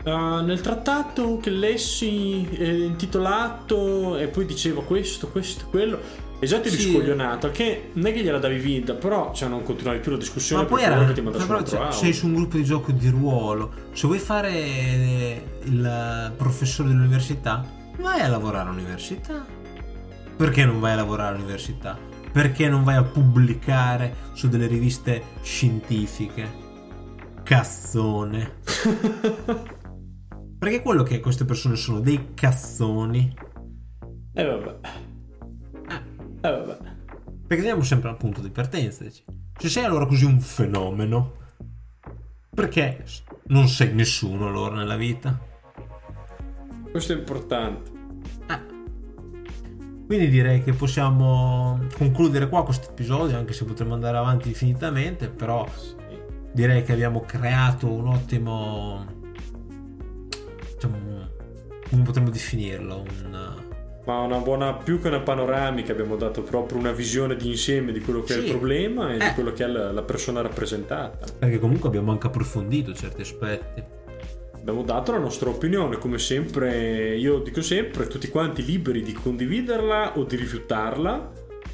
"Ah, 0.06 0.41
nel 0.41 0.62
trattato 0.62 1.39
che 1.41 1.49
lessi 1.49 2.45
è 2.58 2.64
intitolato 2.70 4.18
e 4.18 4.28
poi 4.28 4.45
diceva 4.45 4.84
questo, 4.84 5.30
questo, 5.30 5.66
quello 5.70 5.99
e 6.44 6.46
già 6.46 6.60
ti 6.60 6.70
Sì. 6.70 6.91
scoglionato 6.91 7.52
che 7.52 7.91
non 7.94 8.08
è 8.08 8.14
che 8.14 8.22
gliela 8.22 8.38
davi 8.38 8.58
vinta 8.58 8.94
però 8.96 9.34
cioè, 9.34 9.48
non 9.48 9.64
continuavi 9.64 10.00
più 10.00 10.12
la 10.12 10.18
discussione 10.18 10.64
Ma 10.64 10.68
poi 10.68 10.84
era, 10.84 11.00
loro 11.00 11.14
ti 11.14 11.22
però, 11.22 11.64
cioè, 11.64 11.91
sei 11.91 12.12
su 12.12 12.28
un 12.28 12.34
gruppo 12.34 12.58
di 12.58 12.66
gioco 12.66 12.91
di 12.91 13.08
ruolo. 13.08 13.72
Se 13.94 14.08
vuoi 14.08 14.20
fare 14.20 15.41
il 15.64 16.34
professore 16.36 16.89
dell'università, 16.89 17.66
vai 18.00 18.20
a 18.20 18.28
lavorare 18.28 18.68
all'università. 18.70 19.46
Perché 20.36 20.66
non 20.66 20.82
vai 20.82 20.91
a 20.91 20.96
lavorare 20.96 21.36
all'università? 21.36 21.98
Perché 22.32 22.68
non 22.68 22.84
vai 22.84 22.96
a 22.96 23.04
pubblicare 23.04 24.14
su 24.34 24.50
delle 24.50 24.68
riviste 24.68 25.24
scientifiche? 25.41 26.52
Cazzone. 27.44 28.56
Perché 30.60 30.82
quello 30.82 31.04
che 31.04 31.22
queste 31.22 31.46
persone 31.46 31.76
sono 31.78 32.00
dei 32.02 32.32
cazzoni. 32.34 33.34
E 34.34 34.44
vabbè. 34.44 34.80
E 36.46 36.50
vabbè. 36.52 36.78
Perché 37.48 37.64
andiamo 37.64 37.84
sempre 37.84 38.10
al 38.10 38.18
punto 38.18 38.41
di 38.41 38.50
partenza. 38.50 39.04
dici. 39.04 39.24
Se 39.58 39.70
sei 39.70 39.86
allora 39.86 40.06
così 40.06 40.26
un 40.26 40.41
fenomeno, 40.41 41.38
perché 42.54 43.06
non 43.48 43.68
sei 43.70 43.94
nessuno 43.94 44.48
allora 44.48 44.76
nella 44.76 44.98
vita? 44.98 45.39
Questo 46.91 47.14
è 47.14 47.16
importante. 47.16 47.91
Quindi 50.06 50.30
direi 50.30 50.62
che 50.62 50.74
possiamo 50.74 51.80
concludere 51.98 52.50
qua 52.50 52.66
questo 52.66 52.89
episodio, 52.89 53.38
anche 53.38 53.54
se 53.54 53.64
potremmo 53.64 53.94
andare 53.94 54.18
avanti 54.18 54.50
infinitamente, 54.50 55.30
però 55.30 55.66
Sì. 55.76 55.96
direi 56.52 56.84
che 56.84 56.91
abbiamo 56.91 57.22
creato 57.22 57.89
un 57.89 58.08
ottimo... 58.10 59.06
Diciamo, 60.74 60.98
come 61.89 62.04
potremmo 62.04 62.30
definirlo? 62.30 63.06
Un... 63.24 63.72
Ma 64.06 64.20
una 64.20 64.39
buona, 64.39 64.74
più 64.74 64.99
che 65.01 65.08
una 65.08 65.22
panoramica, 65.22 65.93
abbiamo 65.93 66.18
dato 66.18 66.41
proprio 66.43 66.78
una 66.78 66.91
visione 66.91 67.38
di 67.38 67.47
insieme 67.49 67.93
di 67.93 68.01
quello 68.01 68.22
che 68.22 68.34
è 68.34 68.38
il 68.38 68.43
Sì. 68.43 68.49
problema 68.49 69.14
e 69.14 69.18
di 69.18 69.24
Eh. 69.26 69.34
quello 69.34 69.54
che 69.54 69.64
è 69.64 69.68
la, 69.68 69.91
la 69.93 70.01
persona 70.01 70.41
rappresentata. 70.41 71.26
Perché 71.39 71.58
comunque 71.58 71.88
abbiamo 71.88 72.12
anche 72.12 72.28
approfondito 72.28 72.93
certi 72.93 73.22
aspetti. 73.22 73.82
Abbiamo 74.56 74.84
dato 74.84 75.12
la 75.14 75.20
nostra 75.20 75.49
opinione, 75.49 75.97
come 75.97 76.18
sempre, 76.18 77.16
io 77.16 77.39
dico 77.39 77.62
sempre, 77.62 78.08
tutti 78.08 78.28
quanti 78.30 78.64
liberi 78.66 79.01
di 79.01 79.14
condividerla 79.14 80.18
o 80.18 80.24
di 80.24 80.36
rifiutarla 80.36 81.32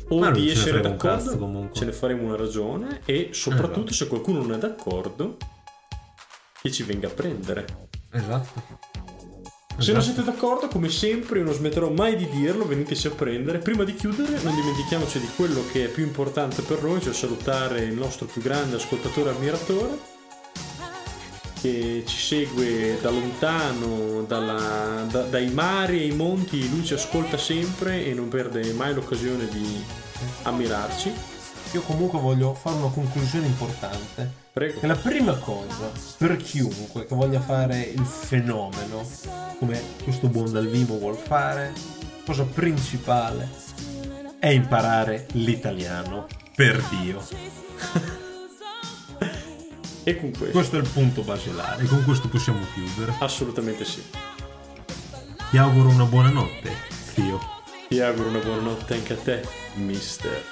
o 0.10 0.20
Ma 0.20 0.32
di 0.32 0.50
essere 0.50 0.82
d'accordo, 0.82 0.98
cazzo, 1.24 1.38
comunque. 1.38 1.76
ce 1.80 1.86
ne 1.86 1.92
faremo 1.92 2.24
una 2.26 2.36
ragione 2.36 3.02
e 3.06 3.30
soprattutto 3.32 3.90
Esatto. 3.90 3.94
se 3.94 4.08
qualcuno 4.08 4.40
non 4.40 4.54
è 4.54 4.58
d'accordo, 4.58 5.38
che 6.62 6.72
ci 6.72 6.84
venga 6.84 7.08
a 7.08 7.12
prendere. 7.12 7.66
Esatto. 8.12 8.89
Se 9.80 9.94
non 9.94 10.02
siete 10.02 10.24
d'accordo, 10.24 10.68
come 10.68 10.90
sempre, 10.90 11.40
io 11.40 11.46
non 11.46 11.54
smetterò 11.54 11.90
mai 11.90 12.18
di 12.18 12.30
dirlo, 12.30 12.66
veniteci 12.66 13.08
a 13.08 13.12
prendere. 13.12 13.60
Prima 13.60 13.86
di 13.86 13.96
chiudere, 13.96 14.38
non 14.44 14.54
dimentichiamoci 14.54 15.20
di 15.20 15.30
quello 15.38 15.64
che 15.72 15.86
è 15.86 15.88
più 15.88 16.04
importante 16.04 16.62
per 16.62 16.84
noi, 16.84 17.02
cioè 17.02 17.14
salutare 17.14 17.84
il 17.84 17.94
nostro 17.94 18.26
più 18.26 18.42
grande 18.42 18.76
ascoltatore 18.76 19.32
e 19.32 19.34
ammiratore, 19.36 19.98
che 21.62 22.04
ci 22.06 22.18
segue 22.18 23.00
da 23.02 23.10
lontano, 23.10 24.24
dalla- 24.28 25.08
da- 25.10 25.24
dai 25.24 25.50
mari 25.50 26.02
e 26.02 26.06
i 26.08 26.16
monti, 26.16 26.70
lui 26.70 26.84
ci 26.86 26.94
ascolta 26.94 27.38
sempre 27.38 28.06
e 28.06 28.14
non 28.14 28.28
perde 28.28 28.74
mai 28.74 28.94
l'occasione 28.94 29.48
di 29.48 29.82
ammirarci. 30.44 31.39
Io 31.72 31.82
comunque 31.82 32.20
voglio 32.20 32.54
fare 32.56 32.78
una 32.78 32.90
conclusione 32.90 33.46
importante. 33.46 34.32
Prego. 34.52 34.80
Che 34.80 34.88
la 34.88 34.96
prima 34.96 35.36
cosa 35.38 35.92
per 36.18 36.36
chiunque 36.38 37.06
che 37.06 37.14
voglia 37.14 37.40
fare 37.40 37.82
il 37.82 38.04
fenomeno, 38.04 39.08
come 39.60 39.80
questo 40.04 40.28
buon 40.28 40.52
Dal 40.52 40.68
Vivo 40.68 40.98
vuol 40.98 41.16
fare, 41.16 41.74
cosa 42.26 42.44
principale 42.44 43.48
è 44.40 44.48
imparare 44.48 45.28
l'italiano. 45.34 46.26
Per 46.56 46.84
Dio. 46.90 47.22
E 50.02 50.16
con 50.18 50.32
questo, 50.32 50.58
Questo 50.58 50.78
è 50.78 50.80
il 50.80 50.90
punto 50.90 51.22
basilare. 51.22 51.84
E 51.84 51.86
con 51.86 52.04
questo 52.04 52.30
possiamo 52.30 52.66
chiudere. 52.74 53.14
assolutamente 53.20 53.86
sì. 53.86 54.02
Ti 55.52 55.58
auguro 55.58 55.90
una 55.90 56.06
buona 56.06 56.30
notte, 56.30 56.72
zio. 57.14 57.40
Ti 57.90 58.00
auguro 58.00 58.30
una 58.30 58.40
buona 58.40 58.62
notte 58.62 58.94
anche 58.96 59.14
a 59.14 59.18
te, 59.18 59.48
mister. 59.76 60.44